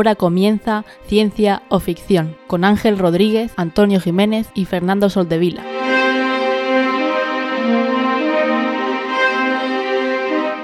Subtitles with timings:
[0.00, 5.62] Ahora comienza Ciencia o Ficción con Ángel Rodríguez, Antonio Jiménez y Fernando Soldevila.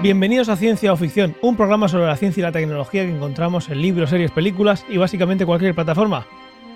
[0.01, 3.69] Bienvenidos a Ciencia o Ficción, un programa sobre la ciencia y la tecnología que encontramos
[3.69, 6.27] en libros, series, películas y básicamente cualquier plataforma.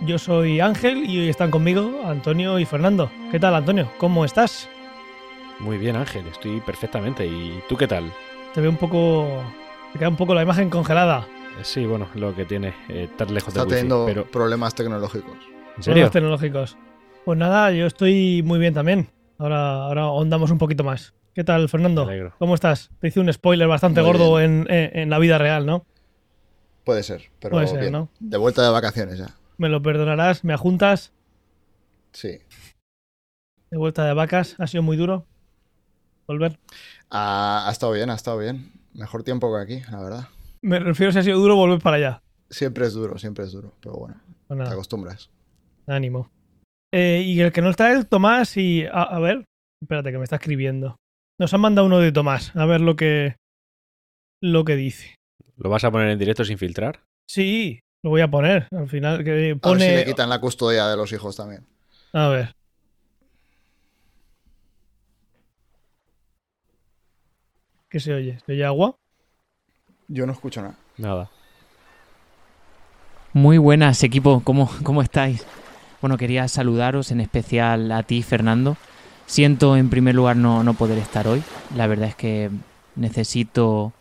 [0.03, 3.11] Yo soy Ángel y hoy están conmigo Antonio y Fernando.
[3.31, 3.91] ¿Qué tal, Antonio?
[3.97, 4.69] ¿Cómo estás?
[5.61, 7.25] Muy bien, Ángel, estoy perfectamente.
[7.25, 8.13] ¿Y tú qué tal?
[8.53, 9.43] Te veo un poco.
[9.95, 11.27] Te queda un poco la imagen congelada.
[11.59, 14.75] Eh, Sí, bueno, lo que tiene eh, estar lejos Está del wifi, teniendo pero problemas
[14.75, 15.37] tecnológicos.
[15.37, 15.83] ¿en serio?
[15.85, 16.77] Problemas tecnológicos.
[17.25, 19.11] Pues nada, yo estoy muy bien también.
[19.39, 21.15] Ahora, ahora ahondamos un poquito más.
[21.35, 22.09] ¿Qué tal, Fernando?
[22.39, 22.91] ¿Cómo estás?
[23.01, 25.87] Te hice un spoiler bastante Muy gordo en, en- en la vida real, ¿no?
[26.85, 27.93] Puede ser, pero Puede ser, bien.
[27.93, 28.09] ¿no?
[28.19, 29.29] De vuelta de vacaciones ya.
[29.59, 31.13] Me lo perdonarás, me ajuntas.
[32.13, 32.39] Sí.
[33.71, 35.27] De vuelta de vacas, ha sido muy duro.
[36.27, 36.59] Volver.
[37.11, 38.73] Ha estado bien, ha estado bien.
[38.95, 40.29] Mejor tiempo que aquí, la verdad.
[40.63, 42.23] Me refiero si ha sido duro volver para allá.
[42.51, 43.73] Siempre es duro, siempre es duro.
[43.81, 45.31] Pero bueno, Pues te acostumbras.
[45.87, 46.31] ánimo.
[46.93, 48.85] Eh, y el que no está es Tomás y...
[48.85, 49.45] A, a ver,
[49.81, 50.97] espérate que me está escribiendo.
[51.39, 53.37] Nos han mandado uno de Tomás, a ver lo que...
[54.43, 55.15] Lo que dice.
[55.57, 57.03] ¿Lo vas a poner en directo sin filtrar?
[57.29, 58.67] Sí, lo voy a poner.
[58.73, 59.89] Al final que A ver pone...
[59.89, 61.67] si le quitan la custodia de los hijos también.
[62.13, 62.53] A ver.
[67.89, 68.39] ¿Qué se oye?
[68.47, 68.97] ¿Se oye agua?
[70.13, 70.75] Yo no escucho nada.
[70.99, 71.31] Nada.
[73.33, 74.43] Muy buenas, equipo.
[74.43, 75.47] ¿Cómo, ¿Cómo estáis?
[76.01, 78.77] Bueno, quería saludaros, en especial a ti, Fernando.
[79.27, 81.45] Siento en primer lugar no, no poder estar hoy.
[81.77, 82.51] La verdad es que
[82.97, 83.93] necesito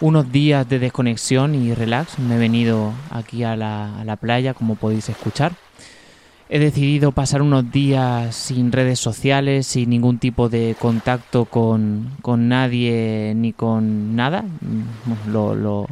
[0.00, 2.18] unos días de desconexión y relax.
[2.18, 5.52] Me he venido aquí a la, a la playa, como podéis escuchar.
[6.50, 12.48] He decidido pasar unos días sin redes sociales, sin ningún tipo de contacto con, con
[12.48, 14.42] nadie ni con nada.
[14.42, 15.86] Mm, Lo, lo,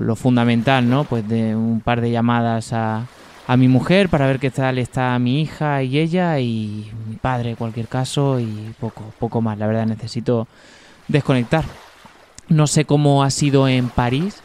[0.00, 1.04] lo, fundamental, ¿no?
[1.04, 3.06] Pues de un par de llamadas a,
[3.46, 7.50] a mi mujer para ver qué tal está mi hija y ella y mi padre,
[7.50, 9.56] en cualquier caso, y poco, poco más.
[9.56, 10.48] La verdad necesito
[11.06, 11.64] desconectar.
[12.48, 14.40] No sé cómo ha sido en París,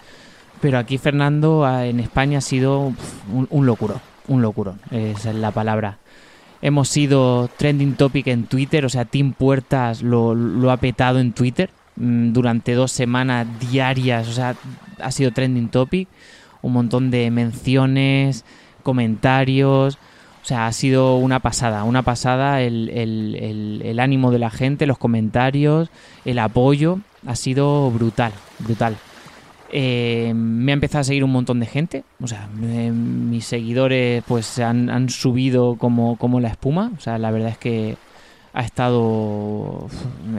[0.61, 2.93] pero aquí Fernando a- en España ha sido
[3.49, 5.97] un locuro, un locuro, esa es la palabra.
[6.61, 11.69] Hemos sido trending topic en Twitter, o sea, Team Puertas lo, ha petado en Twitter
[11.95, 14.55] mm, durante dos semanas diarias, o sea,
[15.01, 16.07] ha sido trending topic,
[16.61, 18.45] un montón de menciones,
[18.83, 19.97] comentarios,
[20.41, 25.89] o sea, ha sido una pasada, una pasada el ánimo de la gente, los comentarios,
[26.25, 28.97] el apoyo, ha sido brutal, brutal.
[29.71, 34.23] Eh, me ha empezado a seguir un montón de gente, o sea, me- mis seguidores
[34.27, 37.95] pues han, subido como, como la espuma, o sea, la verdad es que
[38.53, 39.87] ha estado,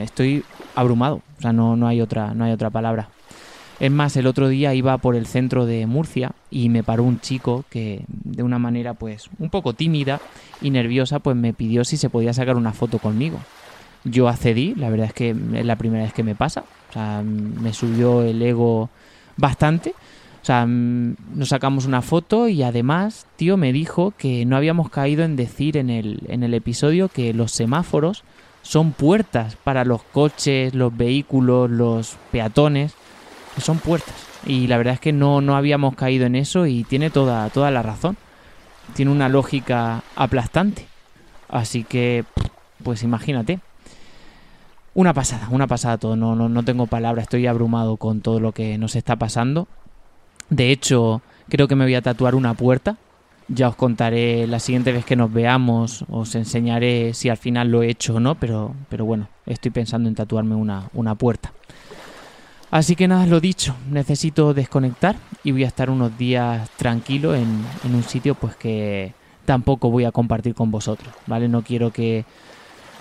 [0.01, 0.43] estoy
[0.75, 3.07] abrumado, o sea, no, no hay otra, no hay otra palabra.
[3.79, 7.19] Es más, el otro día iba por el centro de Murcia y me paró un
[7.19, 10.19] chico que de una manera pues un poco tímida
[10.61, 13.39] y nerviosa pues me pidió si se podía sacar una foto conmigo.
[14.03, 17.23] Yo accedí, la verdad es que es la primera vez que me pasa, o sea,
[17.23, 18.89] me subió el ego
[19.37, 19.93] bastante.
[20.41, 24.89] O sea, mm, nos sacamos una foto y además, tío, me dijo que no habíamos
[24.89, 28.23] caído en decir en el, en el episodio que los semáforos
[28.63, 32.93] son puertas para los coches, los vehículos, los peatones,
[33.55, 34.15] que son puertas.
[34.45, 37.69] Y la verdad es que no, no habíamos caído en eso y tiene toda, toda
[37.71, 38.17] la razón.
[38.95, 40.87] Tiene una lógica aplastante.
[41.49, 42.23] Así que,
[42.83, 43.59] pues imagínate.
[44.93, 46.15] Una pasada, una pasada todo.
[46.15, 49.67] No, no, no tengo palabras, estoy abrumado con todo lo que nos está pasando.
[50.49, 52.97] De hecho, creo que me voy a tatuar una puerta.
[53.47, 57.83] Ya os contaré la siguiente vez que nos veamos, os enseñaré si al final lo
[57.83, 61.51] he hecho o no, pero, pero bueno, estoy pensando en tatuarme una, una puerta.
[62.69, 67.65] Así que nada, lo dicho, necesito desconectar y voy a estar unos días tranquilo en,
[67.83, 69.13] en un sitio pues que
[69.43, 71.49] tampoco voy a compartir con vosotros, ¿vale?
[71.49, 72.23] No quiero que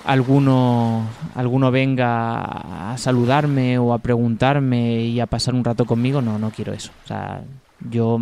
[0.04, 6.38] alguno, alguno venga a saludarme o a preguntarme y a pasar un rato conmigo, no,
[6.38, 6.90] no quiero eso.
[7.04, 7.42] O sea,
[7.90, 8.20] yo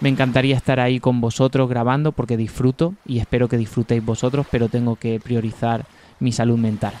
[0.00, 4.68] me encantaría estar ahí con vosotros grabando porque disfruto y espero que disfrutéis vosotros, pero
[4.68, 5.86] tengo que priorizar
[6.20, 6.92] mi salud mental.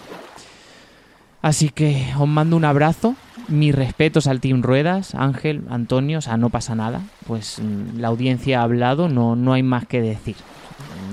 [1.42, 3.14] Así que os mando un abrazo,
[3.48, 8.08] mis respetos al Team Ruedas, Ángel, Antonio, o sea, no pasa nada, pues mm, la
[8.08, 10.36] audiencia ha hablado, no, no hay más que decir.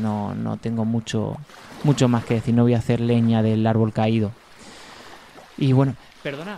[0.02, 1.38] No, no tengo mucho,
[1.84, 4.32] mucho más que decir, no voy a hacer leña del árbol caído.
[5.58, 6.58] Y bueno, perdona,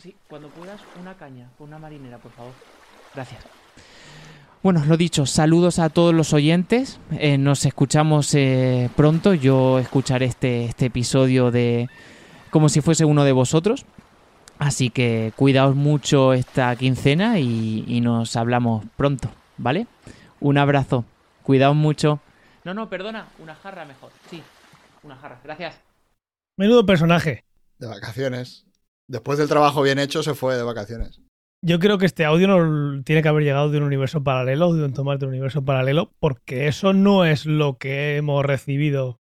[0.00, 2.52] sí, cuando puedas, una caña, una marinera, por favor.
[3.14, 3.44] Gracias.
[4.62, 6.98] Bueno, lo dicho, saludos a todos los oyentes.
[7.12, 9.32] eh, nos escuchamos eh, pronto.
[9.34, 11.88] Yo escucharé este, este episodio de
[12.50, 13.86] como si fuese uno de vosotros.
[14.58, 19.28] Así que cuidaos mucho esta quincena y, y nos hablamos pronto,
[19.58, 19.86] ¿vale?
[20.40, 21.04] Un abrazo.
[21.42, 22.20] Cuidaos mucho.
[22.66, 23.28] No, no, perdona.
[23.38, 24.10] Una jarra mejor.
[24.28, 24.42] Sí,
[25.04, 25.40] una jarra.
[25.44, 25.80] Gracias.
[26.58, 27.44] Menudo personaje.
[27.78, 28.66] De vacaciones.
[29.06, 31.20] Después del trabajo bien hecho, se fue de vacaciones.
[31.62, 34.84] Yo creo que este audio no tiene que haber llegado de un universo paralelo, de
[34.84, 39.20] un tomate de un universo paralelo, porque eso no es lo que hemos recibido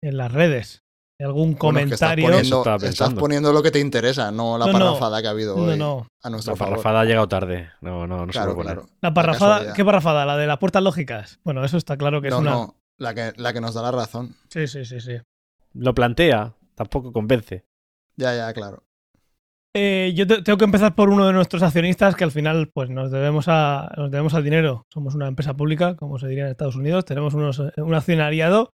[0.00, 0.81] en las redes.
[1.24, 2.24] Algún Bueno, es que comentario.
[2.30, 4.78] estás, poniendo, estás poniendo lo que te interesa, no la No, no.
[4.78, 6.06] parrafada que ha habido No, hoy no.
[6.22, 6.74] a nuestro La favor.
[6.74, 7.70] parrafada ha llegado tarde.
[7.80, 8.86] No, no, no se Claro, claro.
[9.00, 9.72] La parrafada.
[9.74, 10.24] ¿qué parrafada?
[10.26, 11.40] ¿La de las puertas lógicas?
[11.44, 12.50] Bueno, eso está claro que es No, una.
[12.50, 14.34] no, la que, la que nos da la razón.
[14.48, 15.16] Sí, sí, sí, sí.
[15.74, 17.64] Lo plantea, tampoco convence.
[18.16, 18.82] Ya, ya, claro.
[19.74, 22.90] Eh, yo te- tengo que empezar por uno de nuestros accionistas que al final pues
[22.90, 24.84] nos debemos a nos debemos al dinero.
[24.92, 28.68] Somos una empresa pública, como se diría en Estados Unidos, tenemos unos, un accionariado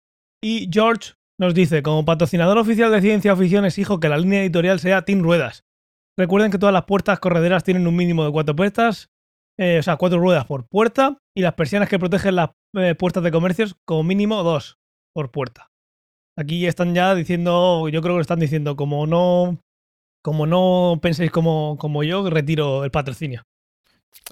[0.41, 4.79] y George nos dice, como patrocinador oficial de Ciencia Ficción exijo que la línea editorial
[4.79, 5.63] sea Team Ruedas.
[6.17, 9.09] Recuerden que todas las puertas correderas tienen un mínimo de cuatro puertas,
[9.57, 13.23] eh, o sea, cuatro ruedas por puerta y las persianas que protegen las eh, puertas
[13.23, 14.77] de comercios como mínimo dos
[15.13, 15.71] por puerta.
[16.37, 19.59] Aquí están ya diciendo, yo creo que lo están diciendo, como no
[20.21, 23.43] como no penséis como, como yo, retiro el patrocinio.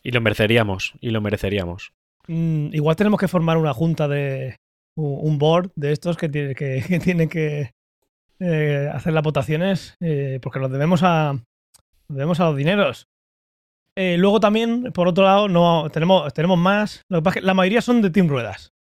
[0.02, 1.94] Y lo mereceríamos, y lo mereceríamos.
[2.28, 4.56] Mm, igual tenemos que formar una junta de
[4.96, 7.72] un board de estos que tiene que, que, tiene que
[8.40, 11.34] eh, hacer las votaciones eh, porque los debemos a
[12.08, 13.08] los debemos a los dineros.
[13.96, 17.04] Eh, luego también, por otro lado, no tenemos, tenemos más.
[17.10, 18.74] Lo que pasa es que la mayoría son de Team Ruedas.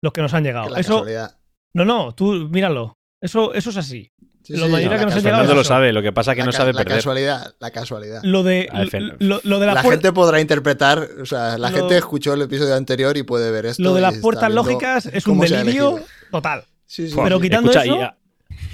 [0.00, 0.76] Los que nos han llegado.
[0.76, 1.40] Eso, casualidad.
[1.74, 2.98] no, no, tú míralo.
[3.20, 4.12] Eso, eso es así.
[4.42, 6.40] Sí, lo sí, mayoría la que nos llegado lo sabe, lo que pasa es que
[6.40, 6.96] La no sabe la perder.
[6.98, 8.20] casualidad, la casualidad.
[8.22, 11.98] Lo de, F- lo, lo de la, gente podrá interpretar, o sea, la Lo- gente
[11.98, 13.82] escuchó el episodio anterior y puede ver esto.
[13.82, 16.00] lo de las puertas lógicas es un delirio
[16.30, 16.64] total.
[16.86, 17.16] Sí, sí.
[17.22, 18.16] Pero quitando Escucha, eso- y, a,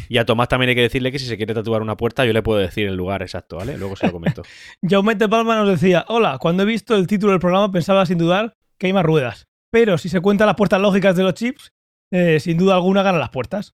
[0.09, 2.33] y a Tomás también hay que decirle que si se quiere tatuar una puerta, yo
[2.33, 3.77] le puedo decir el lugar exacto, ¿vale?
[3.77, 4.43] Luego se lo comento.
[4.89, 8.55] Jaume Palma nos decía, hola, cuando he visto el título del programa pensaba sin dudar
[8.79, 9.47] que hay más ruedas.
[9.73, 11.73] Pero si se cuentan las puertas lógicas de los chips,
[12.13, 13.75] eh, sin duda alguna ganan las puertas.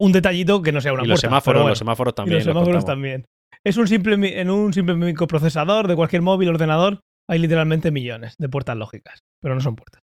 [0.00, 1.28] Un detallito que no sea una y los puerta.
[1.28, 1.70] semáforos, bueno.
[1.70, 2.38] los semáforos Y también.
[2.38, 3.24] los los semáforos también.
[3.64, 7.00] Es un simple, en un simple microprocesador de cualquier móvil ordenador
[7.30, 10.00] hay literalmente millones de puertas lógicas, pero no son puertas.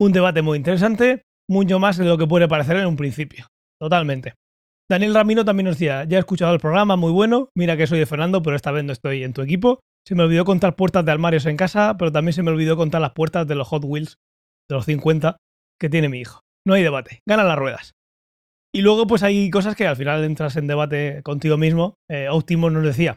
[0.00, 3.46] Un debate muy interesante, mucho más de lo que puede parecer en un principio.
[3.80, 4.34] Totalmente.
[4.90, 7.98] Daniel Ramiro también nos decía, ya he escuchado el programa, muy bueno, mira que soy
[7.98, 9.80] de Fernando, pero esta vez no estoy en tu equipo.
[10.06, 13.00] Se me olvidó contar puertas de armarios en casa, pero también se me olvidó contar
[13.02, 14.16] las puertas de los Hot Wheels,
[14.68, 15.36] de los 50,
[15.78, 16.40] que tiene mi hijo.
[16.66, 17.92] No hay debate, ganan las ruedas.
[18.74, 21.94] Y luego, pues hay cosas que al final entras en debate contigo mismo.
[22.10, 23.16] Eh, Optimus nos decía,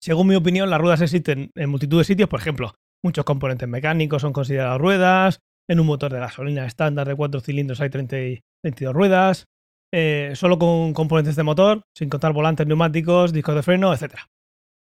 [0.00, 2.28] según mi opinión, las ruedas existen en multitud de sitios.
[2.28, 2.74] Por ejemplo,
[3.04, 5.38] muchos componentes mecánicos son considerados ruedas.
[5.68, 9.46] En un motor de gasolina estándar de cuatro cilindros hay 30 y 22 ruedas.
[9.94, 14.14] eh, solo con componentes de motor, sin contar volantes neumáticos, discos de freno, etc.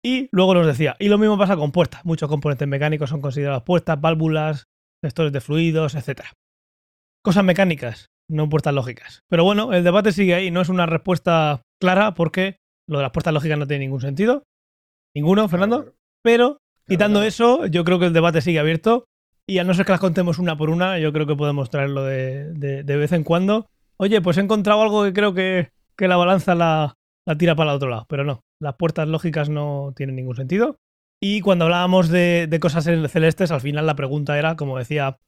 [0.02, 2.04] Y luego nos decía, y lo mismo pasa con puertas.
[2.04, 4.64] Muchos componentes mecánicos son considerados puertas, válvulas,
[5.02, 6.22] gestores de fluidos, etc.
[7.22, 9.20] Cosas mecánicas, no puertas lógicas.
[9.28, 12.56] Pero bueno, el debate sigue ahí, no es una respuesta clara porque
[12.88, 14.42] lo de las puertas lógicas no tiene ningún sentido.
[15.14, 15.92] Ninguno, Fernando.
[16.22, 19.04] Pero quitando eso, yo creo que el debate sigue abierto.
[19.46, 22.02] Y a no ser que las contemos una por una, yo creo que podemos traerlo
[22.02, 23.66] de, de- de vez en cuando.
[23.98, 26.94] Oye, pues he encontrado algo que creo que, que la balanza la,
[27.26, 28.06] la tira para el otro lado.
[28.08, 30.76] Pero no, las puertas lógicas no tienen ningún sentido.
[31.22, 35.18] Y cuando hablábamos de, de cosas celestes, al final la pregunta era, como decía,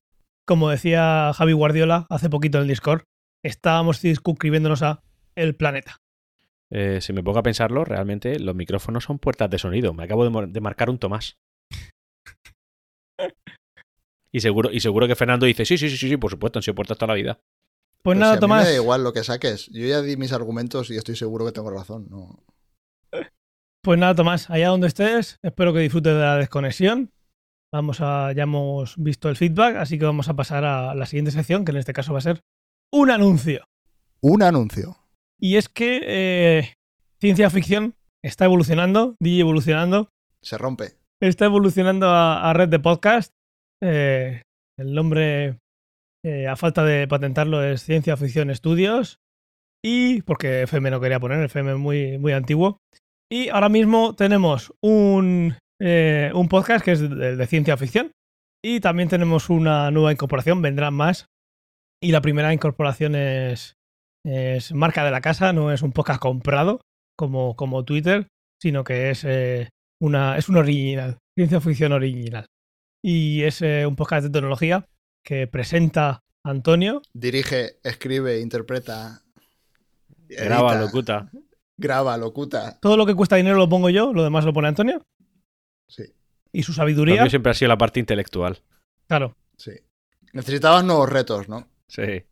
[0.46, 3.02] como decía Javi Guardiola hace poquito en el Discord,
[3.44, 5.02] estábamos circunscribiéndonos a
[5.34, 5.98] el planeta.
[6.70, 9.92] Eh, si me pongo a pensarlo, realmente los micrófonos son puertas de sonido.
[9.92, 11.36] Me acabo de, marcar un Tomás.
[14.32, 16.74] Y seguro, y seguro que Fernando dice, sí, sí, sí, sí, por supuesto, han sido
[16.74, 17.40] puertas toda la vida.
[18.02, 18.64] Pues nada, si a mí Tomás.
[18.64, 19.68] Me da igual lo que saques.
[19.68, 22.06] Yo ya di mis argumentos y estoy seguro que tengo razón.
[22.10, 22.44] No.
[23.82, 27.12] Pues nada, Tomás, allá donde estés, espero que disfrutes de la desconexión.
[27.76, 31.30] Vamos a, ya hemos visto el feedback, así que vamos a pasar a la siguiente
[31.30, 32.40] sección, que en este caso va a ser
[32.90, 33.66] un anuncio.
[34.22, 34.96] Un anuncio.
[35.38, 36.72] Y es que eh,
[37.20, 40.08] ciencia ficción está evolucionando, DJ evolucionando,
[40.40, 40.94] Se rompe.
[41.20, 43.34] está evolucionando a, a red de podcast.
[43.82, 44.40] Eh,
[44.78, 45.58] el nombre,
[46.24, 49.20] eh, a falta de patentarlo, es Ciencia Ficción Estudios.
[49.84, 52.78] Y porque FM no quería poner, FM es muy, muy antiguo.
[53.30, 58.12] Y ahora mismo tenemos un, eh, un podcast que es de, de ciencia ficción.
[58.62, 61.26] Y también tenemos una nueva incorporación, vendrán más.
[62.00, 63.74] Y la primera incorporación es,
[64.24, 66.80] es marca de la casa, no es un podcast comprado
[67.16, 68.28] como, como Twitter,
[68.60, 72.46] sino que es, eh, una, es un original, ciencia ficción original.
[73.02, 74.86] Y es eh, un podcast de tecnología
[75.24, 79.22] que presenta Antonio Dirige, escribe, interpreta.
[80.28, 80.44] edita.
[80.44, 81.30] Graba, locuta.
[81.78, 82.78] Graba, locuta.
[82.80, 85.02] Todo lo que cuesta dinero lo pongo yo, lo demás lo pone Antonio.
[85.88, 86.04] Sí,
[86.52, 87.22] Y su Lo sabiduría.
[87.22, 88.58] mío siempre ha sido la parte intelectual.
[89.08, 89.36] Claro.
[89.56, 89.72] sí.
[90.32, 91.66] Necesitabas nuevos retos, ¿no?
[91.88, 92.24] Sí.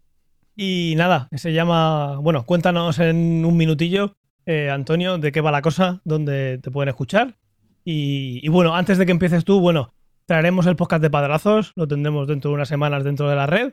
[0.57, 2.17] Y nada, se llama.
[2.19, 6.91] Bueno, cuéntanos en un minutillo, eh, Antonio, de qué va la cosa, dónde te pueden
[6.91, 7.39] escuchar.
[7.83, 9.95] Y, y bueno, antes de que empieces tú, bueno,
[10.27, 13.73] traeremos el podcast de Padrazos, lo tendremos dentro de unas semanas dentro de la red.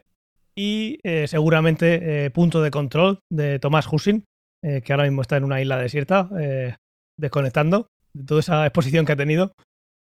[0.56, 4.24] Y eh, seguramente eh, Punto de Control de Tomás Husin,
[4.64, 6.76] eh, que ahora mismo está en una isla desierta, eh,
[7.18, 9.54] desconectando de toda esa exposición que ha tenido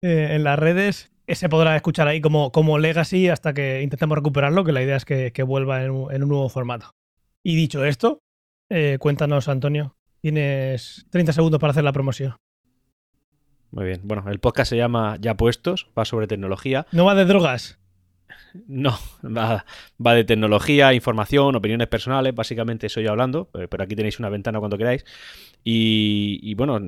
[0.03, 1.13] eh, en las redes.
[1.27, 5.05] Ese podrá escuchar ahí como, como legacy hasta que intentemos recuperarlo, que la idea es
[5.05, 6.91] que, que vuelva en un, en un nuevo formato.
[7.43, 8.21] Y dicho esto,
[8.69, 9.97] eh, cuéntanos, Antonio.
[10.21, 12.37] Tienes 30 segundos para hacer la promoción.
[13.71, 14.01] Muy bien.
[14.05, 16.87] Bueno, el podcast se llama Ya Puestos, va sobre tecnología.
[16.93, 17.79] No va de drogas.
[18.67, 19.67] No, va,
[20.05, 24.31] va de tecnología, información, opiniones personales, básicamente soy yo hablando, eh, pero aquí tenéis una
[24.31, 25.05] ventana cuando queráis.
[25.63, 26.81] Y, y bueno,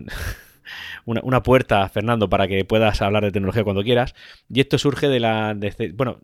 [1.04, 4.14] una, una puerta, Fernando, para que puedas hablar de tecnología cuando quieras.
[4.52, 6.18] Y esto surge de la, de- bueno,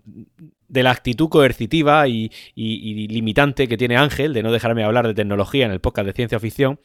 [0.69, 5.15] de la actitud coercitiva y, y- limitante que tiene Ángel de no dejarme hablar de
[5.15, 6.81] tecnología en el podcast de ciencia ficción.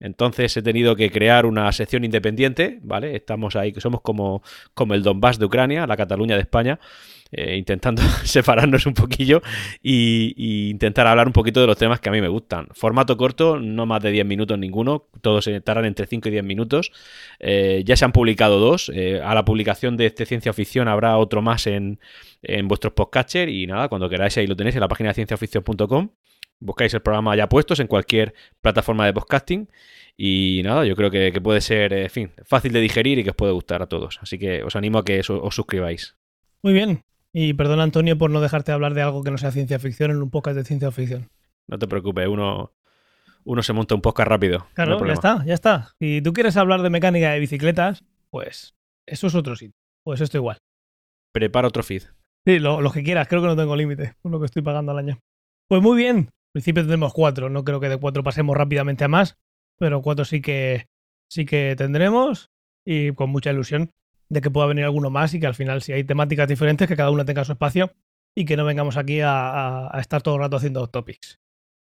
[0.00, 3.14] Entonces he tenido que crear una sección independiente, ¿vale?
[3.14, 4.42] Estamos ahí, somos como,
[4.74, 6.80] como el Donbass de Ucrania, la Cataluña de España,
[7.32, 9.42] eh, intentando separarnos un poquillo
[9.82, 12.68] y, y intentar hablar un poquito de los temas que a mí me gustan.
[12.72, 16.44] Formato corto, no más de 10 minutos ninguno, todos se tardan entre 5 y 10
[16.44, 16.92] minutos.
[17.40, 21.16] Eh, ya se han publicado dos, eh, a la publicación de este Ciencia Ficción habrá
[21.16, 21.98] otro más en,
[22.42, 26.10] en vuestros podcatcher y nada, cuando queráis ahí lo tenéis en la página de cienciaficción.com.
[26.60, 29.68] Buscáis el programa ya puestos en cualquier plataforma de podcasting.
[30.16, 32.10] Y nada, yo creo que, puede ser,
[32.44, 34.20] fácil de digerir y que os puede gustar a todos.
[34.22, 36.16] Así que os animo a que os suscribáis.
[36.62, 37.02] Muy bien.
[37.32, 40.22] Y perdona, Antonio, por no dejarte hablar de algo que no sea ciencia ficción en
[40.22, 41.28] un podcast de ciencia ficción.
[41.66, 42.72] No te preocupes, uno,
[43.44, 44.58] uno se monta un podcast rápido.
[44.58, 45.94] no Claro, ya está, ya está.
[45.98, 48.74] Si tú quieres hablar de mecánica de bicicletas, pues
[49.06, 49.74] eso es otro sitio.
[50.04, 50.58] Pues esto igual.
[51.32, 52.02] Prepara otro feed.
[52.46, 54.92] Sí, lo, lo que quieras, creo que no tengo límite por lo que estoy pagando
[54.92, 55.18] al año.
[55.68, 56.16] Pues muy bien.
[56.16, 57.48] En principio tendremos cuatro.
[57.48, 59.38] No creo que de cuatro pasemos rápidamente a más,
[59.78, 60.86] pero cuatro sí que
[61.30, 62.50] sí que tendremos
[62.84, 63.90] y con mucha ilusión
[64.32, 66.96] de que pueda venir alguno más y que al final, si hay temáticas diferentes, que
[66.96, 67.92] cada una tenga su espacio
[68.34, 71.38] y que no vengamos aquí a, a- a estar todo el rato haciendo topics.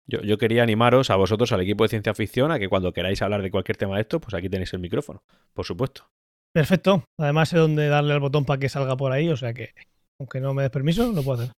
[0.06, 3.20] Yo, yo quería animaros a vosotros, al equipo de ciencia ficción, a que cuando queráis
[3.22, 6.08] hablar de cualquier tema de esto, pues aquí tenéis el micrófono, por supuesto.
[6.54, 7.04] Perfecto.
[7.18, 9.74] Además sé dónde darle al botón para que salga por ahí, o sea que
[10.18, 11.52] aunque no me des permiso, lo puedo hacer.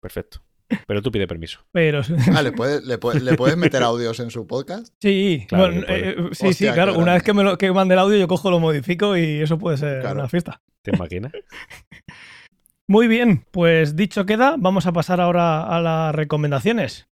[0.00, 0.40] Perfecto.
[0.86, 1.60] Pero tú pide permiso.
[1.72, 2.02] Pero
[2.34, 4.92] Ah, ¿le, puedes- le, puedes- ¿le puedes meter audios en su podcast?
[5.00, 6.10] Sí, Claro bueno, puede.
[6.10, 6.98] eh, sí, Hostia, sí, claro.
[6.98, 9.58] Una vez que me lo que mande el audio, yo cojo, lo modifico y eso
[9.58, 10.20] puede ser Claro.
[10.20, 10.60] una fiesta.
[10.82, 11.32] ¿Te imaginas?
[12.88, 17.06] Muy bien, pues dicho queda, vamos a pasar ahora a las recomendaciones.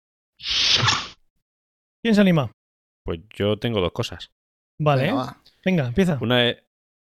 [2.03, 2.51] ¿Quién se anima?
[3.03, 4.31] Pues yo tengo dos cosas.
[4.79, 5.17] Vale, Venga, ¿eh?
[5.17, 5.41] va.
[5.65, 6.17] venga, empieza.
[6.21, 6.57] Una es,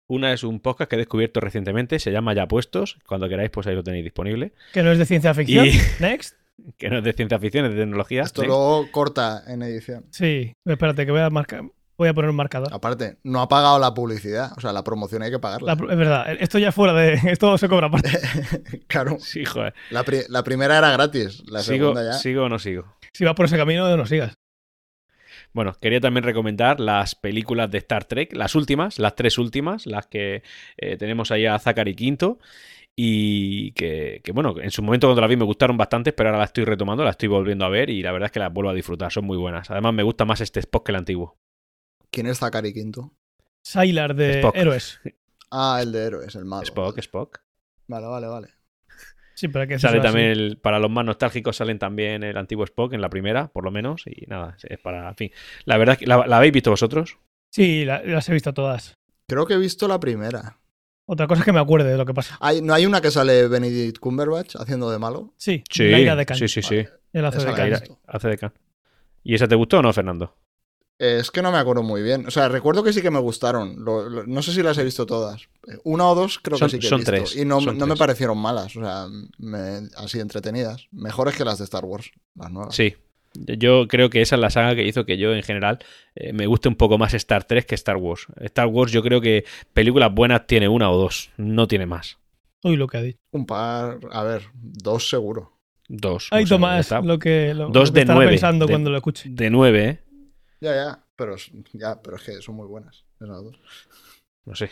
[0.08, 2.98] una es un podcast que he descubierto recientemente, se llama Ya Puestos.
[3.06, 4.52] Cuando queráis, pues ahí lo tenéis disponible.
[4.72, 5.66] Que no es de ciencia ficción.
[5.66, 6.36] Y- Next.
[6.78, 8.22] Que no es de ciencia ficción, es de tecnología.
[8.22, 8.48] Esto Next.
[8.48, 10.04] luego corta en edición.
[10.10, 11.62] Sí, espérate, que voy a marcar.
[11.98, 12.68] Voy a poner un marcador.
[12.72, 14.52] Aparte, no ha pagado la publicidad.
[14.56, 15.72] O sea, la promoción hay que La- pagarla.
[15.74, 17.12] es verdad, esto ya fuera de.
[17.30, 18.10] Esto se cobra aparte.
[18.88, 19.18] claro.
[19.20, 19.74] Sí, joder.
[19.90, 21.42] La, pri- la primera era gratis.
[21.46, 22.12] La ¿Sigo, segunda ya.
[22.18, 22.96] ¿Sigo o no sigo?
[23.12, 24.34] Si vas por ese camino, no sigas.
[25.52, 30.06] Bueno, quería también recomendar las películas de Star Trek, las últimas, las tres últimas, las
[30.06, 30.42] que
[30.78, 32.38] eh, tenemos ahí a Zachary Quinto.
[32.96, 36.40] Y que, que, bueno, en su momento cuando las vi me gustaron bastante, pero ahora
[36.40, 38.70] las estoy retomando, las estoy volviendo a ver y la verdad es que las vuelvo
[38.70, 39.70] a disfrutar, son muy buenas.
[39.70, 41.38] Además me gusta más este Spock que el antiguo.
[42.10, 43.14] ¿Quién es Zachary Quinto?
[43.64, 44.56] Sylar de Spock.
[44.56, 45.00] Héroes.
[45.54, 46.62] Ah, el de héroes, el malo.
[46.62, 47.40] Spock, Spock.
[47.86, 48.48] Vale, vale, vale.
[49.34, 52.94] Sí, pero que Sale también, el- para los más nostálgicos, salen también el antiguo Spock
[52.94, 54.02] en la primera, por lo menos.
[54.06, 55.30] Y nada, es para, en fin.
[55.66, 57.18] La verdad es que, ¿la, la habéis visto vosotros?
[57.52, 58.94] Sí, la- las he visto todas.
[59.28, 60.58] Creo que he visto la primera.
[61.06, 62.36] Otra cosa es que me acuerde de lo que pasa.
[62.40, 65.34] Hay, ¿No hay una que sale Benedict Cumberbatch haciendo de malo?
[65.36, 66.36] Sí, Sí, la ira de Khan.
[66.38, 66.84] sí, sí, sí.
[67.12, 67.72] Él hace Esa de Khan.
[67.72, 67.96] he.
[68.06, 68.52] Hace de Khan.
[69.24, 70.36] ¿Y esa te gustó o no, Fernando?
[70.98, 72.26] Es que no me acuerdo muy bien.
[72.26, 73.84] O sea, recuerdo que sí que me gustaron.
[73.84, 75.48] Lo- lo- no sé si las he visto todas.
[75.82, 77.10] Una o dos creo Son- que sí que he son visto.
[77.12, 78.76] tres, Y no, son no me parecieron malas.
[78.76, 79.06] O sea,
[79.38, 80.86] me- así entretenidas.
[80.92, 82.74] Mejores que las de Star Wars, las nuevas.
[82.76, 82.94] Sí.
[83.34, 85.78] Yo creo que esa es la saga que hizo que yo, en general,
[86.14, 88.26] eh, me guste un poco más Star Trek que Star Wars.
[88.40, 92.18] Star Wars, yo creo que películas buenas tiene una o dos, no tiene más.
[92.62, 93.18] Uy, lo que ha dicho.
[93.32, 95.52] Un par, a ver, dos seguro.
[95.88, 96.28] Dos.
[96.30, 98.30] Ay, sea, Tomás, está- lo que, lo, Dos lo que de nueve.
[98.30, 99.28] pensando De- cuando lo escuche.
[99.30, 100.00] De nueve, ¿eh?
[100.60, 101.04] Ya, ya.
[101.16, 103.04] Pero, es- ya, pero es que son muy buenas.
[103.20, 103.58] esas dos.
[104.44, 104.70] No sé.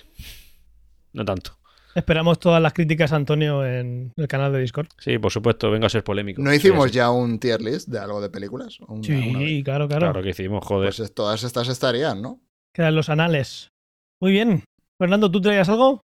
[1.12, 1.56] No tanto.
[1.94, 4.88] Esperamos todas las críticas, Antonio, en el canal de Discord.
[4.98, 6.40] Sí, por supuesto, vengo a ser polémico.
[6.40, 6.96] ¿No hicimos Sí, sí.
[6.96, 8.78] ya un tier list de algo de películas?
[8.86, 9.02] Una-.
[9.02, 10.06] Sí, claro, claro.
[10.06, 10.94] Claro que hicimos, joder.
[10.96, 12.40] Pues todas estas estarían, ¿no?
[12.72, 13.68] Quedan los anales.
[14.20, 14.64] Muy bien.
[14.98, 16.00] Fernando, ¿tú traías algo?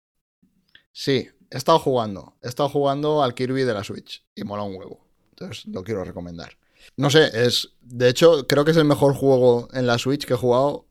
[0.91, 2.33] Sí, he estado jugando.
[2.41, 5.05] He estado jugando al Kirby de la Switch y mola un huevo.
[5.31, 6.57] Entonces lo quiero recomendar.
[6.97, 7.73] No sé, es.
[7.81, 10.87] De hecho, creo que es el mejor juego en la Switch que he jugado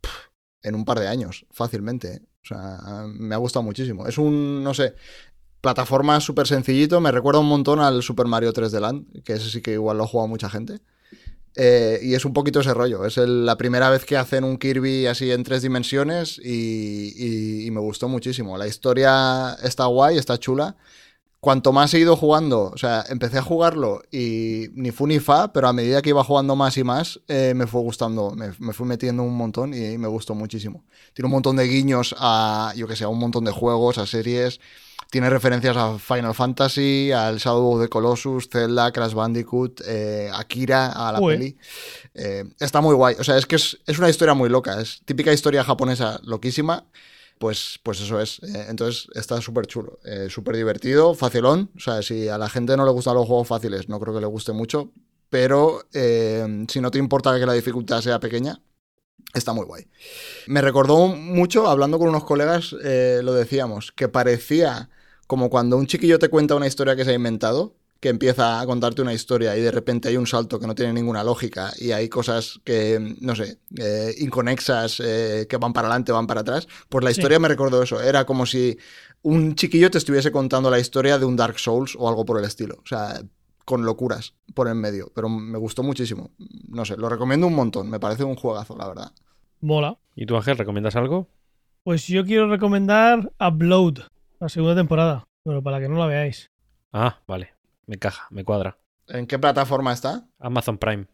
[0.00, 0.28] pff,
[0.62, 2.22] en un par de años, fácilmente.
[2.44, 4.06] O sea, me ha gustado muchísimo.
[4.06, 4.94] Es un, no sé,
[5.60, 7.00] plataforma súper sencillito.
[7.00, 10.04] Me recuerda un montón al Super Mario 3D Land, que ese sí que igual lo
[10.04, 10.80] ha jugado mucha gente.
[11.56, 13.04] Eh, y es un poquito ese rollo.
[13.06, 17.70] Es la primera vez que hacen un Kirby así en tres dimensiones y, y- y
[17.70, 18.58] me gustó muchísimo.
[18.58, 20.76] La historia está guay, está chula.
[21.44, 25.52] Cuanto más he ido jugando, o sea, empecé a jugarlo y ni fu ni fa,
[25.52, 28.72] pero a medida que iba jugando más y más, eh, me fue gustando, me, me
[28.72, 30.86] fui metiendo un montón y me gustó muchísimo.
[31.12, 34.06] Tiene un montón de guiños a, yo que sé, a un montón de juegos, a
[34.06, 34.58] series.
[35.10, 40.92] Tiene referencias a Final Fantasy, al Shadow of the Colossus, Zelda, Crash Bandicoot, eh, Akira,
[40.92, 41.58] a la peli.
[42.14, 43.16] Eh, está muy guay.
[43.18, 44.80] O sea, es que es, es una historia muy loca.
[44.80, 46.86] Es típica historia japonesa loquísima.
[47.38, 48.38] Pues, pues eso es.
[48.42, 49.98] Eh, entonces está súper chulo.
[50.04, 51.70] Eh, súper divertido, facilón.
[51.76, 54.20] O sea, si a la gente no le gustan los juegos fáciles, no creo que
[54.20, 54.92] le guste mucho.
[55.30, 58.60] Pero eh, si no te importa que la dificultad sea pequeña,
[59.34, 59.88] está muy guay.
[60.46, 64.90] Me recordó mucho, hablando con unos colegas, lo decíamos, que parecía
[65.26, 68.66] como cuando un chiquillo te cuenta una historia que se ha inventado, que empieza a
[68.66, 71.92] contarte una historia y de repente hay un salto que no tiene ninguna lógica y
[71.92, 76.68] hay cosas que, no sé, eh, inconexas, eh, que van para adelante, van para atrás.
[76.90, 77.20] Pues la Sí.
[77.20, 78.02] historia me recordó eso.
[78.02, 78.76] Era como si
[79.22, 82.44] un chiquillo te estuviese contando la historia de un Dark Souls o algo por el
[82.44, 82.74] estilo.
[82.84, 83.22] O sea,
[83.64, 85.10] con locuras por en medio.
[85.14, 86.30] Pero me gustó muchísimo.
[86.68, 87.88] No sé, lo recomiendo un montón.
[87.88, 89.12] Me parece un juegazo, la verdad.
[89.62, 89.96] Mola.
[90.14, 91.26] ¿Y tú, Ángel, recomiendas algo?
[91.84, 94.00] Pues yo quiero recomendar Upload,
[94.40, 95.24] la segunda temporada.
[95.42, 96.50] Pero para que no la veáis.
[96.92, 97.53] Ah, vale.
[97.86, 98.78] Me encaja, me cuadra.
[99.08, 100.26] ¿En qué plataforma está?
[100.38, 101.06] Amazon Prime.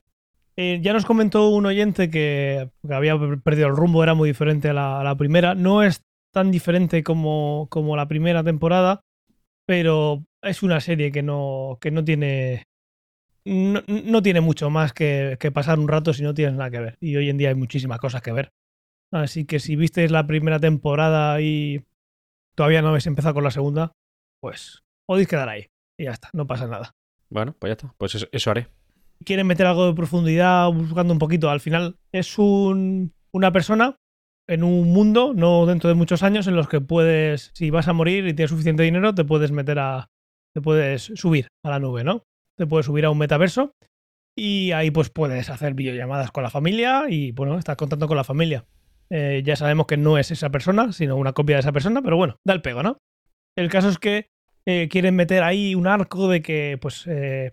[0.56, 4.68] Eh, ya nos comentó un oyente que, que había perdido el rumbo, era muy diferente
[4.68, 5.54] a la, a la primera.
[5.54, 6.02] No es
[6.32, 9.00] tan diferente como, como la primera temporada,
[9.66, 12.64] pero es una serie que no, que no tiene.
[13.44, 16.80] No, no tiene mucho más que, que pasar un rato si no tienes nada que
[16.80, 16.98] ver.
[17.00, 18.52] Y hoy en día hay muchísimas cosas que ver.
[19.12, 21.84] Así que si visteis la primera temporada y
[22.54, 23.92] todavía no habéis empezado con la segunda,
[24.40, 25.66] pues podéis quedar ahí.
[26.00, 26.94] Y ya está, no pasa nada
[27.28, 27.94] Bueno, pues ya está.
[27.98, 28.68] Pues eso, eso haré.
[29.22, 31.50] quieren meter algo de profundidad, buscando un poquito.
[31.50, 33.96] Al final es un, una persona
[34.48, 37.92] en un mundo, no dentro de muchos años, en los que puedes, si vas a
[37.92, 40.08] morir y tienes suficiente dinero, te puedes meter a,
[40.54, 42.22] te puedes subir a la nube, ¿no?
[42.56, 43.74] Te puedes subir a un metaverso
[44.34, 48.24] y ahí pues puedes hacer videollamadas con la familia y bueno, estás contando con la
[48.24, 48.64] familia.
[49.10, 52.16] Eh, ya sabemos que no es esa persona, sino una copia de esa persona, pero
[52.16, 52.96] bueno, da el pego, ¿no?
[53.54, 54.30] El caso es que
[54.70, 57.50] eh, quieren meter ahí un arco de que pues eh,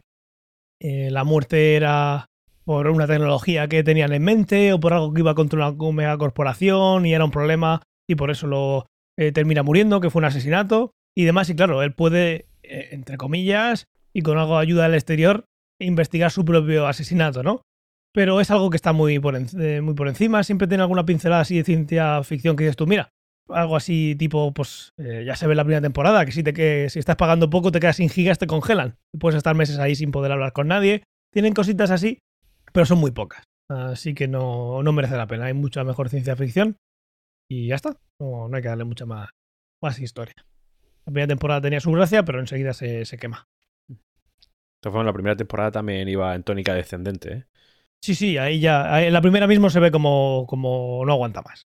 [0.79, 2.27] eh, la muerte era
[2.63, 6.17] por una tecnología que tenían en mente o por algo que iba contra una mega
[6.17, 8.85] corporación y era un problema y por eso lo
[9.17, 11.49] eh, termina muriendo, que fue un asesinato y demás.
[11.49, 15.45] Y claro, él puede, entre comillas, y con algo de ayuda del exterior,
[15.79, 17.61] investigar su propio asesinato, ¿no?
[18.13, 19.39] Pero es algo que está muy por,
[19.81, 23.09] muy por encima, siempre tiene alguna pincelada así de ciencia ficción que dices tú, mira,
[23.49, 26.89] algo así tipo, pues eh, ya se ve la primera temporada, que si, te, que
[26.89, 28.97] si estás pagando poco te quedas sin gigas, te congelan.
[29.13, 31.03] Y puedes estar meses ahí sin poder hablar con nadie.
[31.33, 32.19] Tienen cositas así,
[32.73, 33.43] pero son muy pocas.
[33.69, 35.45] Así que no, no merece la pena.
[35.45, 36.77] Hay mucha mejor ciencia ficción.
[37.49, 37.97] Y ya está.
[38.19, 39.29] No, no hay que darle mucha más,
[39.81, 40.35] más historia.
[41.05, 43.47] La primera temporada tenía su gracia, pero enseguida se, se quema.
[44.83, 47.45] Formas, la primera temporada también iba en tónica descendente, ¿eh?
[48.03, 48.93] Sí, sí, ahí ya.
[48.93, 51.63] ahí la primera mismo se ve como, como no aguanta más.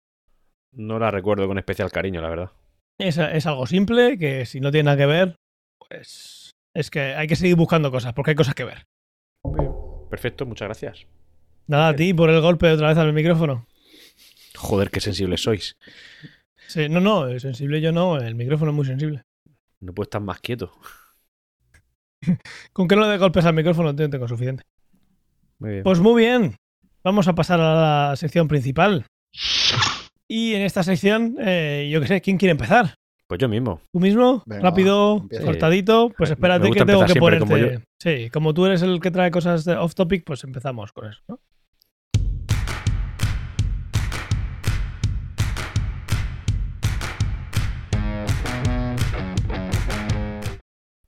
[0.71, 2.51] No la recuerdo con especial cariño, la verdad.
[2.99, 5.35] Es, es algo simple que si no tiene nada que ver,
[5.87, 8.85] pues es que hay que seguir buscando cosas, porque hay cosas que ver.
[10.09, 11.07] Perfecto, muchas gracias.
[11.67, 13.67] Nada, a ti por el golpe otra vez al micrófono.
[14.55, 15.77] Joder, qué sensibles sois.
[16.67, 19.23] Sí, no, no, sensible yo no, el micrófono es muy sensible.
[19.79, 20.71] No puedo estar más quieto.
[22.73, 24.63] Con que no le dé golpes al micrófono tengo suficiente.
[25.59, 25.83] Muy bien.
[25.83, 26.55] Pues muy bien,
[27.03, 29.05] vamos a pasar a la sección principal.
[30.31, 32.93] Y en esta sección, eh, yo qué sé, ¿quién quiere empezar?
[33.27, 33.81] Pues yo mismo.
[33.91, 34.43] ¿Tú mismo?
[34.45, 35.43] Venga, Rápido, empieza.
[35.43, 36.11] cortadito.
[36.15, 37.83] Pues espérate que tengo que ponerte.
[37.99, 41.21] Sí, como tú eres el que trae cosas de off topic, pues empezamos con eso,
[41.27, 41.39] ¿no?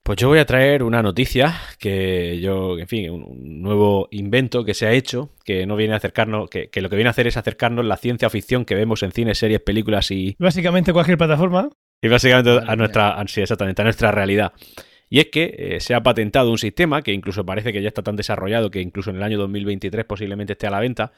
[0.04, 4.74] Pues yo voy a traer una noticia que yo, en fin, un, nuevo invento que
[4.74, 7.28] se ha hecho, que no viene a acercarnos, que, que lo que viene a hacer
[7.28, 11.70] es acercarnos la ciencia ficción que vemos en cines, series, películas y, Básicamente cualquier plataforma.
[12.02, 14.54] Y básicamente a nuestra, a- sí, exactamente, a nuestra realidad.
[15.08, 18.02] Y es que eh, se ha patentado un sistema que incluso parece que ya está
[18.02, 21.12] tan desarrollado que incluso en el año 2023 posiblemente esté a la venta,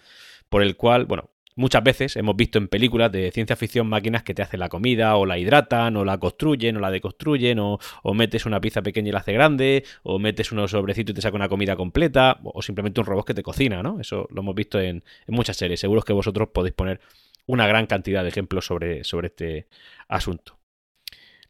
[0.49, 4.33] por el cual, bueno, muchas veces hemos visto en películas de ciencia ficción máquinas que
[4.33, 7.79] te hacen la comida, o la hidratan, o la construyen, o la deconstruyen, o,
[8.13, 11.35] metes una pizza pequeña y la hace grande, o metes unos sobrecitos y te saca
[11.35, 13.99] una comida completa, o simplemente un robot que te cocina, ¿no?
[13.99, 15.79] Eso lo hemos visto en, en muchas series.
[15.79, 16.99] Seguro que vosotros podéis poner
[17.45, 19.67] una gran cantidad de ejemplos sobre, sobre este
[20.07, 20.57] asunto.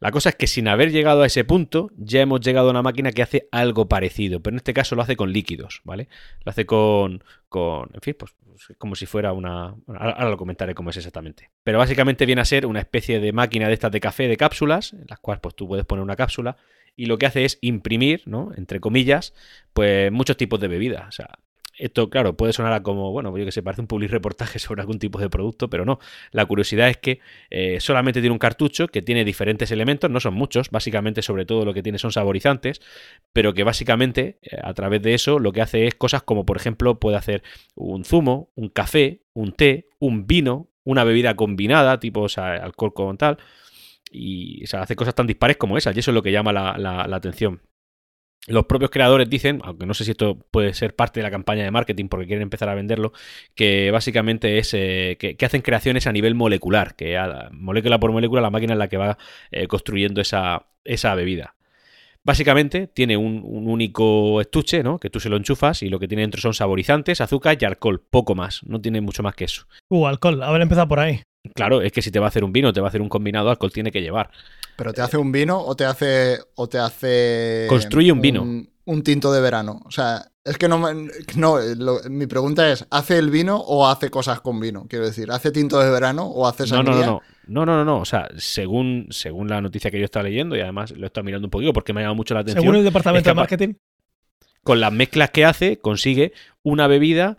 [0.04, 2.82] La cosa es que sin haber llegado a ese punto, ya hemos llegado a una
[2.82, 6.10] máquina que hace algo parecido, pero en este caso lo hace con líquidos, ¿vale?
[6.44, 8.36] Lo hace con, con en fin, pues
[8.78, 9.76] como si fuera una...
[9.88, 11.52] ahora lo comentaré cómo es exactamente.
[11.64, 14.92] Pero básicamente viene a ser una especie de máquina de estas de café de cápsulas,
[14.92, 16.58] en las cuales pues tú puedes poner una cápsula
[16.98, 18.52] y lo que hace es imprimir, ¿no?
[18.58, 19.34] Entre comillas,
[19.74, 21.08] pues muchos tipos de bebidas.
[21.08, 21.30] O sea,
[21.78, 24.82] esto, claro, puede sonar a como, bueno, yo que sé, parece un public reportaje sobre
[24.82, 26.00] algún tipo de producto, pero no.
[26.32, 30.34] La curiosidad es que eh, solamente tiene un cartucho que tiene diferentes elementos, no son
[30.36, 32.82] muchos, básicamente sobre todo lo que tiene son saborizantes,
[33.34, 36.58] pero que básicamente eh, a través de eso lo que hace es cosas como, por
[36.58, 37.44] ejemplo, puede hacer
[37.76, 42.94] un zumo, un café, un té, un vino, una bebida combinada, tipo o sea, alcohol
[42.94, 43.38] con tal,
[44.12, 46.54] y o sea, hace cosas tan dispares como esas, y eso es lo que llama
[46.54, 47.62] la, la- la atención.
[48.48, 51.64] Los propios creadores dicen, aunque no sé si esto puede ser parte de la campaña
[51.64, 53.14] de marketing porque quieren empezar a venderlo,
[53.56, 58.12] que básicamente es eh, que, que hacen creaciones a nivel molecular, que a- molécula por
[58.12, 59.18] molécula la máquina es la que va
[59.52, 61.56] eh, construyendo esa, esa bebida.
[62.26, 65.00] Básicamente tiene un, un único estuche, ¿no?
[65.00, 68.02] Que tú se lo enchufas y lo que tiene dentro son saborizantes, azúcar y alcohol,
[68.10, 69.68] poco más, no tiene mucho más que eso.
[69.90, 71.22] Uh, alcohol, haber empezado por ahí.
[71.54, 73.10] Claro, es que si te va a hacer un vino, te va a hacer un
[73.10, 74.32] combinado, alcohol tiene que llevar.
[74.76, 76.40] ¿Pero te hace un vino o te hace.
[76.56, 77.66] o te hace.
[77.70, 78.42] Construye un vino.
[78.86, 79.82] Un, tinto de verano.
[79.86, 80.78] O sea, es que no.
[80.80, 84.86] me- no lo- mi pregunta es: ¿hace el vino o hace cosas con vino?
[84.90, 86.96] Quiero decir, ¿hace tinto de verano o hace No, sangría?
[86.96, 87.22] no, no, no.
[87.46, 87.98] No, no, no, no.
[88.00, 91.26] O sea, según, según la noticia que yo estaba leyendo, y además lo he estado
[91.26, 92.62] mirando un poquito porque me ha llamado mucho la atención.
[92.64, 93.74] Según el departamento de marketing.
[94.64, 96.32] con las mezclas que hace, consigue
[96.64, 97.38] una bebida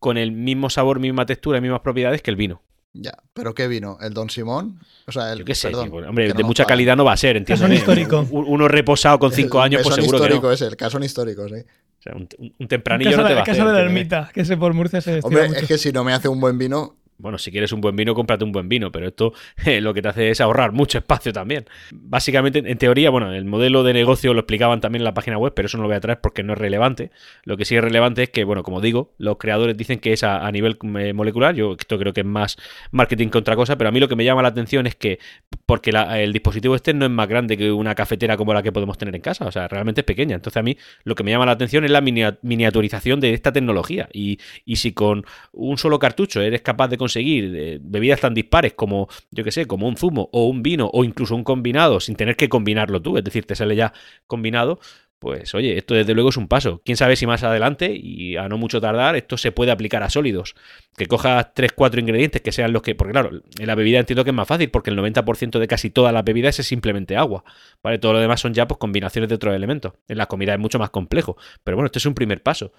[0.00, 2.62] con el mismo sabor, misma textura y mismas propiedades que el vino.
[2.96, 3.98] Ya, ¿pero qué vino?
[4.00, 4.78] ¿El Don Simón?
[5.06, 5.40] O sea, el.
[5.40, 7.36] Yo qué sé, perdón, tío, hombre, que de no mucha calidad no va a ser,
[7.36, 7.66] entiendo.
[7.66, 8.26] Mesón histórico.
[8.30, 10.34] Uno reposado con cinco El años, pues seguro que no.
[10.36, 11.54] histórico es el casón histórico, sí.
[11.56, 12.28] O sea, un,
[12.58, 14.56] un tempranillo casa, no te de- va a casa hacer, de la ermita, que ese
[14.56, 15.60] por Murcia se Hombre, mucho.
[15.60, 18.14] es que si no me hace un buen vino, Bueno, si quieres un buen vino,
[18.14, 19.32] cómprate un buen vino, pero esto
[19.66, 21.64] eh, lo que te hace es ahorrar mucho espacio también.
[21.92, 25.52] Básicamente, en teoría, bueno, el modelo de negocio lo explicaban también en la página web,
[25.54, 27.10] pero eso no lo voy a traer porque no es relevante.
[27.44, 30.24] Lo que sí es relevante es que, bueno, como digo, los creadores dicen que es
[30.24, 31.54] a, nivel eh, molecular.
[31.54, 32.56] Yo esto creo que es más
[32.90, 35.18] marketing que otra cosa, pero a mí lo que me llama la atención es que,
[35.66, 38.98] porque el dispositivo este no es más grande que una cafetera como la que podemos
[38.98, 40.34] tener en casa, o sea, realmente es pequeña.
[40.34, 43.52] Entonces, a mí lo que me llama la atención es la minia- miniaturización de esta
[43.52, 44.08] tecnología.
[44.12, 48.72] Y, y si con un solo cartucho eres capaz de conseguir eh, bebidas tan dispares
[48.72, 52.16] como, yo que sé, como un zumo o un vino o incluso un combinado sin
[52.16, 53.92] tener que combinarlo tú, es decir, te sale ya
[54.26, 54.80] combinado,
[55.18, 56.80] pues oye, esto desde luego es un paso.
[56.84, 60.08] Quién sabe si más adelante y a no mucho tardar esto se puede aplicar a
[60.08, 60.54] sólidos.
[60.96, 64.30] Que cojas 3-4 ingredientes que sean los que, porque claro, en la bebida entiendo que
[64.30, 67.44] es más fácil porque el 90% de casi todas las bebidas es simplemente agua,
[67.82, 67.98] ¿vale?
[67.98, 69.92] Todo lo demás son ya pues combinaciones de otros elementos.
[70.08, 72.72] En la comida es mucho más complejo, pero bueno, este es un primer paso.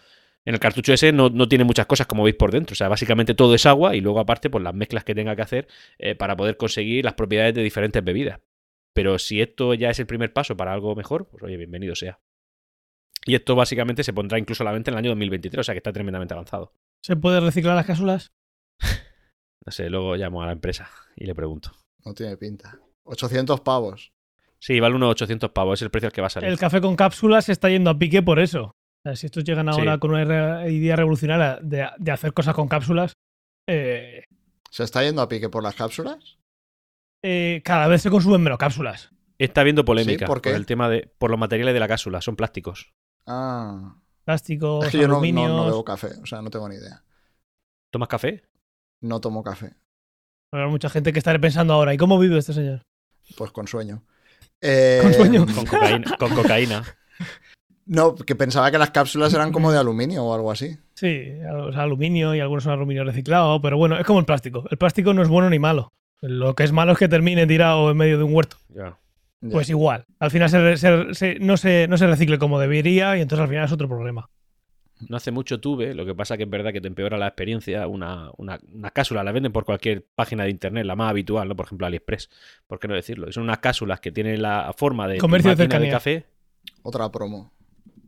[0.45, 2.73] En el cartucho ese no, no tiene muchas cosas como veis por dentro.
[2.73, 5.41] O sea, básicamente todo es agua y luego aparte pues las mezclas que tenga que
[5.41, 8.39] hacer eh, para poder conseguir las propiedades de diferentes bebidas.
[8.93, 12.19] Pero si esto ya es el primer paso para algo mejor, pues oye, bienvenido sea.
[13.25, 15.73] Y esto básicamente se pondrá incluso a la venta en el año 2023, o sea
[15.73, 16.73] que está tremendamente avanzado.
[17.01, 18.31] ¿Se puede reciclar las cápsulas?
[19.67, 21.71] No sé, luego llamo a la empresa y le pregunto.
[22.05, 22.79] no tiene pinta.
[23.05, 24.13] 800 pavos.
[24.60, 26.51] Sí, vale unos 800 pavos, es el precio al que va a salir.
[26.51, 28.75] El café con cápsulas se está yendo a pique por eso.
[29.05, 29.99] Sea, si estos llegan ahora Sí.
[29.99, 33.13] con una idea revolucionaria de, de hacer cosas con cápsulas,
[33.69, 34.23] eh,
[34.71, 36.37] ¿Se está yendo a pique por las cápsulas?
[37.23, 39.11] eh, cada vez se consumen menos cápsulas.
[39.37, 40.51] Está habiendo polémica Sí, ¿por qué?
[40.51, 42.93] el tema de por los materiales de la cápsula, son plásticos.
[43.27, 43.95] Ah.
[44.23, 47.03] Plásticos, Es que yo no, no, no bebo café, o sea, no tengo ni idea.
[47.91, 48.43] ¿Tomas café?
[49.01, 49.75] No tomo café,
[50.51, 52.81] Habrá mucha gente que estará pensando ahora, ¿y cómo vive este señor?
[53.37, 54.03] pues con sueño.
[54.61, 55.45] Eh, Con sueño.
[55.45, 56.17] Con cocaína.
[56.17, 56.83] con cocaína.
[57.88, 60.78] No, que pensaba que las cápsulas eran como de aluminio o algo así.
[60.95, 61.21] Sí,
[61.54, 64.65] o sea, aluminio y algunos son aluminio reciclado, pero bueno, es como el plástico.
[64.71, 65.93] El plástico no es bueno ni malo.
[66.21, 68.58] Lo que es malo es que termine tirado en medio de un huerto.
[68.69, 68.98] Ya.
[69.41, 69.52] Ya.
[69.52, 70.06] Pues igual.
[70.17, 73.50] Al final se- se- se- no, se, no se recicle como debería y entonces al
[73.50, 74.28] final es otro problema.
[75.08, 77.86] No hace mucho tuve, lo que pasa que es verdad que te empeora la experiencia,
[77.86, 81.56] una, una, una cápsula, la venden por cualquier página de internet, la más habitual, ¿no?
[81.56, 82.30] Por ejemplo, AliExpress,
[82.65, 83.30] ¿por qué no decirlo?
[83.32, 85.91] Son unas cápsulas que tienen la forma de Comercio de cercanía.
[85.91, 86.26] café.
[86.82, 87.52] Otra promo.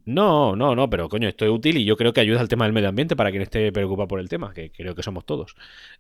[0.08, 2.64] No, no, no, pero coño, esto es útil y yo creo que ayuda al tema
[2.64, 5.54] del medio ambiente para quien esté preocupado por el tema, que creo que somos todos.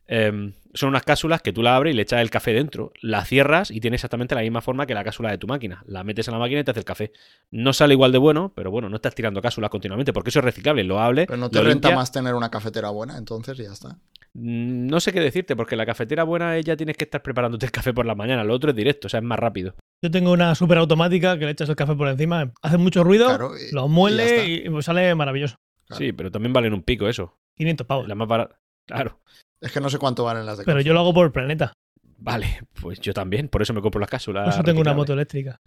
[0.07, 3.25] Em, son unas cápsulas que tú la abres y le echas el café dentro, la
[3.25, 5.83] cierras y tiene exactamente la misma forma que la cápsula de tu máquina.
[5.87, 7.11] La metes en la máquina y te hace el café.
[7.51, 10.45] No sale igual de bueno, pero bueno, no estás tirando cápsulas continuamente porque eso es
[10.45, 11.25] reciclable, lo hable.
[11.25, 11.95] Pero no te renta limpia.
[11.97, 13.97] más tener una cafetera buena, entonces ya está.
[14.35, 17.73] Mm, No sé qué decirte, porque la cafetera buena ella tienes que estar preparándote el
[17.73, 19.75] café por la mañana, lo otro es directo, o sea, es más rápido.
[20.01, 23.27] Yo tengo una súper automática que le echas el café por encima, hace mucho ruido,
[23.27, 25.55] Claro, y- lo muele y, pues sale maravilloso.
[25.87, 25.97] Claro.
[25.99, 27.37] Sí, pero también valen un pico eso.
[27.55, 28.07] 500 pavos.
[28.07, 28.59] La más barata.
[28.85, 29.19] Claro.
[29.59, 31.73] Es que no sé cuánto valen las de Pero yo lo hago por el planeta.
[32.19, 34.43] Vale, pues yo también, por eso me compro las cápsulas.
[34.45, 35.59] Por eso tengo una moto eléctrica.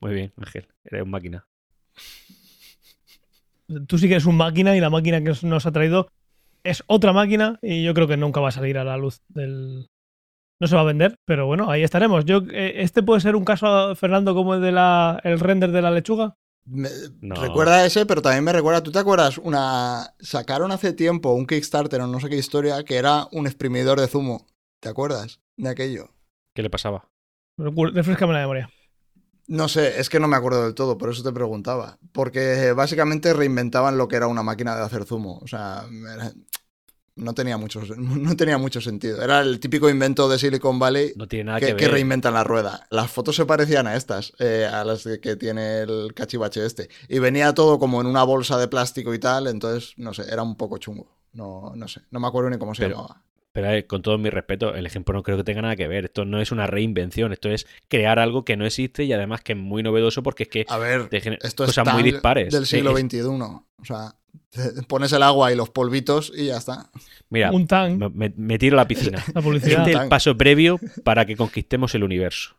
[0.00, 1.46] Muy bien, Ángel, eres un máquina.
[3.86, 6.08] Tú sí que eres un máquina y la máquina que nos ha traído
[6.64, 9.88] es otra máquina y yo creo que nunca va a salir a la luz del...
[10.62, 12.24] No se va a vender, pero bueno, ahí estaremos.
[12.24, 15.82] Yo, eh, este puede ser un caso, Fernando, como el de la, el render de
[15.82, 16.36] la lechuga.
[16.66, 16.88] Me-
[17.20, 17.34] No.
[17.34, 19.38] Recuerda ese, pero también me recuerda, ¿tú te acuerdas?
[19.38, 23.98] Una sacaron hace tiempo un Kickstarter o no sé qué historia que era un exprimidor
[24.00, 24.46] de zumo.
[24.78, 26.10] ¿Te acuerdas de aquello?
[26.54, 27.08] ¿Qué le pasaba?
[27.58, 28.70] Refrescame la memoria.
[29.48, 31.98] No sé, es que no me acuerdo del todo, por eso te preguntaba.
[32.12, 35.38] Porque básicamente reinventaban lo que era una máquina de hacer zumo.
[35.42, 35.82] O sea,
[37.16, 39.22] no tenía mucho, no tenía mucho sentido.
[39.22, 42.86] Era el típico invento de Silicon Valley No tiene nada que, que, reinventan la rueda.
[42.90, 46.88] Las fotos se parecían a estas, eh, a las que tiene el cachivache este.
[47.08, 50.42] Y venía todo como en una bolsa de plástico y tal, entonces, no sé, era
[50.42, 51.16] un poco chungo.
[51.32, 53.22] No, no sé, no me acuerdo ni cómo se Pero- llamaba.
[53.54, 56.06] Pero eh, con todo mi respeto, el ejemplo no creo que tenga nada que ver.
[56.06, 59.52] Esto no es una reinvención, esto es crear algo que no existe y además que
[59.52, 62.50] es muy novedoso porque es que A ver, esto es cosas tan muy dispares.
[62.50, 63.20] del siglo XXI.
[63.26, 64.14] O sea,
[64.88, 66.90] pones el agua y los polvitos y ya está.
[67.30, 69.22] Mira, un tank, me, tiro a la piscina.
[69.34, 69.78] la publicidad.
[69.80, 72.56] Este es el paso previo para que conquistemos el universo.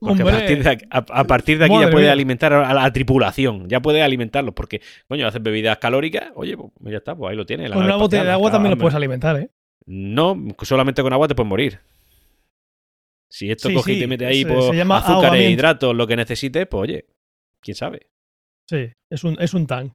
[0.00, 2.12] Porque a partir de aquí, a, a partir de aquí Madre ya puede mía.
[2.12, 6.96] alimentar a la tripulación, ya puede alimentarlos, porque, coño, haces bebidas calóricas, oye, pues ya
[6.98, 7.70] está, pues ahí lo tienes.
[7.70, 9.50] la con una botella de agua también lo puedes alimentar, ¿eh?
[9.86, 11.78] No, solamente con agua te puedes morir.
[13.28, 15.50] Si esto Sí, coge y te mete ahí se- pues, azúcares, ahogamiento.
[15.52, 17.06] hidratos, lo que necesites, pues oye,
[17.60, 18.10] quién sabe.
[18.68, 19.92] Sí, es un, es un tank.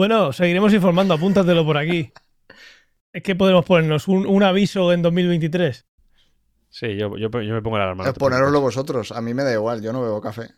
[0.00, 2.10] Bueno, seguiremos informando, apúntatelo por aquí.
[3.12, 5.84] Es que podemos ponernos un, un aviso en 2023.
[6.70, 8.04] Sí, yo, yo, yo me pongo la alarma.
[8.04, 8.60] no preocupes.
[8.62, 9.12] vosotros.
[9.12, 10.54] A mí me da igual, yo no bebo café.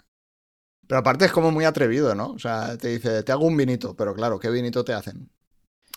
[0.87, 2.33] Pero aparte es como muy atrevido, ¿no?
[2.33, 5.29] O sea, te dice, te hago un vinito, pero claro, ¿qué vinito te hacen?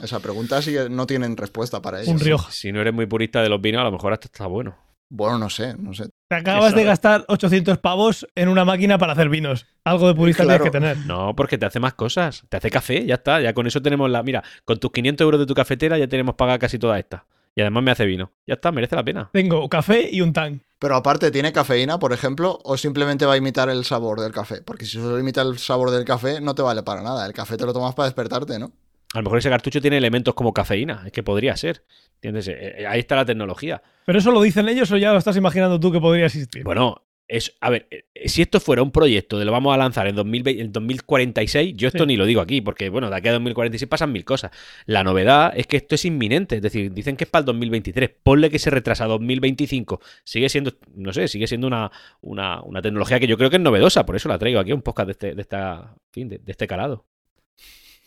[0.01, 2.13] Esa pregunta sí que no tienen respuesta para ello.
[2.13, 2.49] Un Rioja.
[2.51, 4.75] Si no eres muy purista de los vinos, a lo mejor hasta está bueno.
[5.09, 6.09] Bueno, no sé, no sé.
[6.27, 9.67] Te acabas Eso, de gastar 800 pavos en una máquina para hacer vinos.
[9.83, 10.63] Algo de purista Claro.
[10.63, 11.05] tienes que tener.
[11.05, 12.43] No, porque te hace más cosas.
[12.49, 13.41] Te hace café, ya está.
[13.41, 14.23] Ya con eso tenemos la.
[14.23, 17.25] Mira, con tus 500 euros de tu cafetera ya tenemos pagada casi toda esta.
[17.55, 18.31] Y además me hace vino.
[18.47, 19.29] Ya está, merece la pena.
[19.31, 20.61] Tengo café y un tank.
[20.79, 22.59] Pero aparte, ¿tiene cafeína, por ejemplo?
[22.63, 24.61] ¿O simplemente va a imitar el sabor del café?
[24.61, 27.25] Porque si solo imita el sabor del café, no te vale para nada.
[27.25, 28.71] El café te lo tomas para despertarte, ¿no?
[29.15, 31.03] A lo mejor ese cartucho tiene elementos como cafeína.
[31.05, 31.83] Es que podría ser.
[32.15, 32.47] ¿Entiendes?
[32.47, 33.81] Eh, eh, Ahí está la tecnología.
[34.05, 36.63] ¿Pero eso lo dicen ellos o ya lo estás imaginando tú que podría existir?
[36.63, 40.07] Bueno, es, a ver, eh, si esto fuera un proyecto de lo vamos a lanzar
[40.07, 42.05] en, 2020 en 2046, yo esto Sí.
[42.05, 44.51] ni lo digo aquí, porque bueno, de aquí a 2046 pasan mil cosas.
[44.85, 48.11] La novedad es que esto es inminente, es decir, dicen que es para el 2023.
[48.21, 50.01] Ponle que se retrasa a 2025.
[50.23, 53.61] Sigue siendo, no sé, sigue siendo una, una, una tecnología que yo creo que es
[53.61, 56.67] novedosa, por eso la traigo aquí a un podcast de este, de esta, de este
[56.67, 57.05] calado.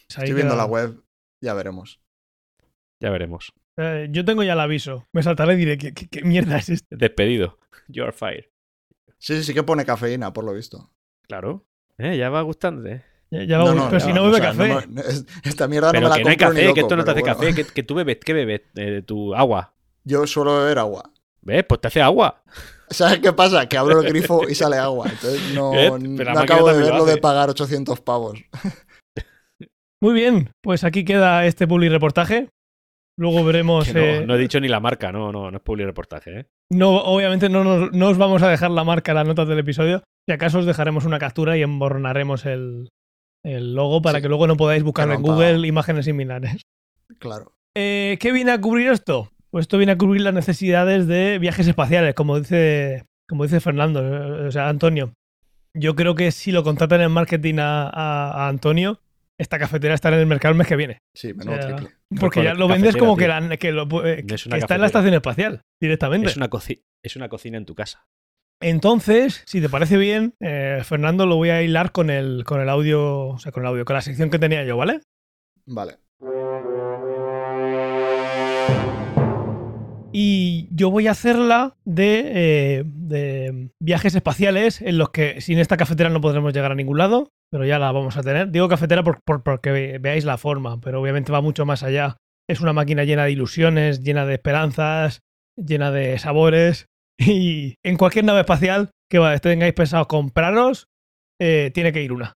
[0.09, 1.03] Estoy viendo la web,
[1.40, 2.01] ya veremos.
[3.01, 3.53] Ya veremos.
[3.77, 5.07] Eh, yo tengo ya el aviso.
[5.12, 6.97] Me saltaré y diré, ¿qué, qué- qué mierda es esto?
[6.97, 7.59] Despedido.
[7.88, 8.47] You are fired.
[9.18, 10.90] Sí, sí que pone cafeína, por lo visto.
[11.23, 11.64] Claro.
[11.99, 13.05] Eh, ya va gustando, eh.
[13.31, 14.68] Ya, ya va- pero ya, si no o bebe sea, café.
[14.68, 15.03] no me-
[15.44, 17.21] esta mierda Pero no me la que no hay café, que esto no te hace
[17.23, 17.51] pero bueno.
[17.51, 18.62] café, que, que tú bebes, ¿qué bebes?
[18.77, 19.75] Eh, tu agua.
[20.05, 21.12] Yo suelo beber agua.
[21.42, 21.64] ¿Ves?
[21.68, 22.42] Pues te hace agua.
[22.90, 23.68] ¿Sabes qué pasa?
[23.68, 25.07] Que abro el grifo y sale agua.
[25.11, 28.38] Entonces no, no Pero acabo de también lo ver lo de pagar 800 pavos.
[30.01, 32.49] Muy bien, pues aquí queda este publi reportaje.
[33.19, 33.93] Luego veremos.
[33.93, 36.47] No, eh, no he dicho ni la marca, no, no, no es public reportaje, ¿eh?
[36.71, 39.59] No, obviamente no, nos- no os vamos a dejar la marca en las notas del
[39.59, 40.05] episodio.
[40.27, 42.91] Si acaso os dejaremos una captura y emborronaremos el,
[43.45, 44.23] el logo para Sí.
[44.23, 46.63] que luego no podáis buscarlo Que en no Google imágenes similares.
[47.19, 47.53] Claro.
[47.77, 49.31] Eh, ¿Qué viene a cubrir esto?
[49.51, 54.01] Pues esto viene a cubrir las necesidades de viajes espaciales, como dice, como dice Fernando,
[54.45, 55.13] eh, o sea, Antonio.
[55.75, 59.01] Yo creo que si lo contratan en marketing a, a- a Antonio,
[59.38, 60.98] esta cafetera estará en el mercado el mes que viene.
[61.14, 61.96] Sí, menudo O sea, triple.
[62.20, 63.40] Porque ya lo vendes como que, tío.
[63.40, 66.29] la- que, lo eh, No es que está en la estación espacial, directamente.
[66.29, 66.48] Es una,
[67.05, 68.05] es una cocina en tu casa.
[68.61, 72.68] Entonces, si te parece bien, eh, Fernando, lo voy a hilar con el, con el
[72.68, 75.01] audio, o sea, con el audio, con la sección que tenía yo, ¿vale?
[75.66, 75.98] Vale.
[80.12, 85.77] Y yo voy a hacerla de, eh, de viajes espaciales en los que sin esta
[85.77, 88.51] cafetera no podremos llegar a ningún lado, pero ya la vamos a tener.
[88.51, 92.16] Digo cafetera por, por- porque ve- veáis la forma, pero obviamente va mucho más allá.
[92.49, 95.21] Es una máquina llena de ilusiones, llena de esperanzas,
[95.57, 96.87] llena de sabores.
[97.21, 100.87] Y en cualquier nave espacial que tengáis pensado compraros,
[101.40, 102.33] eh, tiene que ir una.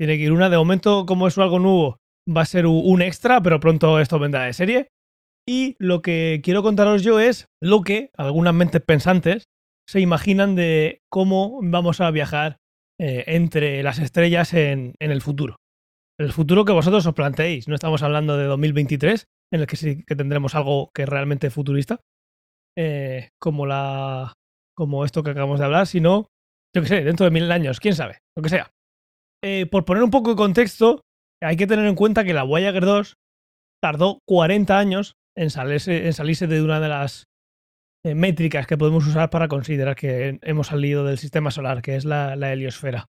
[0.00, 0.48] Tiene que ir una.
[0.48, 4.44] De momento, como es algo nuevo, va a ser un extra, pero pronto esto vendrá
[4.44, 4.88] de serie.
[5.46, 9.44] Y lo que quiero contaros yo es lo que algunas mentes pensantes
[9.86, 12.56] se imaginan de cómo vamos a viajar
[12.98, 15.56] eh, entre las estrellas en, el futuro.
[16.18, 17.68] El futuro que vosotros os planteéis.
[17.68, 21.50] No estamos hablando de 2023, en el que sí que tendremos algo que es realmente
[21.50, 22.00] futurista,
[22.78, 24.32] eh, como, la,
[24.74, 26.28] como esto que acabamos de hablar, sino,
[26.74, 28.70] yo qué sé, dentro de mil años, quién sabe, lo que sea.
[29.44, 31.02] Eh, por poner un poco de contexto,
[31.42, 33.14] hay que tener en cuenta que la Voyager 2
[33.82, 37.24] tardó 40 años en salirse, de una de las
[38.04, 42.04] eh, métricas que podemos usar para considerar que hemos salido del sistema solar, que es
[42.04, 43.06] la, heliosfera.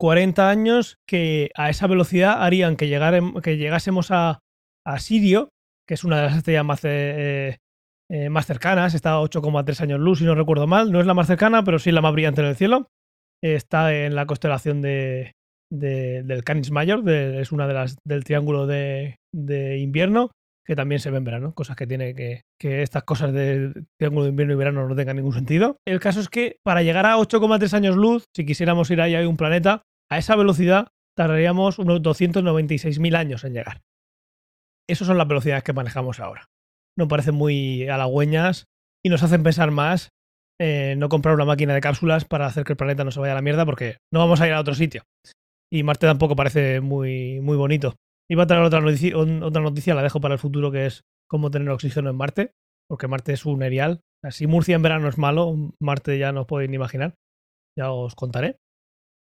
[0.00, 4.38] 40 años que a esa velocidad harían que, llegarem- que llegásemos a,
[4.86, 5.48] a Sirio,
[5.88, 7.58] que es una de las estrellas más, eh,
[8.10, 10.92] eh, más cercanas, está a 8,3 años luz, si no recuerdo mal.
[10.92, 12.88] No es la más cercana, pero sí la más brillante en el cielo.
[13.42, 15.32] Está en la constelación de,
[15.70, 19.16] de- del Canis Mayor, es una de las del triángulo de
[19.78, 20.30] invierno,
[20.68, 24.30] que también se ve verano, cosas que tiene que, que estas cosas de triángulo de
[24.30, 25.78] invierno y verano no tengan ningún sentido.
[25.86, 29.26] El caso es que para llegar a 8,3 años luz, si quisiéramos ir ahí a
[29.26, 33.80] un planeta, a esa velocidad tardaríamos unos 296.000 años en llegar.
[34.86, 36.50] Esas son las velocidades que manejamos ahora.
[36.98, 38.66] Nos parecen muy halagüeñas
[39.02, 40.10] y nos hacen pensar más
[40.60, 43.32] eh, no comprar una máquina de cápsulas para hacer que el planeta no se vaya
[43.32, 45.04] a la mierda porque no vamos a ir a otro sitio.
[45.72, 47.94] Y Marte tampoco parece muy, muy bonito.
[48.30, 51.50] Iba a traer otra noticia, otra noticia, la dejo para el futuro, que es cómo
[51.50, 52.52] tener oxígeno en Marte,
[52.88, 54.00] porque Marte es un erial.
[54.30, 57.14] Si Murcia en verano es malo, Marte ya no os podéis ni imaginar.
[57.78, 58.56] Ya os contaré.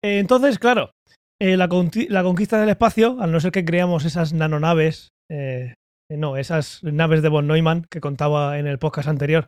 [0.03, 0.91] Entonces, claro,
[1.39, 5.73] eh, la conquista del espacio, al no ser que creamos esas nanonaves, eh,
[6.10, 9.47] eh, no, esas naves de von Neumann que contaba en el podcast anterior,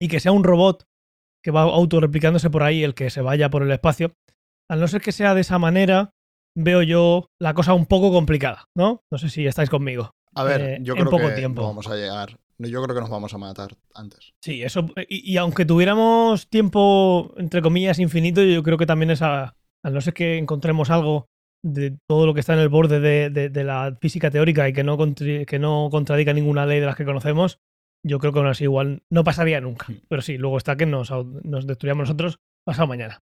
[0.00, 0.84] y que sea un robot
[1.44, 4.12] que va autorreplicándose por ahí, el que se vaya por el espacio,
[4.70, 6.10] al no ser que sea de esa manera,
[6.56, 9.00] veo yo la cosa un poco complicada, ¿no?
[9.10, 10.10] No sé si estáis conmigo.
[10.34, 11.62] A ver, Eh, yo en creo poco que tiempo.
[11.62, 12.36] no vamos a llegar.
[12.58, 14.30] Yo creo que nos vamos a matar antes.
[14.42, 14.86] Sí, eso.
[15.08, 19.94] Y, y aunque tuviéramos tiempo, entre comillas, infinito, yo creo que también es a, al
[19.94, 21.26] no ser que encontremos algo
[21.64, 24.72] de todo lo que está en el borde de, de- de la física teórica y
[24.72, 27.58] que no, que no contradiga ninguna ley de las que conocemos,
[28.06, 29.86] yo creo que aún así igual no pasaría nunca.
[30.08, 31.10] Pero sí, luego está que nos,
[31.44, 33.18] nos destruíamos nosotros pasado mañana.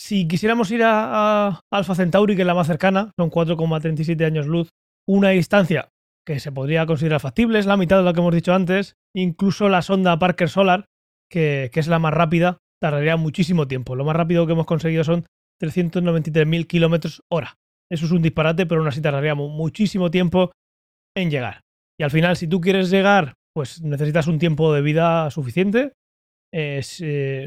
[0.00, 4.46] Si quisiéramos ir a, a Alpha Centauri, que es la más cercana, son 4,37 años
[4.46, 4.68] luz,
[5.08, 5.88] una distancia
[6.26, 8.94] que se podría considerar factible, es la mitad de lo que hemos dicho antes.
[9.16, 10.84] Incluso la sonda Parker Solar,
[11.30, 13.96] que, es la más rápida, tardaría muchísimo tiempo.
[13.96, 15.24] Lo más rápido que hemos conseguido son
[15.60, 17.54] 393.000 kilómetros hora.
[17.90, 20.52] Eso es un disparate, pero aún así tardaría mu- muchísimo tiempo
[21.16, 21.60] en llegar.
[21.98, 25.92] Y al final, si tú quieres llegar, pues necesitas un tiempo de vida suficiente,
[26.54, 26.82] eh,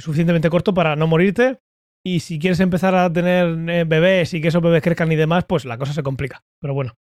[0.02, 1.60] suficientemente corto para no morirte.
[2.06, 5.46] Y si quieres empezar a tener eh, bebés y que esos bebés crezcan y demás,
[5.46, 6.44] pues la cosa se complica.
[6.60, 6.94] Pero bueno,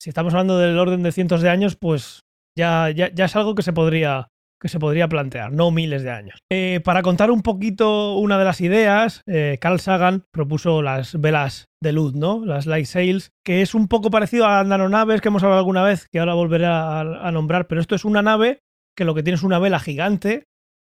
[0.00, 2.20] si estamos hablando del orden de cientos de años, pues
[2.58, 4.28] ya, ya, ya es algo que se podría
[4.60, 6.38] que se podría plantear, no miles de años.
[6.52, 11.70] Eh, para contar un poquito una de las ideas, eh, Carl Sagan propuso las velas
[11.82, 12.44] de luz, ¿no?
[12.44, 15.82] Las light sails, que es un poco parecido a las nanonaves que hemos hablado alguna
[15.82, 18.60] vez, que ahora volveré a, a nombrar, pero esto es una nave
[18.94, 20.44] que lo que tiene es una vela gigante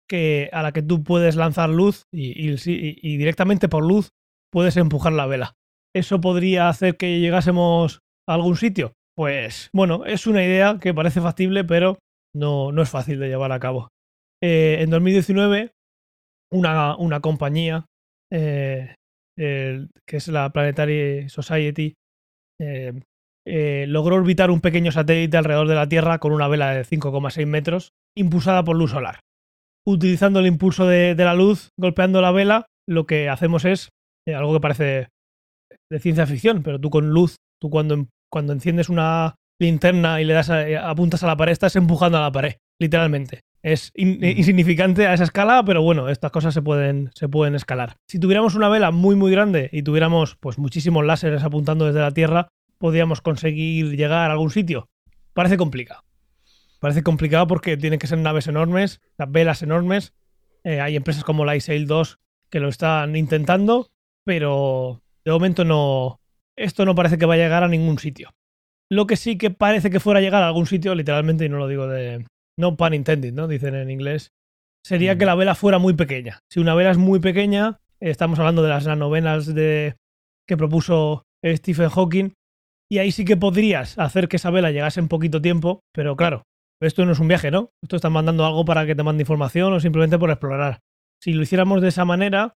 [0.08, 4.10] que, a la que tú puedes lanzar luz y, directamente por luz
[4.52, 5.54] puedes empujar la vela.
[5.94, 8.92] ¿Eso podría hacer que llegásemos a algún sitio?
[9.16, 11.98] Pues bueno, es una idea que parece factible, pero
[12.34, 13.88] no, no es fácil de llevar a cabo.
[14.42, 15.72] Eh, en 2019,
[16.52, 17.86] una, una compañía,
[18.30, 18.94] eh,
[19.36, 21.94] que es la Planetary Society,
[22.60, 27.46] eh, logró orbitar un pequeño satélite alrededor de la Tierra con una vela de 5,6
[27.46, 29.20] metros, impulsada por luz solar.
[29.86, 33.90] Utilizando el impulso de, de la luz, golpeando la vela, lo que hacemos es
[34.26, 35.08] eh, algo que parece
[35.90, 40.34] de ciencia ficción, pero tú con luz, tú cuando, cuando enciendes una linterna y le
[40.34, 43.40] das a- apuntas a la pared, estás empujando a la pared, literalmente.
[43.62, 47.96] Es in- insignificante a esa escala, pero bueno, estas cosas se pueden, se pueden escalar.
[48.08, 52.10] Si tuviéramos una vela muy muy grande y tuviéramos pues muchísimos láseres apuntando desde la
[52.12, 52.48] Tierra,
[52.78, 54.86] podríamos conseguir llegar a algún sitio.
[55.32, 56.02] Parece complicado.
[56.78, 60.14] Parece complicado porque tienen que ser naves enormes, las velas enormes.
[60.64, 62.18] Eh, hay empresas como la Isail 2
[62.50, 63.88] que lo están intentando,
[64.24, 66.20] pero de momento no.
[66.56, 68.34] Esto no parece que va a llegar a ningún sitio.
[68.90, 71.58] Lo que sí que parece que fuera a llegar a algún sitio, literalmente, y no
[71.58, 72.24] lo digo de,
[72.58, 73.48] no pun intended, ¿no?
[73.48, 74.32] Dicen en inglés,
[74.84, 76.40] sería que la vela fuera muy pequeña.
[76.50, 79.96] Si una vela es muy pequeña, estamos hablando de las nanovenas de,
[80.46, 82.32] que propuso Stephen Hawking,
[82.88, 86.44] y ahí sí que podrías hacer que esa vela llegase en poquito tiempo, pero claro,
[86.80, 87.70] esto no es un viaje, ¿no?
[87.82, 90.80] Esto está mandando algo para que te mande información o simplemente por explorar.
[91.22, 92.54] Si lo hiciéramos de esa manera,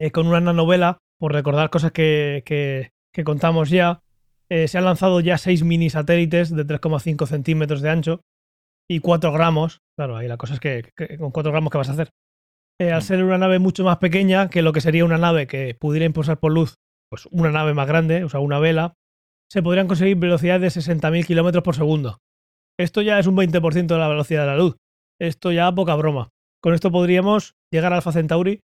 [0.00, 4.00] eh, con una nanovela, por recordar cosas que, que, contamos ya,
[4.48, 8.20] eh, se han lanzado ya seis mini satélites de 3,5 centímetros de ancho
[8.88, 9.80] y 4 gramos.
[9.96, 12.10] Claro, ahí la cosa es que, con 4 gramos, ¿qué vas a hacer?
[12.80, 13.02] Eh, al mm.
[13.02, 16.38] ser una nave mucho más pequeña que lo que sería una nave que pudiera impulsar
[16.38, 16.74] por luz,
[17.08, 18.94] pues una nave más grande, o sea, una vela,
[19.50, 22.18] se podrían conseguir velocidades de 60.000 kilómetros por segundo.
[22.78, 24.76] Esto ya es un 20% de la velocidad de la luz.
[25.20, 26.30] Esto ya poca broma.
[26.62, 28.60] Con esto podríamos llegar a Alpha Centauri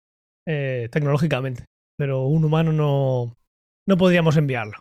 [0.46, 1.64] eh, tecnológicamente,
[1.98, 3.34] pero un humano no,
[3.88, 4.78] no podríamos enviarlo.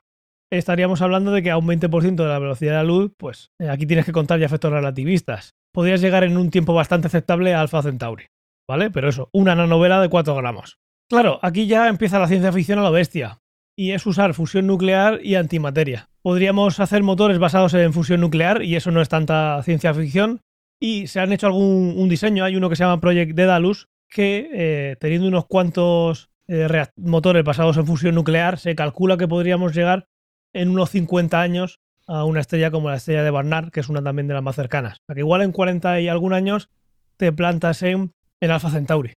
[0.51, 3.69] Estaríamos hablando de que a un 20% de la velocidad de la luz, pues eh,
[3.69, 5.51] aquí tienes que contar ya efectos relativistas.
[5.73, 8.27] Podrías llegar en un tiempo bastante aceptable a Alpha Centauri,
[8.69, 8.91] ¿vale?
[8.91, 10.77] Pero eso, una nanovela de 4 gramos.
[11.09, 13.39] Claro, aquí ya empieza la ciencia ficción a la bestia
[13.75, 16.09] y es usar fusión nuclear y antimateria.
[16.21, 20.41] Podríamos hacer motores basados en fusión nuclear y eso no es tanta ciencia ficción.
[20.79, 24.49] Y se han hecho algún un diseño, hay uno que se llama Project Daedalus, que
[24.53, 26.67] eh, teniendo unos cuantos eh,
[26.97, 30.07] motores basados en fusión nuclear, se calcula que podríamos llegar
[30.53, 34.03] en unos 50 años a una estrella como la estrella de Barnard, que es una
[34.03, 34.99] también de las más cercanas.
[34.99, 36.69] O sea que igual en 40 y algún años
[37.17, 38.11] te plantas en,
[38.41, 39.13] en Alpha Centauri.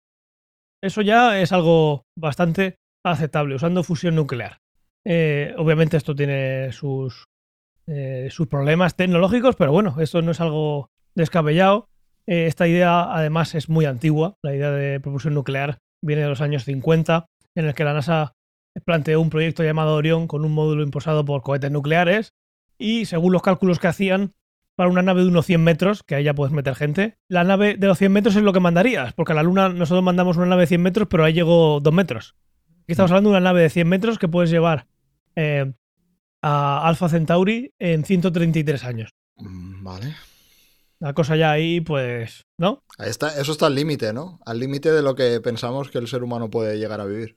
[0.82, 2.78] Eso ya es algo bastante
[3.12, 4.60] aceptable usando fusión nuclear.
[5.06, 7.26] Eh, obviamente esto tiene sus,
[7.88, 11.90] eh, sus problemas tecnológicos, pero bueno, esto no es algo descabellado.
[12.26, 16.42] Eh, esta idea además es muy antigua, la idea de propulsión nuclear viene de los
[16.42, 18.34] años 50, en el que la NASA
[18.86, 22.34] planteó un proyecto llamado Orión con un módulo impulsado por cohetes nucleares
[22.78, 24.34] y según los cálculos que hacían,
[24.76, 27.78] para una nave de unos 100 metros, que ahí ya puedes meter gente, la nave
[27.78, 30.46] de los 100 metros es lo que mandarías, porque a la Luna nosotros mandamos una
[30.46, 32.36] nave de 100 metros, pero ahí llegó 2 metros.
[32.88, 34.88] Aquí estamos hablando de una nave de 100 metros que puedes llevar
[35.36, 35.74] eh,
[36.42, 39.10] a Alpha Centauri en 133 años.
[39.36, 40.16] Mm, vale.
[41.00, 42.86] La cosa ya ahí, pues, ¿no?
[42.98, 44.40] Ahí está, eso está al límite, ¿no?
[44.46, 47.36] Al límite de lo que pensamos que el ser humano puede llegar a vivir.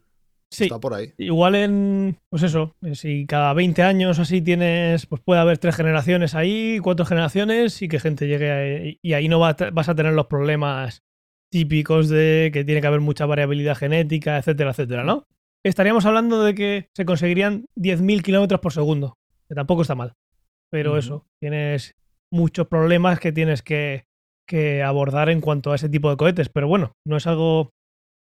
[0.52, 0.64] Sí.
[0.64, 1.14] Está por ahí.
[1.18, 6.36] Igual en, pues eso, si cada 20 años así tienes, pues puede haber tres generaciones
[6.36, 10.26] ahí, cuatro generaciones y que gente llegue ahí, y ahí no vas a tener los
[10.26, 11.02] problemas
[11.50, 15.26] típicos de que tiene que haber mucha variabilidad genética, etcétera, etcétera, ¿no?
[15.64, 19.14] Estaríamos hablando de que se conseguirían 10.000 kilómetros por segundo,
[19.48, 20.14] que tampoco está mal.
[20.70, 21.94] Pero eso, tienes
[22.32, 24.04] muchos problemas que tienes que,
[24.46, 26.48] que, abordar en cuanto a ese tipo de cohetes.
[26.48, 27.70] Pero bueno, no es algo,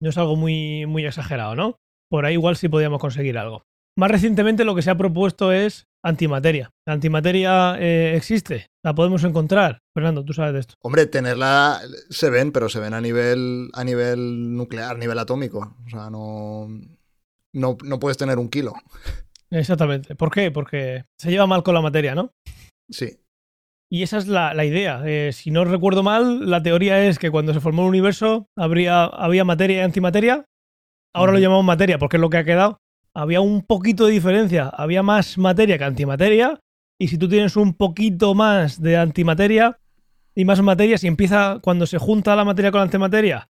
[0.02, 1.76] no es algo muy, muy exagerado, ¿no?
[2.10, 3.64] Por ahí igual sí podríamos conseguir algo.
[3.98, 6.70] Más recientemente lo que se ha propuesto es antimateria.
[6.88, 8.68] ¿La antimateria eh, existe?
[8.84, 9.80] ¿La podemos encontrar?
[9.94, 10.76] Fernando, tú sabes de esto.
[10.82, 15.76] Hombre, tenerla se ven, pero se ven a nivel, a nivel nuclear, a nivel atómico.
[15.86, 16.70] O sea, no,
[17.54, 18.74] no, puedes tener un kilo.
[19.50, 20.16] Exactamente.
[20.16, 20.52] ¿Por qué?
[20.52, 22.32] Porque se lleva mal con la materia, ¿no?
[22.90, 23.18] Sí.
[23.90, 25.02] Y esa es la, idea.
[25.06, 29.04] Eh, si no recuerdo mal, la teoría es que cuando se formó el universo habría,
[29.04, 30.46] había materia y antimateria.
[31.14, 32.78] Ahora lo llamamos materia porque es lo que ha quedado.
[33.14, 34.70] Había un poquito de diferencia.
[34.70, 36.58] Había más materia que antimateria.
[36.98, 39.78] Y si tú tienes un poquito más de antimateria
[40.34, 43.50] y más materia, si empieza cuando se junta la materia con la antimateria,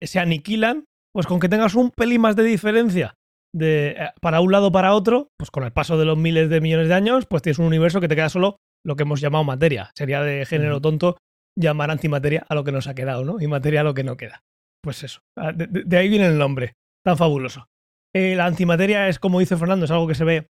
[0.00, 3.16] se aniquilan, pues con que tengas un pelín más de diferencia
[3.54, 6.60] de eh, para un lado para otro, pues con el paso de los miles de
[6.60, 9.44] millones de años, pues tienes un universo que te queda solo lo que hemos llamado
[9.44, 9.90] materia.
[9.94, 11.16] Sería de género tonto
[11.56, 13.40] llamar antimateria a lo que nos ha quedado, ¿no?
[13.40, 14.42] Y materia a lo que no queda.
[14.82, 15.20] Pues eso.
[15.38, 16.74] Ah, de, ahí viene el nombre.
[17.04, 17.66] Tan fabuloso.
[18.14, 20.48] Eh, la antimateria es, como dice Fernando, es algo que se ve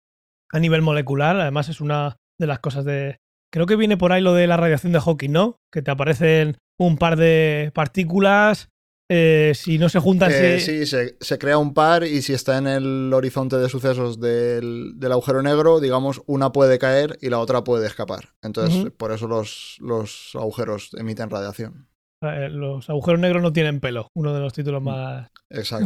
[0.51, 1.35] a nivel molecular.
[1.39, 3.17] Además, es una de las cosas de.
[3.51, 5.57] Creo que viene por ahí lo de la radiación de Hawking, ¿no?
[5.73, 8.69] Que te aparecen un par de partículas
[9.13, 10.31] eh, si no se juntan.
[10.33, 14.97] Eh, sí, se, crea un par y si está en el horizonte de sucesos del,
[15.11, 18.29] agujero negro, digamos, una puede caer y la otra puede escapar.
[18.41, 21.89] Entonces, por eso los, los, agujeros emiten radiación.
[22.21, 25.29] Eh, los agujeros negros no tienen pelo, uno de los títulos más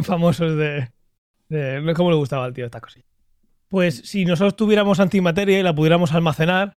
[0.04, 0.88] famosos de,
[1.48, 1.80] de.
[1.80, 3.06] No es como le gustaba al tío esta cosilla.
[3.66, 6.74] Pues si nosotros tuviéramos antimateria y la pudiéramos almacenar,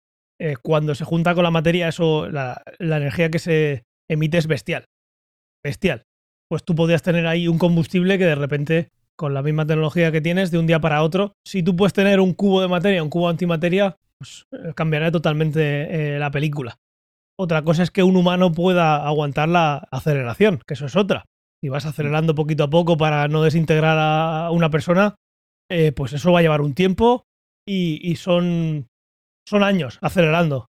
[0.63, 4.85] cuando se junta con la materia, eso, la energía que se emite es bestial.
[5.63, 6.08] Bestial
[6.49, 10.21] pues tú podrías tener ahí un combustible que de repente, con la misma tecnología que
[10.21, 13.09] tienes, de un día para otro, si tú puedes tener un cubo de materia, un
[13.09, 16.77] cubo de antimateria, pues eh, cambiará totalmente eh, la película.
[17.39, 21.23] Otra cosa es que un humano pueda aguantar la aceleración, que eso es otra.
[21.61, 25.15] Si vas acelerando poquito a poco para no desintegrar a una persona,
[25.69, 27.23] eh, pues eso va a llevar un tiempo
[27.67, 28.87] y, y son,
[29.47, 30.67] son años acelerando.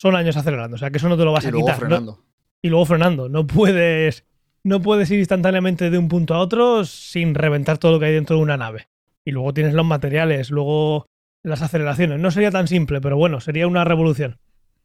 [0.00, 0.74] son años acelerando.
[0.74, 1.78] O sea que eso no te lo vas Y a luego quitar.
[1.82, 1.86] ¿no?
[1.86, 2.24] frenando.
[2.62, 3.28] y luego frenando.
[3.28, 4.24] No puedes,
[4.66, 8.14] no puedes ir instantáneamente de un punto a otro sin reventar todo lo que hay
[8.14, 8.88] dentro de una nave.
[9.24, 11.06] Y luego tienes los materiales, luego
[11.42, 12.18] las aceleraciones.
[12.20, 14.38] No sería tan simple, pero bueno, sería una revolución.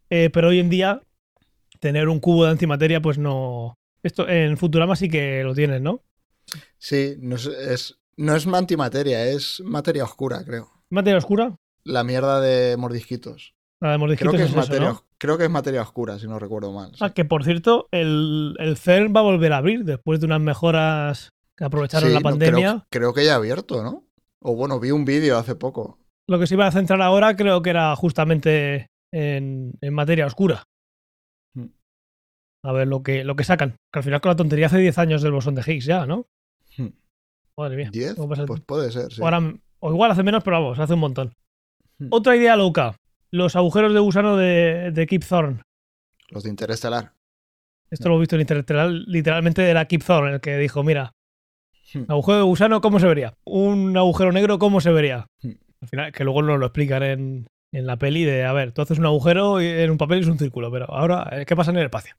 [0.10, 1.02] Eh, pero hoy en día,
[1.80, 3.76] tener un cubo de antimateria, pues no.
[4.04, 6.04] Esto en Futurama sí que lo tienes, ¿no?
[6.78, 10.70] Sí, no es, es- no es antimateria, es materia oscura, creo.
[10.90, 13.56] Materia oscura, La mierda de mordisquitos.
[13.82, 14.94] La de mordisquitos Creo que es es, eso, materia, ¿no?
[14.96, 16.92] os- creo que es materia oscura, si no recuerdo mal.
[16.92, 16.98] sí.
[17.02, 20.40] Ah, que por cierto, el, el CERN va a volver a abrir después de unas
[20.42, 22.70] mejoras que aprovecharon Sí, la no, pandemia.
[22.90, 24.06] creo, creo que ya ha abierto, ¿no?
[24.44, 26.00] O bueno, vi un vídeo hace poco.
[26.30, 30.64] Lo que se iba a centrar ahora creo que era justamente en, en materia oscura.
[31.56, 31.66] Mm.
[32.64, 33.76] A ver lo que, lo que sacan.
[33.92, 36.26] Que al final con la tontería hace 10 años del bosón de Higgs ya, ¿no?
[36.78, 36.88] Hmm.
[37.58, 37.90] Madre mía.
[37.92, 38.16] ¿10?
[38.16, 39.22] ¿Cómo pasa el Pues puede ser, sí.
[39.22, 41.34] o, ahora- o igual hace menos, pero vamos, hace un montón.
[42.00, 42.08] Hmm.
[42.12, 42.96] Otra idea loca.
[43.32, 45.62] Los agujeros de gusano de, de Kip Thorne.
[46.30, 47.14] Los de Interestelar.
[47.90, 51.12] Esto lo he visto en Interestelar, literalmente era Kip Thorne el que dijo, mira,
[51.94, 52.04] Hmm.
[52.08, 53.34] agujero de gusano, ¿cómo se vería?
[53.44, 55.28] Un agujero negro, ¿cómo se vería?
[55.42, 55.52] Hmm.
[55.82, 58.82] Al final, que luego nos lo explican en, en la peli de, a ver, tú
[58.82, 61.72] haces un agujero y en un papel es un círculo, pero ahora, eh, ¿qué pasa
[61.72, 62.16] en el espacio?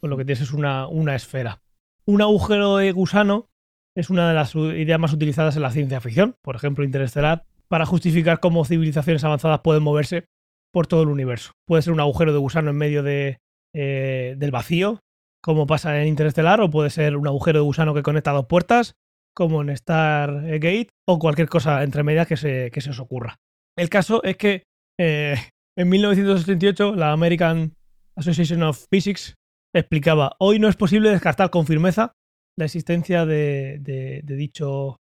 [0.00, 1.60] Pues lo que tienes es una, una esfera.
[2.04, 3.48] Un agujero de gusano
[3.96, 7.86] es una de las ideas más utilizadas en la ciencia ficción, por ejemplo, Interestelar, para
[7.86, 10.26] justificar cómo civilizaciones avanzadas pueden moverse
[10.72, 11.52] por todo el universo.
[11.66, 13.38] Puede ser un agujero de gusano en medio de,
[13.74, 15.00] eh, del vacío,
[15.42, 18.94] como pasa en Interestelar, o puede ser un agujero de gusano que conecta dos puertas,
[19.34, 23.36] como en Stargate, o cualquier cosa entre medias que se, que se os ocurra.
[23.76, 24.64] El caso es que
[25.00, 25.36] eh,
[25.78, 27.74] en 1968 la American
[28.16, 29.34] Association of Physics
[29.74, 32.12] explicaba, hoy no es posible descartar con firmeza
[32.58, 34.96] la existencia de, de- de dicho,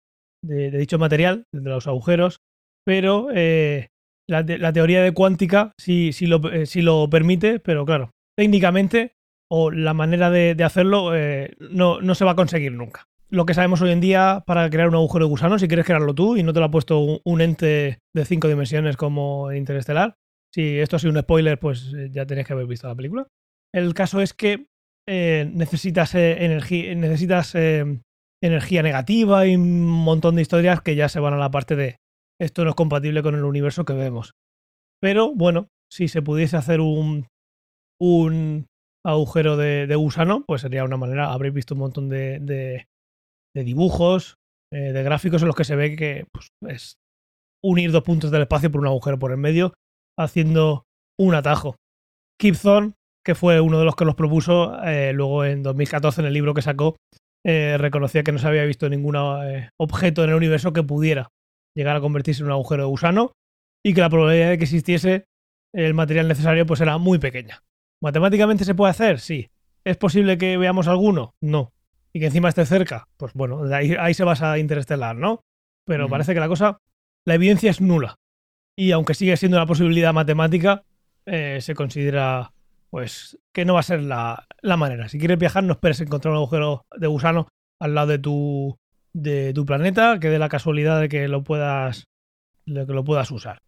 [0.44, 2.36] de, de dicho material, de los agujeros,
[2.84, 3.88] pero eh,
[4.28, 9.12] la, la teoría de cuántica sí, sí lo, eh, lo permite, pero claro, técnicamente
[9.48, 13.04] o la manera de, hacerlo eh, no, no se va a conseguir nunca.
[13.28, 16.14] Lo que sabemos hoy en día para crear un agujero de gusano, si quieres crearlo
[16.14, 20.14] tú y no te lo ha puesto un, ente de cinco dimensiones como Interestelar,
[20.52, 23.26] si esto ha sido un spoiler, pues eh, ya tenéis que haber visto la película.
[23.74, 24.66] El caso es que
[25.08, 27.54] eh, necesitas, energía, necesitas
[28.42, 31.96] energía negativa y un montón de historias que ya se van a la parte de
[32.40, 34.32] esto no es compatible con el universo que vemos.
[35.00, 37.26] Pero bueno, si se pudiese hacer un,
[38.00, 38.66] un
[39.04, 41.32] agujero de, gusano, pues sería una manera.
[41.32, 42.86] Habréis visto un montón de, de-
[43.54, 44.36] de dibujos,
[44.72, 46.96] eh, de gráficos en los que se ve que pues, es
[47.64, 49.72] unir dos puntos del espacio por un agujero por el medio,
[50.18, 50.84] haciendo
[51.18, 51.76] un atajo.
[52.62, 52.92] Thorne,
[53.24, 56.52] que fue uno de los que los propuso, eh, luego en 2014 en el libro
[56.52, 56.96] que sacó,
[57.46, 59.16] eh, reconocía que no se había visto ningún
[59.80, 61.28] objeto en el universo que pudiera
[61.76, 63.32] llegar a convertirse en un agujero de gusano
[63.84, 65.26] y que la probabilidad de que existiese
[65.72, 67.62] el material necesario pues era muy pequeña.
[68.02, 69.20] ¿Matemáticamente se puede hacer?
[69.20, 69.50] Sí.
[69.84, 71.34] ¿Es posible que veamos alguno?
[71.40, 71.72] No.
[72.12, 73.08] Y que encima esté cerca.
[73.16, 75.40] Pues bueno, ahí, ahí se basa Interestelar, ¿no?
[75.86, 76.78] Pero parece que la cosa,
[77.24, 78.16] la evidencia es nula.
[78.76, 80.82] Y aunque sigue siendo una posibilidad matemática,
[81.26, 82.52] eh, se considera
[82.90, 85.08] pues que no va a ser la, la manera.
[85.08, 87.48] Si quieres viajar, no esperes encontrar un agujero de gusano
[87.80, 88.78] al lado de tu,
[89.16, 92.04] de tu planeta, que dé la casualidad de que lo puedas,
[92.66, 93.58] de que lo puedas usar.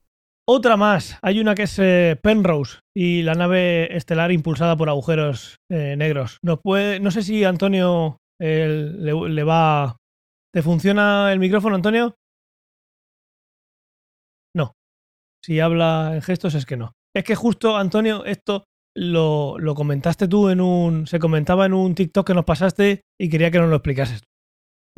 [0.47, 5.57] Otra más, hay una que es eh, Penrose y la nave estelar impulsada por agujeros
[5.71, 6.39] eh, negros.
[6.43, 9.97] Nos puede, no sé si Antonio le, le va.
[10.55, 12.15] ¿Te funciona el micrófono, Antonio?
[14.55, 14.73] No.
[15.45, 16.93] Si habla en gestos es que no.
[17.15, 18.65] Es que justo, Antonio, esto
[18.97, 21.07] lo, lo comentaste tú en un.
[21.07, 24.23] Se comentaba en un TikTok que nos pasaste y quería que nos lo explicases.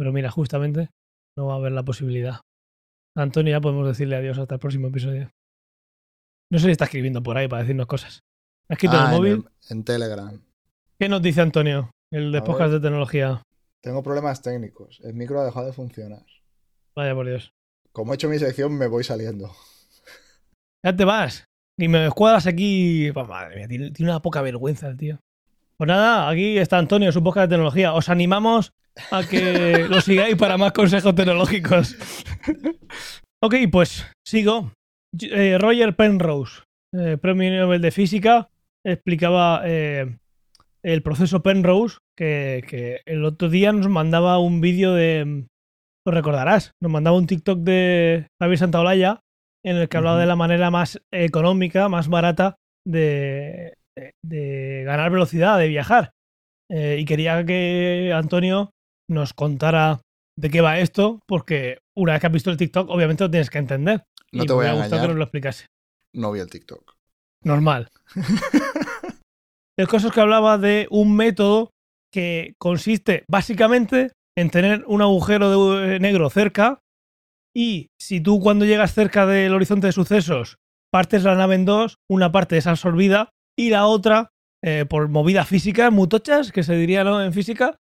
[0.01, 0.89] Pero mira, justamente
[1.37, 2.41] no va a haber la posibilidad.
[3.15, 5.31] Antonio, ya podemos decirle adiós hasta el próximo episodio.
[6.51, 8.21] No sé si está escribiendo por ahí para decirnos cosas.
[8.71, 9.33] ¿Ha escrito en Ah, el móvil?
[9.33, 9.45] el-
[9.77, 10.43] en Telegram.
[10.99, 11.91] ¿Qué nos dice Antonio?
[12.11, 13.43] El de podcast de tecnología.
[13.83, 15.01] Tengo problemas técnicos.
[15.05, 16.25] El micro ha dejado de funcionar.
[16.97, 17.53] Vaya por Dios.
[17.93, 19.53] Como he hecho mi sección, me voy saliendo.
[20.83, 21.45] Ya te vas.
[21.79, 23.11] Y me escuadras aquí.
[23.13, 25.21] Pues, madre mía, tiene, tiene una poca vergüenza el tío.
[25.77, 27.93] Pues nada, aquí está Antonio, su podcast de tecnología.
[27.93, 28.73] Os animamos
[29.11, 31.97] a que lo sigáis para más consejos tecnológicos.
[33.43, 34.73] ok, pues sigo.
[35.21, 36.63] Eh, Roger Penrose,
[36.95, 38.49] eh, premio Nobel de Física,
[38.87, 40.17] explicaba eh,
[40.85, 45.47] el proceso Penrose, que, que el otro día nos mandaba un vídeo de...
[46.07, 49.21] Lo recordarás, nos mandaba un TikTok de Javier Santaolalla
[49.65, 55.11] en el que hablaba de la manera más económica, más barata de, de- de ganar
[55.11, 56.13] velocidad, de viajar.
[56.71, 58.71] Eh, y quería que Antonio
[59.11, 60.01] nos contara
[60.39, 63.51] de qué va esto, porque una vez que has visto el TikTok, obviamente lo tienes
[63.51, 64.05] que entender.
[64.33, 65.09] No y te me voy a hubiera gustado que engañar.
[65.11, 65.67] nos lo explicase.
[66.15, 66.95] No vi el TikTok.
[67.45, 67.89] normal.
[69.79, 71.71] El caso es que hablaba de un método
[72.13, 76.81] que consiste básicamente en tener un agujero de- negro cerca
[77.57, 80.57] y si tú cuando llegas cerca del horizonte de sucesos
[80.93, 84.29] partes la nave en dos, una parte es absorbida y la otra,
[84.63, 87.23] eh, por movida física, mutochas, que se diría ¿no?
[87.23, 87.77] en física,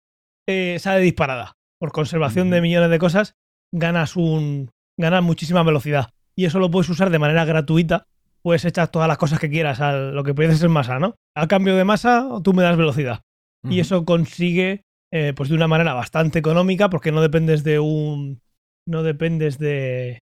[0.48, 1.52] eh, sale disparada.
[1.78, 3.34] Por conservación de millones de cosas,
[3.70, 6.10] ganas un ganas muchísima velocidad.
[6.34, 8.06] Y eso lo puedes usar de manera gratuita.
[8.42, 11.16] Puedes echar todas las cosas que quieras a lo que puedes en masa, ¿no?
[11.36, 13.20] A cambio de masa, tú me das velocidad.
[13.68, 18.40] Y eso consigue, eh, pues de una manera bastante económica, porque no dependes de un.
[18.86, 20.20] No dependes de.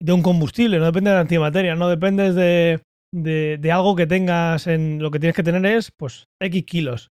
[0.00, 2.82] de un combustible, no dependes de antimateria, no dependes de,
[3.12, 5.02] de, de algo que tengas en.
[5.02, 7.10] Lo que tienes que tener es, pues, X kilos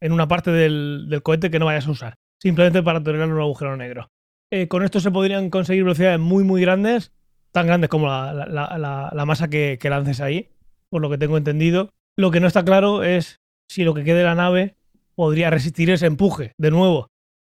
[0.00, 2.14] en una parte del, cohete que no vayas a usar.
[2.40, 4.10] Simplemente para tolerar un agujero negro.
[4.50, 7.12] Eh, con esto se podrían conseguir velocidades muy, muy grandes,
[7.52, 10.48] tan grandes como la, masa que, lances ahí,
[10.88, 11.90] por lo que tengo entendido.
[12.16, 14.76] Lo que no está claro es si lo que quede de la nave
[15.14, 16.54] podría resistir ese empuje.
[16.58, 17.08] De nuevo,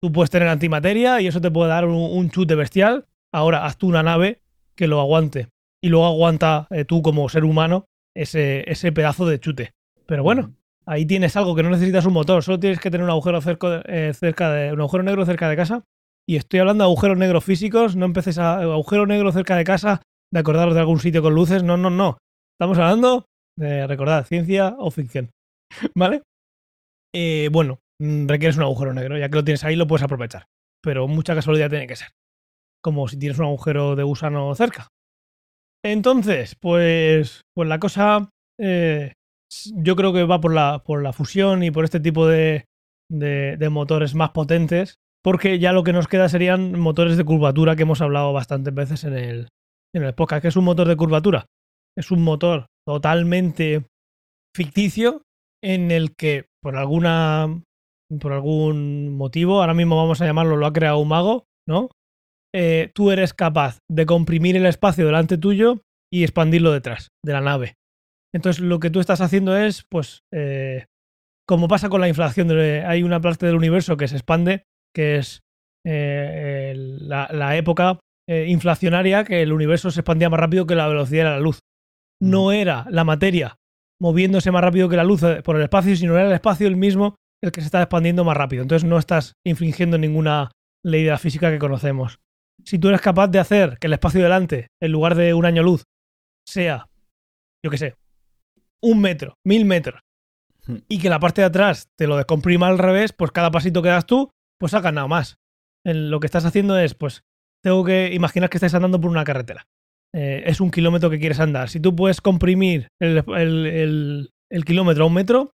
[0.02, 3.06] tú puedes tener antimateria y eso te puede dar un, un chute bestial.
[3.32, 4.42] Ahora, haz tú una nave
[4.76, 5.50] que lo aguante.
[5.82, 7.86] Y luego aguanta eh, tú como ser humano
[8.16, 9.74] ese, ese pedazo de chute.
[10.06, 10.56] Pero bueno,
[10.86, 13.82] ahí tienes algo que no necesitas un motor, solo tienes que tener un agujero cerca,
[13.86, 15.84] eh, cerca de un agujero negro cerca de casa.
[16.28, 20.02] Y estoy hablando de agujeros negros físicos, no empeces a agujero negro cerca de casa,
[20.32, 22.18] de acordaros de algún sitio con luces, no, no, no.
[22.60, 23.26] Estamos hablando
[23.58, 25.32] de recordad, ciencia o ficción.
[25.96, 26.22] ¿Vale?
[27.14, 30.46] Eh, bueno, mm, requieres un agujero negro, ya que lo tienes ahí lo puedes aprovechar.
[30.84, 32.10] Pero mucha casualidad tiene que ser.
[32.84, 34.88] Como si tienes un agujero de gusano cerca.
[35.84, 38.30] Entonces, pues, pues la cosa
[38.60, 39.14] eh,
[39.76, 42.66] yo creo que va por la, por la fusión y por este tipo de,
[43.10, 47.84] de, motores más potentes, porque ya lo que nos queda serían motores de curvatura que
[47.84, 49.48] hemos hablado bastantes veces en el,
[49.94, 50.42] en el podcast.
[50.42, 51.46] ¿Qué es un motor de curvatura?
[51.98, 53.86] Es un motor totalmente
[54.56, 55.24] ficticio
[55.64, 57.62] en el que por alguna
[58.20, 61.90] por algún motivo, ahora mismo vamos a llamarlo, lo ha creado un mago, ¿no?
[62.54, 65.82] Eh, tú eres capaz de comprimir el espacio delante tuyo
[66.12, 67.76] y expandirlo detrás de la nave.
[68.34, 70.86] Entonces lo que tú estás haciendo es, pues, eh,
[71.48, 74.64] como pasa con la inflación, de- hay una parte del universo que se expande,
[74.96, 75.42] que es
[75.86, 80.88] eh, la, la época eh, inflacionaria, que el universo se expandía más rápido que la
[80.88, 81.60] velocidad de la luz.
[82.22, 83.56] No era la materia
[84.00, 86.76] moviéndose más rápido que la luz eh, por el espacio, sino era el espacio el
[86.78, 88.62] mismo el que se está expandiendo más rápido.
[88.62, 90.52] Entonces no estás infringiendo ninguna
[90.86, 92.20] ley de la física que conocemos.
[92.64, 95.64] Si tú eres capaz de hacer que el espacio delante, en lugar de un año
[95.64, 95.84] luz,
[96.48, 96.88] sea,
[97.66, 97.96] yo qué sé,
[98.84, 100.02] un metro, mil metros,
[100.68, 100.78] Hmm.
[100.88, 103.90] y que la parte de atrás te lo descomprima al revés, pues cada pasito que
[103.90, 104.30] das tú,
[104.60, 105.38] pues has ganado más.
[105.84, 107.24] En lo que estás haciendo es, pues,
[107.64, 109.66] tengo que imaginar que estás andando por una carretera.
[110.14, 111.70] Eh, es un kilómetro que quieres andar.
[111.70, 115.52] Si tú puedes comprimir el, el- el- el kilómetro a un metro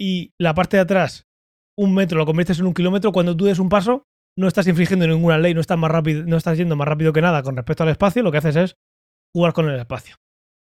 [0.00, 1.24] y la parte de atrás,
[1.78, 4.04] un metro, lo conviertes en un kilómetro, cuando tú des un paso,
[4.36, 7.20] no estás infringiendo ninguna ley, no estás, más rápido, no estás yendo más rápido que
[7.22, 8.74] nada con respecto al espacio, lo que haces es
[9.34, 10.16] jugar con el espacio.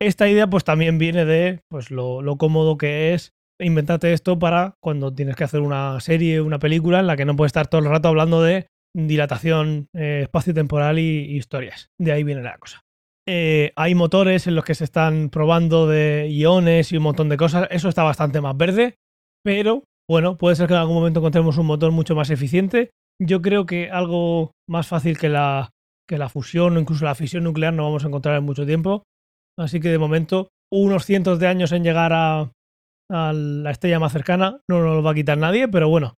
[0.00, 5.12] Esta idea pues también viene de pues, lo, cómodo que es inventarte esto para cuando
[5.12, 7.88] tienes que hacer una serie, una película en la que no puedes estar todo el
[7.88, 11.88] rato hablando de dilatación eh, espacio-temporal y, y historias.
[11.98, 12.82] De ahí viene la cosa.
[13.30, 17.36] Eh, hay motores en los que se están probando de iones y un montón de
[17.36, 17.68] cosas.
[17.70, 18.94] Eso está bastante más verde,
[19.44, 22.90] pero bueno, puede ser que en algún momento encontremos un motor mucho más eficiente.
[23.20, 25.68] Yo creo que algo más fácil que la,
[26.08, 29.02] que la fusión o incluso la fisión nuclear no vamos a encontrar en mucho tiempo.
[29.58, 32.52] Así que de momento, unos cientos de años en llegar a,
[33.10, 36.14] a la estrella más cercana no nos lo va a quitar nadie, pero bueno,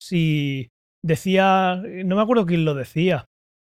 [0.00, 0.70] si
[1.04, 3.26] decía, no me acuerdo quién lo decía,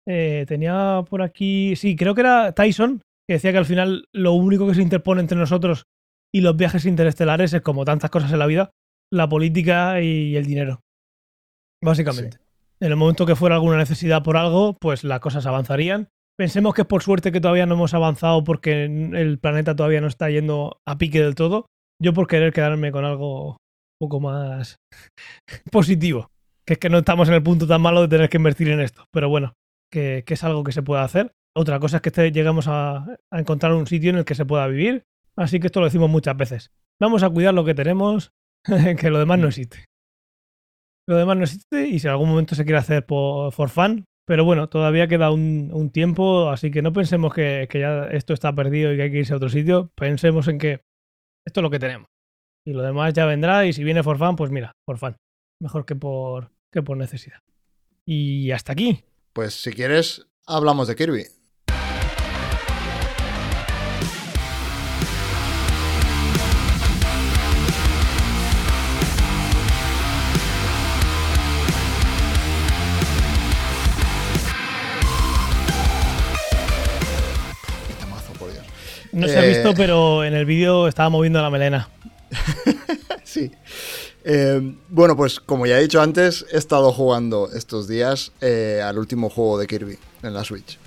[0.07, 4.33] eh, tenía por aquí, sí, creo que era Tyson, que decía que al final lo
[4.33, 5.83] único que se interpone entre nosotros
[6.33, 8.71] y los viajes interestelares es como tantas cosas en la vida,
[9.11, 10.81] la política y el dinero.
[11.83, 12.37] Básicamente.
[12.79, 16.07] En el momento que fuera alguna necesidad por algo, pues las cosas avanzarían.
[16.39, 20.07] Pensemos que es por suerte que todavía no hemos avanzado porque el planeta todavía no
[20.07, 21.65] está yendo a pique del todo.
[22.01, 23.57] Yo por querer quedarme con algo un
[23.99, 24.77] poco más
[25.69, 26.29] positivo.
[26.65, 28.79] Que es que no estamos en el punto tan malo de tener que invertir en
[28.79, 29.03] esto.
[29.11, 29.51] Pero bueno,
[29.91, 31.33] que, es algo que se puede hacer.
[31.53, 32.99] Otra cosa es que este- lleguemos a,
[33.33, 35.03] a encontrar un sitio en el que se pueda vivir.
[35.37, 36.71] Así que esto lo decimos muchas veces.
[37.01, 38.31] Vamos a cuidar lo que tenemos,
[38.97, 39.83] que lo demás no existe.
[41.05, 44.05] Lo demás no existe y si en algún momento se quiere hacer por, for fun,
[44.29, 48.53] pero bueno, todavía queda un, tiempo, así que no pensemos que, que ya esto está
[48.53, 49.91] perdido y que hay que irse a otro sitio.
[49.95, 50.83] Pensemos en que
[51.47, 52.07] esto es lo que tenemos.
[52.63, 55.17] Y lo demás ya vendrá y si viene for fun, pues mira, for fun.
[55.59, 57.39] Mejor que por, que por necesidad.
[58.05, 59.03] Y hasta aquí.
[59.33, 61.23] Pues si quieres, hablamos de Kirby.
[79.19, 81.89] No se ha Eh, visto, pero en el vídeo estaba moviendo la melena.
[83.23, 83.51] Sí.
[84.23, 88.97] Eh, bueno, pues como ya he dicho antes, he estado jugando estos días eh, al
[88.97, 90.79] último juego de Kirby en la Switch.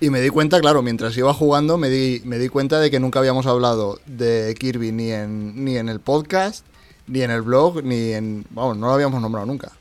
[0.00, 3.00] Y me di cuenta, claro, mientras iba jugando, me di, me di cuenta de que
[3.00, 6.64] nunca habíamos hablado de Kirby ni en, ni en el podcast,
[7.06, 8.46] ni en el blog, ni en...
[8.50, 9.72] Vamos, no lo habíamos nombrado nunca.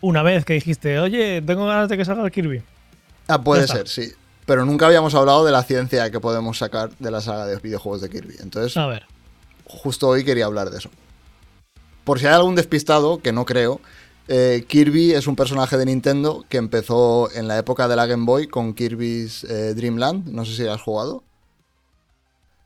[0.00, 2.62] Una vez que dijiste, oye, tengo ganas de que salga el Kirby.
[3.28, 4.12] Ah, puede ser, sí.
[4.50, 8.00] Pero nunca habíamos hablado de la ciencia que podemos sacar de la saga de videojuegos
[8.00, 8.34] de Kirby.
[8.40, 9.04] Entonces, A ver.
[9.64, 10.90] justo hoy quería hablar de eso.
[12.02, 13.80] Por si hay algún despistado, que no creo,
[14.26, 18.24] eh, Kirby es un personaje de Nintendo que empezó en la época de la Game
[18.26, 20.26] Boy con Kirby's eh, Dream Land.
[20.30, 21.22] No sé si has jugado.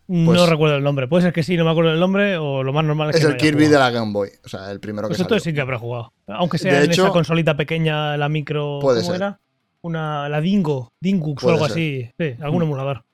[0.09, 1.07] no Pues- recuerdo el nombre.
[1.07, 3.27] Puede ser que sí, no me acuerdo el nombre, o lo más normal es, Es
[3.27, 5.39] que el Kirby de la Game Boy, o sea, el primero que Pues salió.
[5.39, 6.15] sí que habré jugado.
[6.29, 8.79] Aunque sea De en hecho- esa consolita pequeña, la micro.
[8.81, 9.17] Puede ¿Cómo ser.
[9.21, 9.39] era?
[9.85, 11.73] Una, la Dingo, Dingux o algo ser.
[11.73, 12.11] así.
[12.19, 12.65] Sí, algún Mm.
[12.65, 13.05] emulador.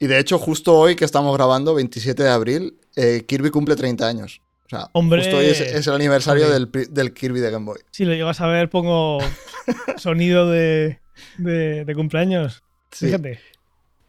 [0.00, 4.08] Y de hecho, justo hoy que estamos grabando, 27 de abril, eh, Kirby cumple 30
[4.08, 4.40] años.
[4.66, 5.20] O sea, Hombre.
[5.20, 7.78] justo hoy es, es el aniversario del, del Kirby de Game Boy.
[7.90, 9.18] Si lo llegas a ver, pongo
[9.98, 10.98] sonido de,
[11.38, 12.62] de, de cumpleaños.
[12.90, 13.06] Sí.
[13.06, 13.38] Fíjate.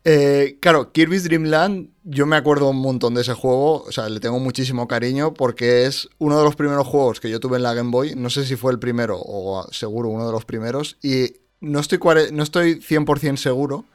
[0.08, 4.08] Eh, claro, Kirby's Dream Land, yo me acuerdo un montón de ese juego, o sea,
[4.08, 7.64] le tengo muchísimo cariño porque es uno de los primeros juegos que yo tuve en
[7.64, 10.98] la Game Boy, no sé si fue el primero o seguro uno de los primeros,
[11.02, 11.34] y
[11.66, 12.00] no estoy,
[12.32, 13.86] no estoy 100% seguro,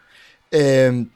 [0.51, 1.07] eh,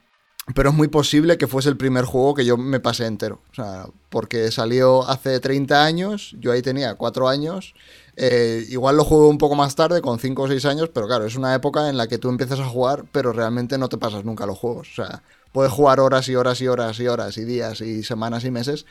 [0.55, 3.55] pero es muy posible que fuese el primer juego que yo me pasé entero, o
[3.55, 7.75] sea, porque salió hace 30 años, yo ahí tenía 4 años,
[8.17, 11.25] eh, igual lo juego un poco más tarde, con 5 o 6 años, pero claro,
[11.25, 14.25] es una época en la que tú empiezas a jugar, pero realmente no te pasas
[14.25, 14.89] nunca los juegos.
[14.93, 18.45] O sea, puedes jugar horas y horas y horas y horas y días y semanas
[18.45, 18.87] y meses.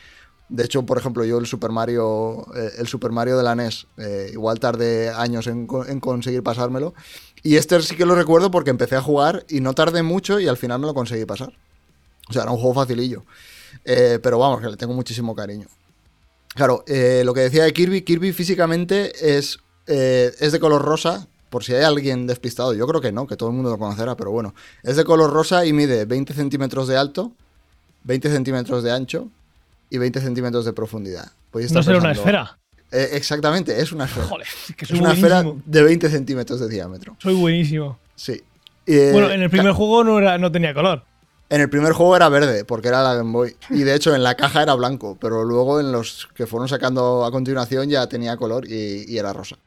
[0.49, 3.87] De hecho, por ejemplo, yo el Super Mario, eh, el Super Mario de la NES,
[4.33, 6.93] igual tardé años en conseguir pasármelo.
[7.43, 10.47] Y este sí que lo recuerdo porque empecé a jugar y no tardé mucho y
[10.47, 11.53] al final me lo conseguí pasar.
[12.29, 13.25] O sea, era un juego facilillo.
[13.83, 15.67] Eh, pero vamos, que le tengo muchísimo cariño.
[16.55, 21.27] Claro, eh, lo que decía de Kirby, Kirby físicamente es, eh, es de color rosa.
[21.49, 24.15] Por si hay alguien despistado, yo creo que no, que todo el mundo lo conocerá,
[24.15, 24.55] pero bueno.
[24.81, 27.33] Es de color rosa y mide 20 centímetros de alto,
[28.05, 29.27] 20 centímetros de ancho
[29.89, 31.31] y 20 centímetros de profundidad.
[31.51, 32.57] Podéis No será una esfera.
[32.93, 34.27] Eh, exactamente, es una esfera.
[34.27, 37.15] Joder, es que soy es una esfera de 20 centímetros de diámetro.
[37.19, 37.99] Soy buenísimo.
[38.15, 38.41] Sí.
[38.85, 41.03] Eh, bueno, en el primer juego no, era, no tenía color.
[41.49, 43.55] en el primer juego era verde, porque era la Game Boy.
[43.69, 47.25] Y de hecho en la caja era blanco, pero luego en los que fueron sacando
[47.25, 49.57] a continuación ya tenía color y, y era rosa.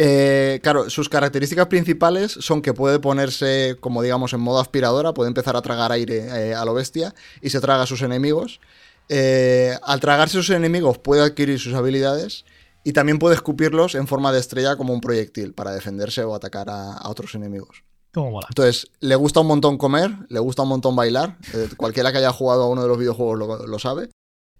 [0.00, 5.26] Eh, claro, sus características principales son que puede ponerse, como digamos, en modo aspiradora, puede
[5.26, 8.60] empezar a tragar aire eh, a lo bestia y se traga a sus enemigos.
[9.08, 12.44] Eh, al tragarse sus enemigos puede adquirir sus habilidades
[12.84, 16.68] y también puede escupirlos en forma de estrella como un proyectil para defenderse o atacar
[16.70, 17.84] a- a otros enemigos.
[18.14, 18.46] Mola.
[18.48, 21.38] Entonces, le gusta un montón comer, le gusta un montón bailar.
[21.54, 24.10] eh, cualquiera que haya jugado a uno de los videojuegos lo, lo sabe.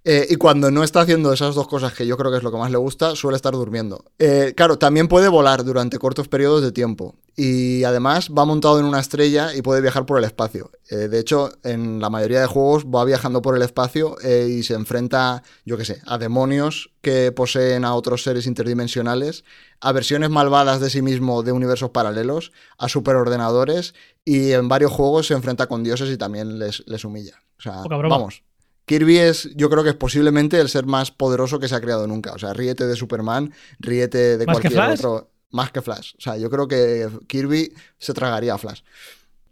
[0.05, 2.51] Eh, y cuando no está haciendo esas dos cosas que yo creo que es lo
[2.51, 4.05] que más le gusta, suele estar durmiendo.
[4.19, 7.17] Eh, claro, también puede volar durante cortos periodos de tiempo.
[7.37, 10.71] Y además va montado en una estrella y puede viajar por el espacio.
[10.91, 14.75] Eh, de hecho, en la mayoría de juegos va viajando por el espacio y se
[14.75, 19.45] enfrenta, yo qué sé, a demonios que poseen a otros seres interdimensionales,
[19.81, 23.95] a versiones malvadas de sí mismo de universos paralelos, a superordenadores
[24.25, 27.35] y en varios juegos se enfrenta con dioses y también les, les humilla.
[27.59, 28.43] O sea, vamos.
[28.89, 32.07] Kirby es, yo creo que es posiblemente el ser más poderoso que se ha creado
[32.07, 32.33] nunca.
[32.33, 34.99] O sea, ríete de Superman, ríete de ¿Más que cualquier Flash?
[34.99, 35.31] otro.
[35.51, 36.15] Más que Flash.
[36.19, 38.81] O sea, yo creo que Kirby se tragaría a Flash.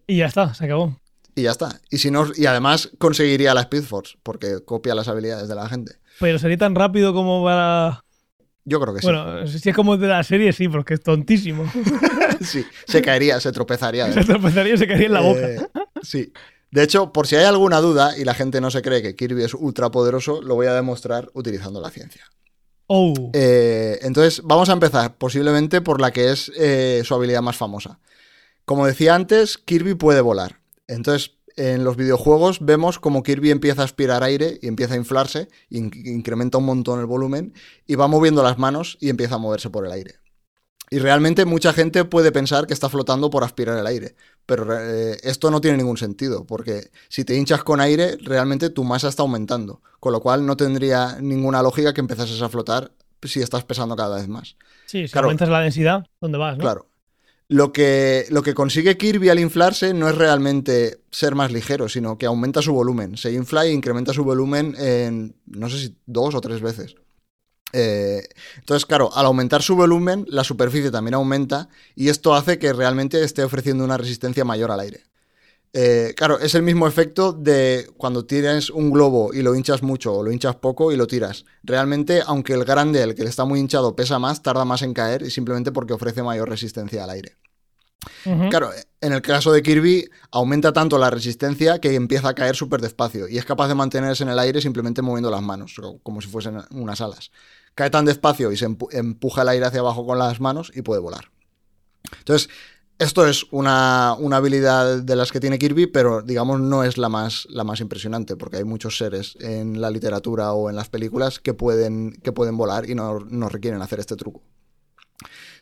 [0.07, 0.99] Y ya está, se acabó.
[1.35, 1.81] Y ya está.
[1.91, 5.69] Y si no, y además conseguiría la Speed Force, porque copia las habilidades de la
[5.69, 5.97] gente.
[6.19, 8.03] Pero sería tan rápido como para.
[8.65, 9.07] Yo creo que sí.
[9.07, 11.71] Bueno, si es como de la serie, sí, porque es tontísimo.
[12.41, 12.65] sí.
[12.87, 14.11] Se caería, se tropezaría.
[14.13, 15.47] se tropezaría y se caería en la boca.
[15.47, 15.61] Eh,
[16.03, 16.33] sí.
[16.71, 19.45] De hecho, por si hay alguna duda y la gente no se cree que Kirby
[19.45, 22.25] es ultra poderoso, lo voy a demostrar utilizando la ciencia.
[22.89, 23.15] Oh.
[23.33, 27.99] Eh, entonces, vamos a empezar posiblemente por la que es eh, su habilidad más famosa.
[28.65, 30.61] Como decía antes, Kirby puede volar.
[30.87, 35.49] Entonces, en los videojuegos vemos como Kirby empieza a aspirar aire y empieza a inflarse,
[35.71, 37.55] in- incrementa un montón el volumen
[37.87, 40.17] y va moviendo las manos y empieza a moverse por el aire.
[40.91, 44.15] Y realmente mucha gente puede pensar que está flotando por aspirar el aire,
[44.47, 48.85] pero eh, esto no tiene ningún sentido, porque si te hinchas con aire, realmente tu
[48.85, 53.41] masa está aumentando, con lo cual no tendría ninguna lógica que empezases a flotar si
[53.43, 54.57] estás pesando cada vez más.
[54.87, 55.27] sí, si claro.
[55.27, 56.57] aumentas la densidad, ¿dónde vas?
[56.57, 56.63] no?
[56.63, 56.87] Claro.
[57.49, 62.19] Lo que, lo que consigue Kirby al inflarse no es realmente ser más ligero, sino
[62.19, 63.17] que aumenta su volumen.
[63.17, 66.97] Se infla e incrementa su volumen en, no sé si dos o tres veces.
[67.73, 68.23] Eh,
[68.57, 73.23] entonces, claro, al aumentar su volumen, la superficie también aumenta y esto hace que realmente
[73.23, 75.05] esté ofreciendo una resistencia mayor al aire.
[75.73, 80.15] Eh, claro, es el mismo efecto de cuando tienes un globo y lo hinchas mucho
[80.15, 81.45] o lo hinchas poco y lo tiras.
[81.63, 85.23] Realmente, aunque el grande, el que está muy hinchado, pesa más, tarda más en caer
[85.23, 87.37] y simplemente porque ofrece mayor resistencia al aire.
[88.49, 92.81] Claro, en el caso de Kirby aumenta tanto la resistencia que empieza a caer súper
[92.81, 96.21] despacio y es capaz de mantenerse en el aire simplemente moviendo las manos, co- como
[96.21, 97.33] si fuesen unas alas.
[97.77, 100.83] Cae tan despacio y se empu- empuja el aire hacia abajo con las manos y
[100.83, 101.31] puede volar.
[102.19, 102.49] Entonces,
[102.99, 107.11] esto es una, una habilidad de las que tiene Kirby, pero digamos no es la
[107.11, 111.39] más, la más impresionante, porque hay muchos seres en la literatura o en las películas
[111.39, 114.43] que pueden, que pueden volar y no, no requieren hacer este truco.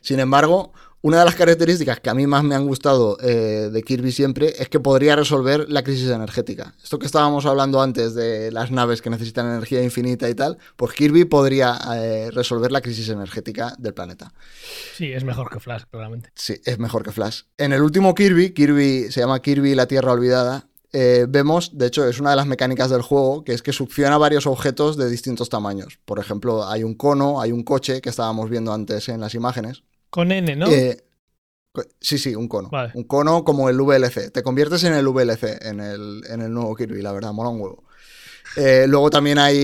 [0.05, 3.81] Sin embargo, una de las características que a mí más me han gustado eh, de
[3.81, 6.75] Kirby siempre es que podría resolver la crisis energética.
[6.83, 10.93] Esto que estábamos hablando antes de las naves que necesitan energía infinita y tal, pues
[10.93, 14.31] Kirby podría eh, resolver la crisis energética del planeta.
[14.93, 16.29] Sí, es mejor que Flash, claramente.
[16.35, 17.41] Sí, es mejor que Flash.
[17.57, 22.07] En el último Kirby, Kirby se llama Kirby la Tierra Olvidada, eh, vemos, de hecho,
[22.07, 25.49] es una de las mecánicas del juego, que es que succiona varios objetos de distintos
[25.49, 25.99] tamaños.
[26.05, 29.83] Por ejemplo, hay un cono, hay un coche que estábamos viendo antes en las imágenes.
[30.15, 30.67] Con N, ¿no?
[30.67, 30.95] Eh,
[31.99, 32.69] sí, sí, un cono.
[32.69, 32.93] Vale.
[32.95, 34.31] Un cono como el VLC.
[34.31, 37.59] Te conviertes en el VLC, en el, en el nuevo Kirby, la verdad, mola un
[37.59, 37.83] huevo.
[38.55, 39.57] Eh, luego también hay.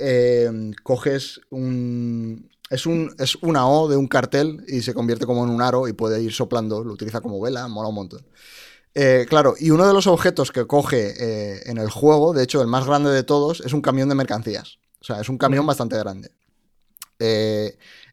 [0.00, 2.50] eh, coges un.
[2.70, 3.14] Es, un.
[3.18, 6.22] es una O de un cartel y se convierte como en un aro y puede
[6.22, 6.82] ir soplando.
[6.82, 8.26] Lo utiliza como vela, mola un montón.
[8.94, 12.66] Eh, claro, y uno de los objetos que coge en el juego, de hecho, el
[12.66, 14.78] más grande de todos, es un camión de mercancías.
[15.02, 16.30] O sea, es un camión bastante grande.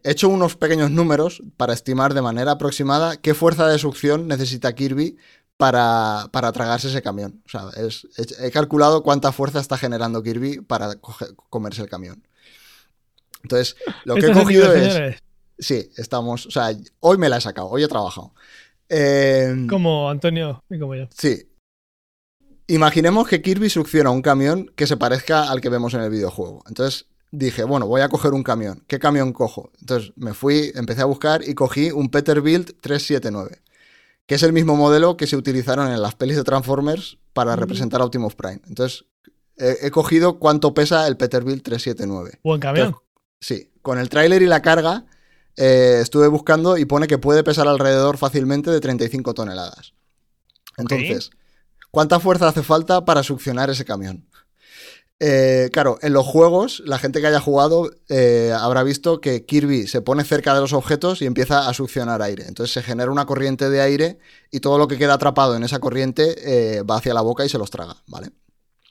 [0.08, 4.76] He hecho unos pequeños números para estimar de manera aproximada qué fuerza de succión necesita
[4.76, 5.18] Kirby
[5.58, 7.42] para, para tragarse ese camión.
[7.46, 11.90] O sea, es- he, he calculado cuánta fuerza está generando Kirby para coge- comerse el
[11.90, 12.28] camión.
[13.42, 14.94] Entonces, lo que he cogido es...
[14.94, 15.20] señores.
[15.58, 16.46] Sí, estamos...
[16.46, 18.34] O sea, hoy me la he sacado, hoy he trabajado.
[18.90, 21.08] Eh, Como Antonio y como yo.
[21.18, 21.48] Sí.
[22.68, 26.64] Imaginemos que Kirby succiona un camión que se parezca al que vemos en el videojuego.
[26.68, 27.08] Entonces
[27.38, 28.84] dije, bueno, voy a coger un camión.
[28.88, 29.72] ¿Qué camión cojo?
[29.80, 33.62] Entonces me fui, empecé a buscar y cogí un Peterbilt 379,
[34.26, 38.02] que es el mismo modelo que se utilizaron en las pelis de Transformers para representar
[38.02, 38.62] a Optimus Prime.
[38.68, 39.06] Entonces
[39.58, 42.40] he, he cogido cuánto pesa el Peterbilt 379.
[42.44, 42.88] Buen camión.
[42.88, 43.08] Entonces,
[43.40, 45.06] sí, con el tráiler y la carga
[45.58, 49.94] eh, estuve buscando y pone que puede pesar alrededor fácilmente de 35 toneladas.
[50.78, 51.30] Entonces,
[51.92, 54.28] ¿cuánta fuerza hace falta para succionar ese camión?
[55.20, 59.88] Eh, claro, en los juegos, la gente que haya jugado eh, habrá visto que Kirby
[59.88, 62.44] se pone cerca de los objetos y empieza a succionar aire.
[62.48, 64.20] Entonces se genera una corriente de aire
[64.52, 66.36] y todo lo que queda atrapado en esa corriente
[66.78, 68.32] eh, va hacia la boca y se los traga, ¿vale?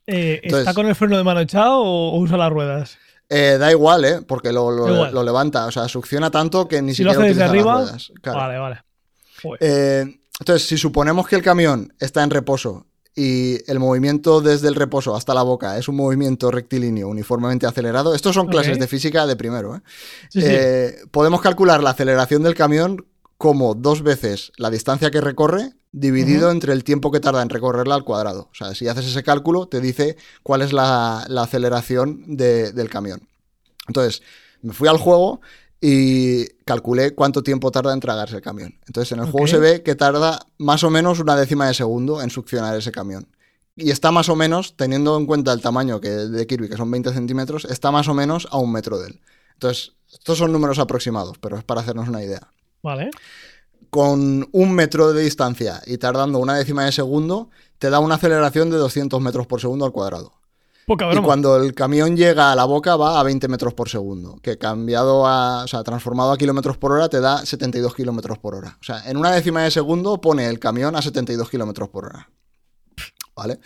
[0.07, 2.97] Entonces- ¿Está con el freno de mano echado o, usa las ruedas?
[3.29, 4.21] Eh, da igual, ¿eh?
[4.27, 7.35] Porque lo, lo- lo levanta, o sea, succiona tanto que ni Si lo siquiera hace
[7.41, 8.13] desde utiliza las arriba, ruedas.
[8.23, 8.39] Claro.
[8.39, 8.85] Vale, vale.
[9.61, 14.75] Eh, entonces, si suponemos que el camión está en reposo y el movimiento desde el
[14.75, 19.27] reposo hasta la boca es un movimiento rectilíneo uniformemente acelerado, estos son clases de física
[19.27, 19.81] de primero, ¿eh?
[20.31, 20.47] Sí, sí.
[20.51, 23.07] Eh, podemos calcular la aceleración del camión
[23.39, 27.95] como dos veces la distancia que recorre dividido entre el tiempo que tarda en recorrerla
[27.95, 28.49] al cuadrado.
[28.51, 32.89] O sea, si haces ese cálculo, te dice cuál es la, la aceleración de- del
[32.91, 33.29] camión.
[33.87, 34.23] Entonces,
[34.63, 35.41] me fui al juego
[35.87, 38.75] y calculé cuánto tiempo tarda en tragarse el camión.
[38.87, 42.23] Entonces, en el juego se ve que tarda más o menos una décima de segundo
[42.23, 43.29] en succionar ese camión.
[43.77, 46.91] Y está más o menos, teniendo en cuenta el tamaño que de Kirby, que son
[46.91, 49.21] 20 centímetros, está más o menos a un metro de él.
[49.53, 52.49] Entonces, estos son números aproximados, pero es para hacernos una idea.
[52.83, 53.11] Vale.
[53.91, 58.71] Con un metro de distancia y tardando una décima de segundo, te da una aceleración
[58.71, 60.33] de 200 metros por segundo al cuadrado.
[60.87, 64.39] Poca Y cuando el camión llega a la boca va a 20 metros por segundo,
[64.43, 68.55] que cambiado a, o sea, transformado a kilómetros por hora te da 72 kilómetros por
[68.55, 68.77] hora.
[68.81, 72.31] O sea, en una décima de segundo pone el camión a 72 kilómetros por hora.
[73.35, 73.59] ¿Vale?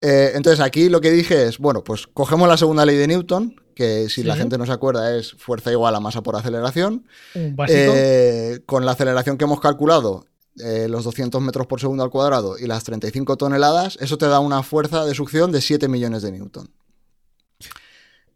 [0.00, 3.56] Eh, entonces aquí lo que dije es, bueno, pues cogemos la segunda ley de Newton,
[3.74, 7.06] que si la gente no se acuerda es fuerza igual a masa por aceleración.
[7.34, 7.92] Un básico.
[7.94, 10.26] Eh, con la aceleración que hemos calculado,
[10.64, 14.40] eh, los 200 metros por segundo al cuadrado y las 35 toneladas, eso te da
[14.40, 16.68] una fuerza de succión de 7 millones de newton.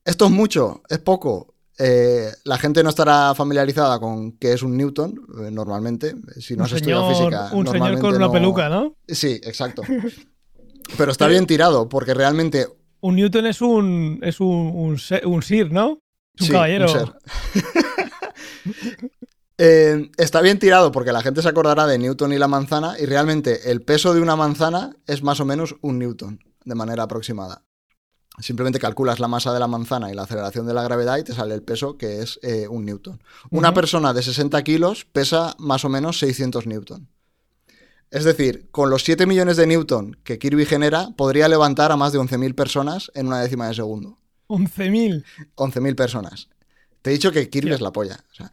[0.05, 1.55] Esto es mucho, es poco.
[1.79, 5.14] Eh, la gente no estará familiarizada con qué es un newton,
[5.45, 6.14] eh, normalmente.
[6.41, 7.51] Si no has estudiado física.
[7.53, 8.95] un señor con una no- peluca, ¿no?
[9.09, 9.83] Sí, exacto.
[10.99, 12.66] Pero está bien tirado, porque realmente
[13.01, 16.01] Un Newton es un es un, un, se- un Sir, ¿no?
[16.35, 16.85] Es un Sí, caballero.
[16.85, 17.12] un ser.
[19.64, 23.06] Eh, está bien tirado porque la gente se acordará de Newton y la manzana y
[23.06, 27.62] realmente el peso de una manzana es más o menos un Newton de manera aproximada.
[28.40, 31.32] Simplemente calculas la masa de la manzana y la aceleración de la gravedad y te
[31.32, 33.22] sale el peso que es eh, un Newton.
[33.52, 37.08] Una persona de 60 kilos pesa más o menos 600 Newton.
[38.10, 42.12] Es decir, con los 7 millones de Newton que Kirby genera, podría levantar a más
[42.12, 44.18] de 11.000 personas en una décima de segundo.
[44.48, 45.24] 11.000.
[45.54, 46.48] 11.000 personas.
[47.02, 48.24] Te he dicho que Kirby es la polla.
[48.32, 48.50] O sea,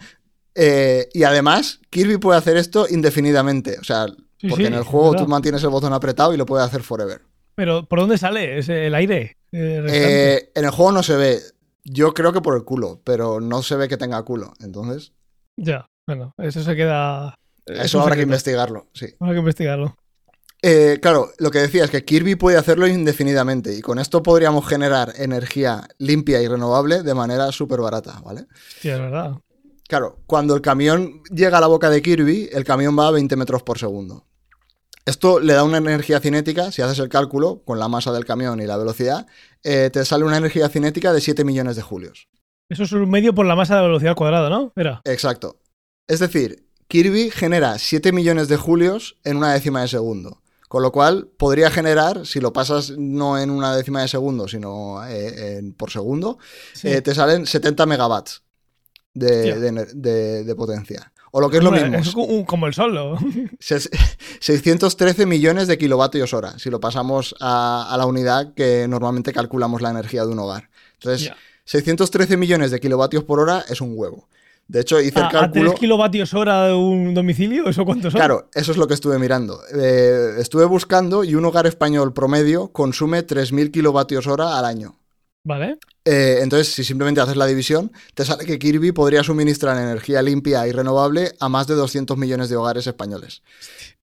[0.60, 3.78] eh, y además, Kirby puede hacer esto indefinidamente.
[3.80, 4.06] O sea,
[4.40, 6.82] Sí, porque sí, en el juego tú mantienes el botón apretado y lo puede hacer
[6.82, 7.22] forever.
[7.56, 8.58] Pero ¿por dónde sale?
[8.58, 9.36] ¿Es el aire?
[9.52, 9.84] eh?
[9.90, 11.40] Eh, en el juego no se ve.
[11.84, 14.54] Yo creo que por el culo, pero no se ve que tenga culo.
[14.62, 15.12] Entonces,
[15.58, 17.36] Ya, bueno, eso se queda.
[17.66, 18.88] es eso habrá que investigarlo.
[18.94, 19.08] Sí.
[19.20, 19.98] Habrá que investigarlo.
[20.62, 24.66] Eh, claro, lo que decía es que Kirby puede hacerlo indefinidamente y con esto podríamos
[24.68, 28.46] generar energía limpia y renovable de manera súper barata, ¿vale?
[28.80, 29.34] Sí, es verdad.
[29.90, 33.36] Claro, cuando el camión llega a la boca de Kirby, el camión va a 20
[33.36, 34.28] metros por segundo.
[35.04, 38.62] Esto le da una energía cinética, si haces el cálculo con la masa del camión
[38.62, 39.26] y la velocidad,
[39.64, 42.28] eh, te sale una energía cinética de 7 millones de julios.
[42.70, 44.72] Eso es un medio por la masa de velocidad al cuadrado, ¿no?
[44.76, 45.02] Era.
[45.06, 45.58] Exacto.
[46.08, 50.44] Es decir, Kirby genera 7 millones de julios en una décima de segundo.
[50.68, 55.04] Con lo cual, podría generar, si lo pasas no en una décima de segundo, sino
[55.08, 56.38] eh, en- por segundo,
[56.76, 56.90] Sí.
[56.90, 58.44] eh, te salen 70 megawatts
[59.14, 59.60] de, Hostia.
[59.60, 61.12] de ener- de- de potencia.
[61.32, 62.12] O lo que es lo mismo, Es
[62.46, 63.16] como, el sol, ¿no?
[63.60, 63.90] ses-
[64.40, 69.82] 613 millones de kilovatios hora, si lo pasamos a, a la unidad que normalmente calculamos
[69.82, 70.70] la energía de un hogar.
[70.96, 71.38] Entonces, Ya.
[71.66, 74.28] 613 millones de kilovatios por hora es un huevo.
[74.68, 75.70] De hecho, hice el ¿A, a cálculo.
[75.72, 77.68] 3 kilovatios hora de un domicilio?
[77.70, 78.20] ¿Eso cuánto son?
[78.20, 79.60] Claro, eso es lo que estuve mirando.
[79.76, 84.96] Eh, estuve buscando y un hogar español promedio consume 3.000 kilovatios hora al año.
[85.44, 85.78] Vale.
[86.12, 90.68] Eh, entonces, si simplemente haces la división, te sale que Kirby podría suministrar energía limpia
[90.68, 93.44] y renovable a más de 200 millones de hogares españoles.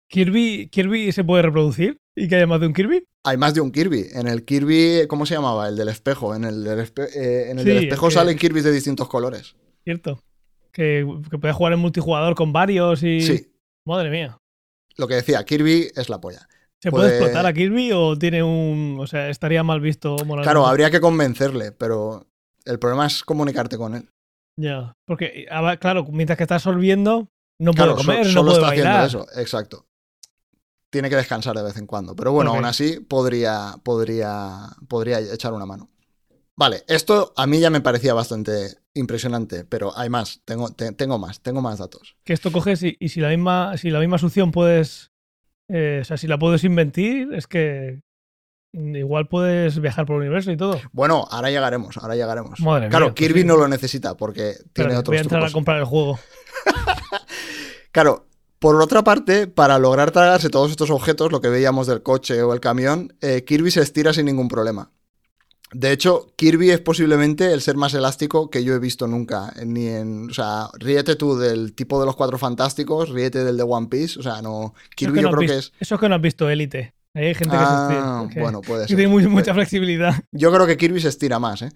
[0.07, 1.97] ¿Kirby, ¿Kirby se puede reproducir?
[2.15, 3.03] ¿Y que haya más de un Kirby?
[3.23, 4.05] Hay más de un Kirby.
[4.13, 5.67] En el Kirby, ¿cómo se llamaba?
[5.67, 6.35] El del espejo.
[6.35, 9.07] En el del, espe- eh, en el Sí, del el espejo salen Kirby's de distintos
[9.09, 9.55] colores.
[9.83, 10.21] Cierto.
[10.71, 13.21] Que, que puede jugar en multijugador con varios y.
[13.21, 13.51] Sí,
[13.85, 14.37] Madre mía.
[14.97, 16.47] lo que decía, Kirby es la polla.
[16.85, 18.97] ¿Se puede Puede- explotar a Kirby o tiene un.
[18.99, 20.43] O sea, estaría mal visto moralmente?
[20.43, 22.27] Claro, habría que convencerle, pero
[22.63, 24.07] el problema es comunicarte con él.
[24.55, 24.93] Ya.
[25.07, 27.27] Porque, ah, claro, mientras que está absorbiendo,
[27.59, 29.05] no puede Claro, so- comer, no solo puede está bailar.
[29.05, 29.87] haciendo eso, exacto.
[30.91, 32.15] Tiene que descansar de vez en cuando.
[32.15, 35.89] Pero bueno, aún así podría, podría, podría echar una mano.
[36.55, 41.17] Vale, esto a mí ya me parecía bastante impresionante, pero hay más, tengo, te- tengo
[41.17, 42.15] más, tengo más datos.
[42.23, 45.09] Que esto coges y, y si la misma, si la misma succión puedes.
[45.69, 48.01] Eh, o sea, si la puedes inventir, es que.
[48.73, 50.77] Igual puedes viajar por el universo y todo.
[50.91, 52.59] Bueno, ahora llegaremos, ahora llegaremos.
[52.59, 53.47] Madre claro, mía, pues Kirby sí.
[53.47, 55.51] no lo necesita porque tiene Espérate, otros voy a entrar trucos.
[55.51, 56.19] a comprar el juego.
[57.91, 58.27] Claro,
[58.59, 62.53] por otra parte, para lograr tragarse todos estos objetos, lo que veíamos del coche o
[62.53, 64.91] el camión, eh, Kirby se estira sin ningún problema.
[65.77, 69.51] De hecho, Kirby es posiblemente el ser más elástico que yo he visto nunca.
[69.59, 73.57] eh, Ni en, o sea, ríete tú del tipo de los cuatro fantásticos, ríete del
[73.57, 74.17] de One Piece.
[74.19, 74.73] O sea, no.
[74.95, 75.73] Kirby que yo creo que es.
[75.79, 76.93] Eso es que no has visto Élite.
[77.13, 77.87] Ahí hay gente que se Ah,
[78.23, 78.33] estira.
[78.33, 78.95] que- bueno, puede que ser.
[78.97, 80.13] tiene muy- Puede- mucha flexibilidad.
[80.31, 81.69] Yo creo que Kirby se estira más, ¿eh?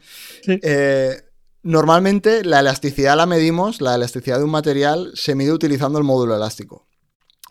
[0.44, 0.60] Sí.
[0.64, 1.22] Eh,
[1.64, 6.36] normalmente la elasticidad la medimos, la elasticidad de un material se mide utilizando el módulo
[6.36, 6.88] elástico.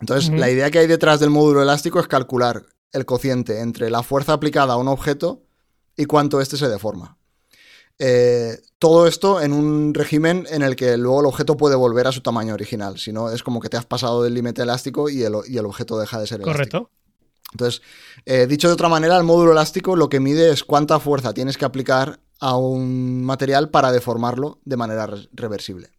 [0.01, 4.01] Entonces, la idea que hay detrás del módulo elástico es calcular el cociente entre la
[4.01, 5.43] fuerza aplicada a un objeto
[5.99, 7.17] y cuánto éste se deforma.
[7.99, 12.13] Eh, todo esto en un régimen en el que luego el objeto puede volver a
[12.13, 12.97] su tamaño original.
[12.97, 15.65] Si no, es como que te has pasado del límite elástico y el, y el
[15.65, 16.53] objeto deja de ser elástico.
[16.53, 16.89] Correcto.
[17.51, 17.81] Entonces,
[18.25, 21.57] eh, dicho de otra manera, el módulo elástico lo que mide es cuánta fuerza tienes
[21.57, 25.89] que aplicar a un material para deformarlo de manera re- reversible.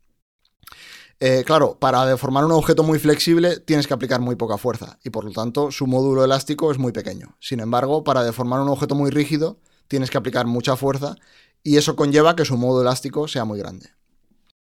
[1.22, 5.11] Eh, claro, para deformar un objeto muy flexible tienes que aplicar muy poca fuerza y
[5.11, 7.36] por lo tanto su módulo elástico es muy pequeño.
[7.40, 9.59] Sin embargo, para deformar un objeto muy rígido
[9.91, 11.16] tienes que aplicar mucha fuerza
[11.64, 13.88] y eso conlleva que su módulo elástico sea muy grande.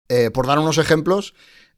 [0.10, 1.34] Eh, por dar unos ejemplos,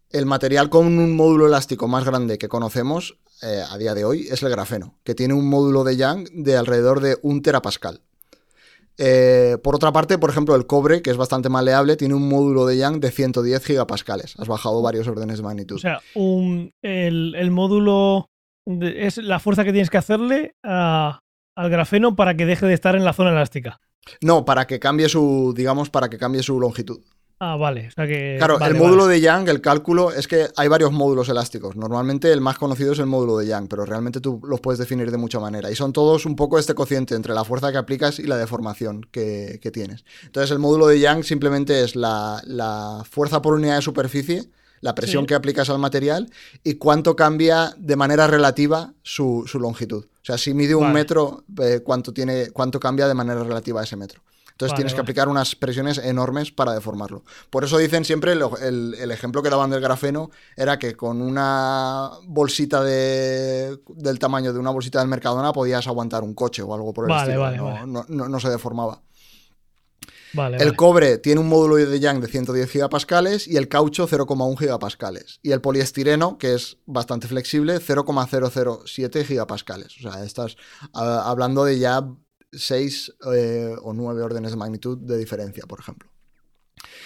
[0.09, 4.27] el material con un módulo elástico más grande que conocemos eh, a día de hoy
[4.31, 8.01] es el grafeno, que tiene un módulo de Young de alrededor de un terapascal.
[8.97, 12.65] Eh, por otra parte, por ejemplo, el cobre, que es bastante maleable, tiene un módulo
[12.65, 14.33] de Young de 110 gigapascales.
[14.39, 15.75] Has bajado varios órdenes de magnitud.
[15.75, 18.31] O sea, un, el, módulo
[18.65, 21.19] es la fuerza que tienes que hacerle a-
[21.57, 23.79] al grafeno para que deje de estar en la zona elástica.
[24.21, 27.01] no, para que cambie su, digamos, para que cambie su longitud.
[27.39, 27.89] Ah, vale.
[27.89, 28.35] O sea que.
[28.39, 29.13] Claro, vale, el módulo vale.
[29.15, 31.75] de Young, el cálculo, es que hay varios módulos elásticos.
[31.75, 35.11] Normalmente el más conocido es el módulo de Young, pero realmente tú los puedes definir
[35.11, 35.69] de mucha manera.
[35.69, 39.01] Y son todos un poco este cociente entre la fuerza que aplicas y la deformación
[39.11, 40.03] que, que tienes.
[40.23, 44.45] Entonces el módulo de Young simplemente es la, la fuerza por unidad de superficie,
[44.81, 45.27] la presión Sí.
[45.27, 46.31] que aplicas al material
[46.63, 50.05] y cuánto cambia de manera relativa su, su longitud.
[50.27, 50.93] O sea, si mide un Vale.
[50.93, 54.21] metro, eh, cuánto, tiene, cuánto cambia de manera relativa a ese metro.
[54.51, 57.23] Entonces Vale, tienes que aplicar unas presiones enormes para deformarlo.
[57.49, 61.21] Por eso dicen siempre, el, el- el ejemplo que daban del grafeno era que con
[61.21, 66.73] una bolsita de, del tamaño de una bolsita del Mercadona podías aguantar un coche o
[66.73, 67.41] algo por el Vale, estilo.
[67.41, 68.99] vale, no, no- no- no se deformaba.
[70.33, 70.75] Vale, El vale.
[70.75, 75.39] cobre tiene un módulo de Young de 110 gigapascales y el caucho 0,1 gigapascales.
[75.41, 79.97] Y el poliestireno, que es bastante flexible, 0,007 gigapascales.
[79.97, 80.57] O sea, estás
[80.93, 82.07] ah, hablando de ya
[82.51, 83.15] 6
[83.81, 86.09] o 9 órdenes de magnitud de diferencia, por ejemplo.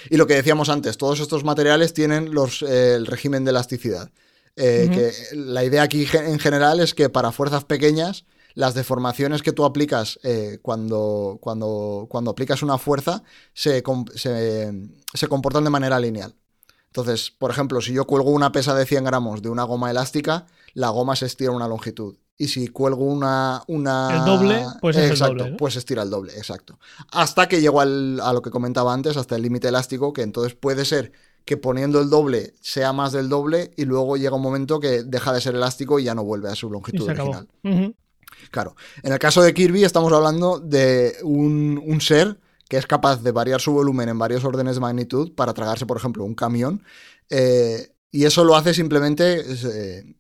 [0.10, 4.12] Y lo que decíamos antes, todos estos materiales tienen los, eh, el régimen de elasticidad.
[4.58, 9.52] Eh, que la idea aquí en general es que para fuerzas pequeñas las deformaciones que
[9.52, 13.24] tú aplicas eh, cuando, cuando, cuando aplicas una fuerza
[13.54, 13.84] se,
[14.16, 16.36] se- se comportan de manera lineal.
[16.88, 20.48] Entonces, por ejemplo, si yo cuelgo una pesa de 100 gramos de una goma elástica,
[20.74, 22.18] la goma se estira una longitud.
[22.38, 23.64] Y si cuelgo una...
[23.68, 24.18] una...
[24.18, 25.58] El doble, pues es el exacto, doble, ¿no?
[25.58, 26.80] pues se estira el doble, exacto.
[27.12, 30.56] Hasta que llego al- a lo que comentaba antes, hasta el límite elástico, que entonces
[30.56, 31.12] puede ser
[31.46, 35.32] que poniendo el doble sea más del doble y luego llega un momento que deja
[35.34, 37.48] de ser elástico y ya no vuelve a su longitud original.
[38.50, 38.76] Claro.
[39.04, 43.62] En el caso de Kirby estamos hablando de un, ser que es capaz de variar
[43.62, 46.84] su volumen en varios órdenes de magnitud para tragarse, por ejemplo, un camión.
[47.30, 50.16] eh, y eso lo hace simplemente eh,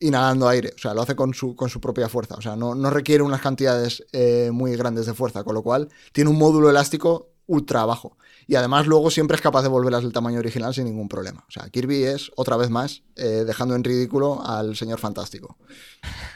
[0.00, 0.72] inhalando aire.
[0.74, 2.34] O sea, lo hace con su, con su propia fuerza.
[2.34, 5.44] O sea, no, no requiere unas cantidades eh, muy grandes de fuerza.
[5.44, 8.18] Con lo cual, tiene un módulo elástico ultra bajo.
[8.48, 11.44] Y además luego siempre es capaz de volverlas del tamaño original sin ningún problema.
[11.48, 15.56] O sea, Kirby es, otra vez más, dejando en ridículo al señor fantástico.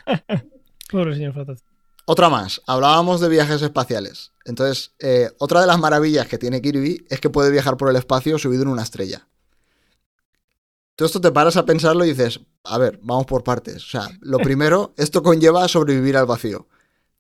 [0.93, 1.73] Pobre señor Fantástico.
[2.05, 4.33] Otra más, hablábamos de viajes espaciales.
[4.45, 7.97] Entonces, eh, otra de las maravillas que tiene Kirby es que puede viajar por el
[7.97, 9.29] espacio subido en una estrella.
[10.97, 13.77] Todo esto te paras a pensarlo y dices, a ver, vamos por partes.
[13.77, 16.67] O sea, lo primero, esto conlleva sobrevivir al vacío.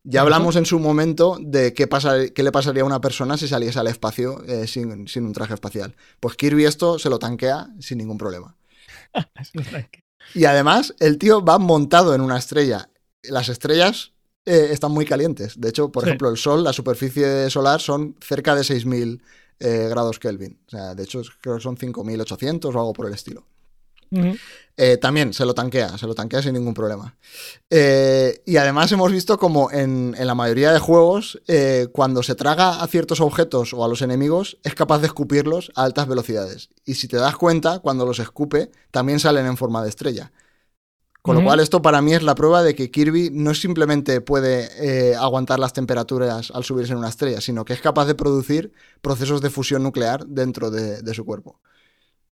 [0.05, 3.47] Ya hablamos en su momento de qué, pasa, qué le pasaría a una persona si
[3.47, 5.95] saliese al espacio eh, sin, sin un traje espacial.
[6.18, 8.57] Pues Kirby esto se lo tanquea sin ningún problema.
[10.35, 12.89] Y además, el tío va montado en una estrella.
[13.25, 14.12] Las estrellas
[14.45, 15.61] eh, están muy calientes.
[15.61, 16.09] De hecho, por Sí.
[16.11, 19.23] ejemplo, el Sol, la superficie solar son cerca de 6.000
[19.61, 20.59] eh, grados Kelvin.
[20.66, 23.47] O sea, de hecho, creo que son 5.800 o algo por el estilo.
[24.77, 27.16] Eh, también se lo tanquea, se lo tanquea sin ningún problema.
[27.70, 32.35] Eh, y además hemos visto como en, en la mayoría de juegos, eh, cuando se
[32.35, 36.68] traga a ciertos objetos o a los enemigos, es capaz de escupirlos a altas velocidades.
[36.85, 40.31] Y si te das cuenta, cuando los escupe, también salen en forma de estrella.
[41.23, 44.68] Con lo cual, esto para mí es la prueba de que Kirby no simplemente puede
[45.12, 48.73] eh, aguantar las temperaturas al subirse en una estrella, sino que es capaz de producir
[49.01, 51.61] procesos de fusión nuclear dentro de- de su cuerpo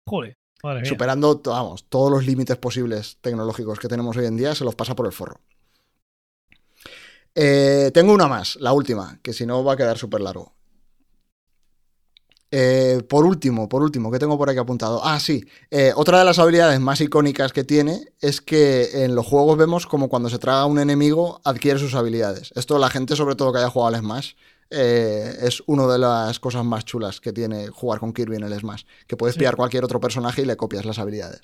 [0.05, 0.37] Joder.
[0.63, 4.75] Madre superando, vamos, todos los límites posibles tecnológicos que tenemos hoy en día, se los
[4.75, 5.39] pasa por el forro.
[7.35, 10.53] Eh, tengo una más, la última, que si no va a quedar súper largo.
[12.51, 15.01] Eh, por último, por último, ¿qué tengo por aquí apuntado?
[15.03, 15.45] Ah, sí.
[15.69, 19.85] eh, otra de las habilidades más icónicas que tiene es que en los juegos vemos
[19.85, 22.51] como cuando se traga un enemigo adquiere sus habilidades.
[22.55, 24.31] Esto la gente, sobre todo que haya jugado al Smash,
[24.71, 28.59] eh, es una de las cosas más chulas que tiene jugar con Kirby en el
[28.59, 28.83] Smash.
[29.07, 29.39] Que puedes Sí.
[29.39, 31.41] pillar cualquier otro personaje y le copias las habilidades.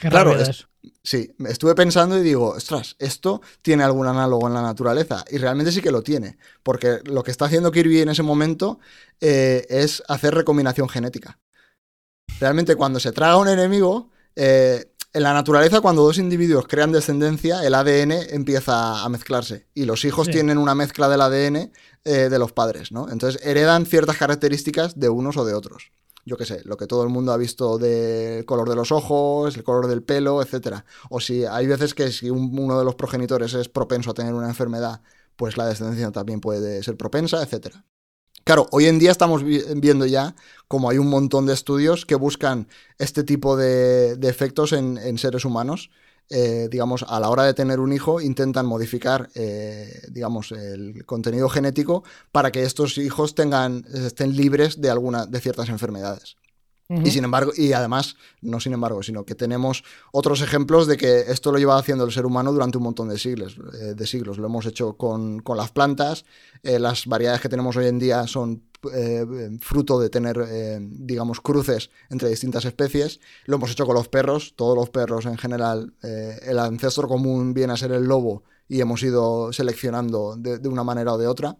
[0.00, 0.66] Qué claro, es-.
[1.04, 5.24] Sí, me estuve pensando y digo, ostras, esto tiene algún análogo en la naturaleza.
[5.30, 6.38] Y realmente sí que lo tiene.
[6.62, 8.80] Porque lo que está haciendo Kirby en ese momento
[9.20, 11.38] eh, es hacer recombinación genética.
[12.40, 17.64] Realmente cuando se traga un enemigo, eh, en la naturaleza cuando dos individuos crean descendencia,
[17.64, 19.68] el ADN empieza a mezclarse.
[19.74, 20.32] Y los hijos Sí.
[20.32, 21.70] tienen una mezcla del ADN
[22.04, 23.08] eh, de los padres, ¿no?
[23.10, 25.92] Entonces heredan ciertas características de unos o de otros
[26.24, 29.56] yo qué sé, lo que todo el mundo ha visto del color de los ojos,
[29.56, 30.84] el color del pelo, etcétera.
[31.10, 34.34] O si hay veces que si un- uno de los progenitores es propenso a tener
[34.34, 35.02] una enfermedad,
[35.36, 37.84] pues la descendencia también puede ser propensa, etcétera.
[38.44, 40.34] Claro, hoy en día estamos vi- viendo ya
[40.68, 42.68] como hay un montón de estudios que buscan
[42.98, 45.90] este tipo de, efectos en seres humanos.
[46.30, 51.48] Eh, digamos, a la hora de tener un hijo, intentan modificar, eh, digamos, el contenido
[51.50, 56.36] genético para que estos hijos tengan, estén libres de alguna, de ciertas enfermedades.
[57.04, 61.20] Y sin embargo, y además, no sin embargo, sino que tenemos otros ejemplos de que
[61.20, 63.56] esto lo lleva haciendo el ser humano durante un montón de siglos.
[63.80, 64.36] eh, de siglos.
[64.36, 66.26] Lo hemos hecho con, con las plantas.
[66.62, 71.90] las variedades que tenemos hoy en día son eh, fruto de tener, eh, digamos, cruces
[72.10, 73.20] entre distintas especies.
[73.46, 74.54] Lo hemos hecho con los perros.
[74.56, 78.80] Todos los perros en general, eh, el ancestro común viene a ser el lobo y
[78.80, 81.56] hemos ido seleccionando de, de una manera o de otra.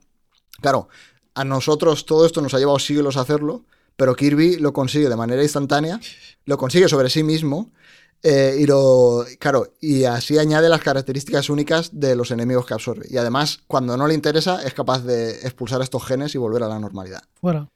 [0.60, 0.88] Claro,
[1.34, 3.64] a nosotros todo esto nos ha llevado siglos hacerlo,
[3.96, 6.00] pero Kirby lo consigue de manera instantánea,
[6.44, 7.70] lo consigue sobre sí mismo
[8.22, 9.24] Eh, y lo.
[9.38, 13.06] Claro, y así añade las características únicas de los enemigos que absorbe.
[13.10, 16.68] Y además, cuando no le interesa, es capaz de expulsar estos genes y volver a
[16.68, 17.22] la normalidad.
[17.40, 17.68] Fuera.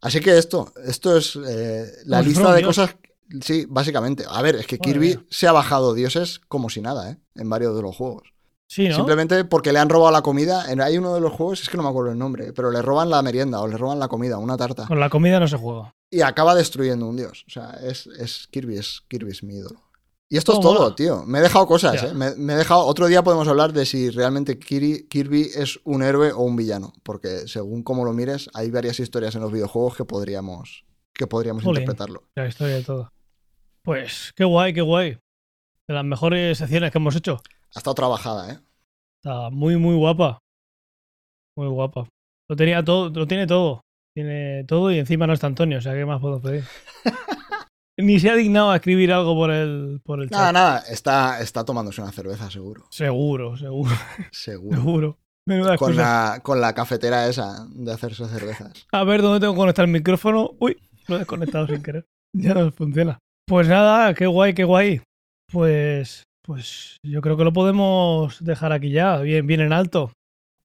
[0.00, 2.68] Así que esto, esto es eh, la lista de dios.
[2.76, 2.96] cosas.
[3.40, 4.24] Sí, básicamente.
[4.28, 7.16] A ver, es que Kirby se ha bajado dioses como si nada, ¿eh?
[7.36, 8.32] En varios de los juegos.
[8.74, 8.94] Sí, ¿no?
[8.96, 10.64] Simplemente porque le han robado la comida.
[10.82, 13.10] Hay uno de los juegos, es que no me acuerdo el nombre, pero le roban
[13.10, 14.86] la merienda o le roban la comida, una tarta.
[14.86, 15.94] Con la comida no se juega.
[16.10, 17.44] Y acaba destruyendo un dios.
[17.46, 19.78] O sea, es, es Kirby, es Kirby es mi ídolo.
[20.30, 20.94] Y esto es todo, mola.
[20.94, 21.22] tío.
[21.26, 22.02] Me he dejado cosas.
[22.02, 22.14] ¿eh?
[22.14, 22.86] Me, me he dejado.
[22.86, 26.94] Otro día podemos hablar de si realmente Kiri- Kirby es un héroe o un villano.
[27.02, 31.62] Porque según cómo lo mires, hay varias historias en los videojuegos que podríamos, que podríamos
[31.72, 32.22] interpretarlo.
[32.34, 33.12] La historia de todo.
[33.82, 35.18] Pues qué guay, qué guay.
[35.88, 37.42] De las mejores secciones que hemos hecho.
[37.74, 38.58] Ha estado trabajada, ¿eh?
[39.22, 40.38] Está muy, muy guapa.
[41.56, 42.08] Muy guapa.
[42.48, 43.80] Lo tenía todo, lo tiene todo.
[44.14, 46.64] Tiene todo y encima no está Antonio, o sea, ¿qué más puedo pedir?
[47.98, 50.38] Ni se ha dignado a escribir algo por el, por el chat.
[50.38, 50.78] Nada, nada.
[50.88, 52.84] Está, está tomándose una cerveza, seguro.
[52.90, 53.90] Seguro, seguro,
[54.32, 54.76] Seguro.
[54.76, 55.18] seguro.
[55.46, 58.86] Menuda Con la, con la cafetera esa de hacerse cervezas.
[58.92, 60.52] A ver dónde tengo que conectar el micrófono.
[60.60, 60.78] Uy,
[61.08, 62.06] lo he desconectado sin querer.
[62.34, 63.18] Ya no funciona.
[63.46, 65.02] Pues nada, qué guay, qué guay.
[65.50, 70.12] Pues, pues yo creo que lo podemos dejar aquí ya, bien, bien en alto.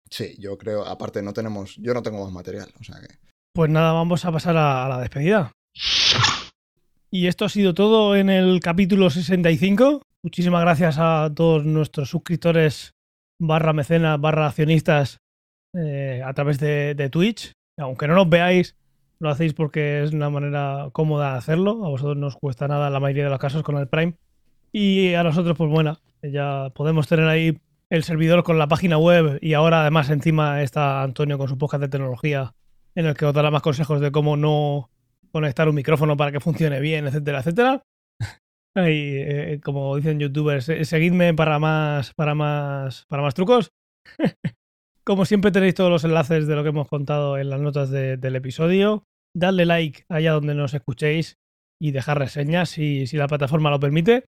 [0.10, 0.86] Sí, yo creo.
[0.86, 1.76] Aparte, no tenemos.
[1.78, 2.70] Yo no tengo más material.
[2.80, 3.08] O sea que.
[3.54, 5.52] Pues nada, vamos a pasar a, a la despedida.
[7.12, 10.02] Y esto ha sido todo en el capítulo 65.
[10.24, 12.92] Muchísimas gracias a todos nuestros suscriptores
[13.40, 15.20] barra mecenas, barra accionistas
[15.74, 17.54] eh, a través de, de Twitch.
[17.80, 18.76] Aunque no nos veáis,
[19.20, 21.86] lo hacéis porque es una manera cómoda de hacerlo.
[21.86, 24.16] A vosotros no os cuesta nada en la mayoría de los casos con el Prime.
[24.72, 27.58] Y a nosotros, pues bueno, ya podemos tener ahí
[27.90, 31.82] el servidor con la página web y ahora además encima está Antonio con su podcast
[31.82, 32.54] de tecnología
[32.96, 34.90] en el que os dará más consejos de cómo no
[35.32, 37.82] conectar un micrófono para que funcione bien, etcétera, etcétera.
[38.76, 43.72] Ahí, eh, como dicen youtubers, eh, seguidme para más, para más, para más trucos.
[45.04, 48.18] como siempre tenéis todos los enlaces de lo que hemos contado en las notas de-
[48.18, 49.04] del episodio.
[49.34, 51.38] Dadle like allá donde nos escuchéis
[51.80, 54.26] y dejar reseñas si, si la plataforma lo permite.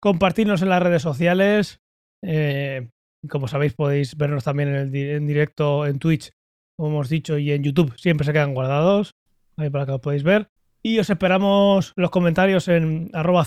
[0.00, 1.80] Compartirnos en las redes sociales.
[2.22, 2.88] Eh,
[3.28, 6.30] como sabéis, podéis vernos también en, el directo en Twitch,
[6.76, 7.96] como hemos dicho, y en YouTube.
[7.96, 9.14] Siempre se quedan guardados.
[9.56, 10.48] Ahí para que lo podéis ver.
[10.82, 13.44] Y os esperamos los comentarios en arroba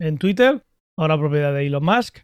[0.00, 0.62] en Twitter,
[0.96, 2.18] ahora propiedad de Elon Musk.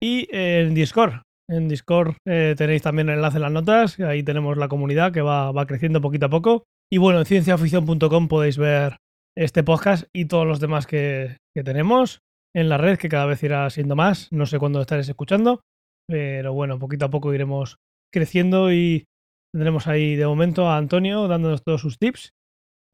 [0.00, 1.22] Y en Discord.
[1.48, 4.00] En Discord eh, tenéis también el enlace en las notas.
[4.00, 6.64] Ahí tenemos la comunidad que va, creciendo poquito a poco.
[6.90, 8.96] Y bueno, en cienciaoficción.com podéis ver
[9.36, 12.20] este podcast y todos los demás que tenemos
[12.54, 14.28] en la red, que cada vez irá siendo más.
[14.32, 15.60] No sé cuándo estaréis escuchando,
[16.06, 17.76] pero bueno, poquito a poco iremos
[18.12, 19.04] creciendo y
[19.52, 22.30] tendremos ahí de momento a Antonio dándonos todos sus tips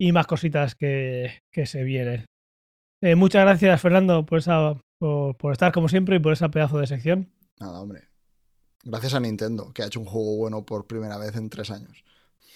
[0.00, 2.26] y más cositas que, que se vienen.
[3.02, 6.78] Eh, muchas gracias, Fernando, por, esa, por, por estar como siempre y por esa pedazo
[6.78, 7.32] de sección.
[7.60, 8.08] Nada, hombre.
[8.82, 12.04] Gracias a Nintendo, que ha hecho un juego bueno por primera vez en tres años.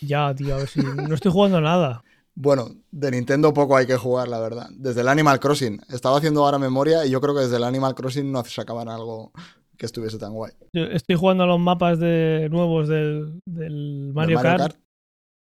[0.00, 2.04] Ya, tío, a ver si no estoy jugando nada.
[2.40, 4.68] Bueno, de Nintendo poco hay que jugar, la verdad.
[4.70, 5.80] Desde el Animal Crossing.
[5.90, 9.32] Estaba haciendo ahora memoria y yo creo que desde el Animal Crossing no sacaban algo
[9.76, 10.52] que estuviese tan guay.
[10.72, 14.76] Yo estoy jugando a los mapas de nuevos del, del Mario, ¿El Kart,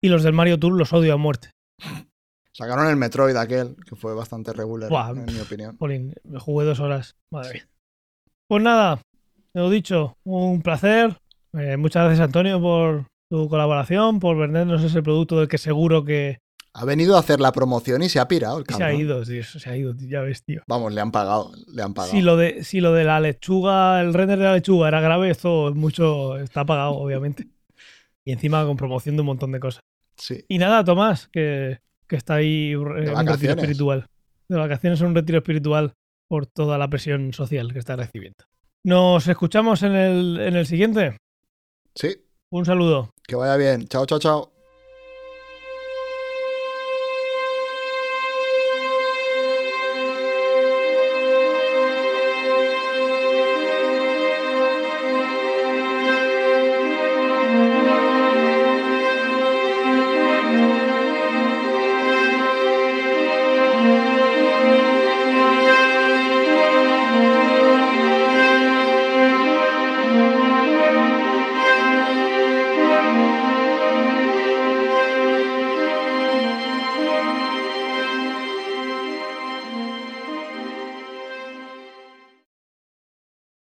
[0.04, 1.52] y los del Mario Tour los odio a muerte.
[2.52, 5.12] Sacaron el Metroid aquel, que fue bastante regular, Buah.
[5.12, 5.78] en mi opinión.
[5.78, 7.16] Jolín, me jugué dos horas.
[7.32, 7.68] Madre mía.
[8.48, 9.02] Pues nada,
[9.54, 11.16] lo dicho, un placer.
[11.54, 16.40] Eh, muchas gracias, Antonio, por tu colaboración, por vendernos ese producto del que seguro que
[16.80, 19.02] Ha venido a hacer la promoción y se ha pirado el se ha cabrón.
[19.02, 20.62] ido, tío, se ha ido, ya ves, tío.
[20.68, 22.12] Vamos, le han pagado, le han pagado.
[22.12, 25.32] Si lo, de, si lo de la lechuga, el render de la lechuga era grave,
[25.32, 27.48] esto es mucho está pagado, obviamente.
[28.24, 29.82] Y encima con promoción de un montón de cosas.
[30.18, 30.46] Sí.
[30.48, 34.06] Y nada, Tomás, que, que está ahí eh, en un retiro espiritual.
[34.48, 35.94] De vacaciones en un retiro espiritual
[36.28, 38.46] por toda la presión social que está recibiendo.
[38.84, 41.18] Nos escuchamos en el, en el siguiente.
[41.96, 42.16] Sí.
[42.52, 43.10] Un saludo.
[43.28, 43.88] Que vaya bien.
[43.88, 44.57] Chao, chao, chao.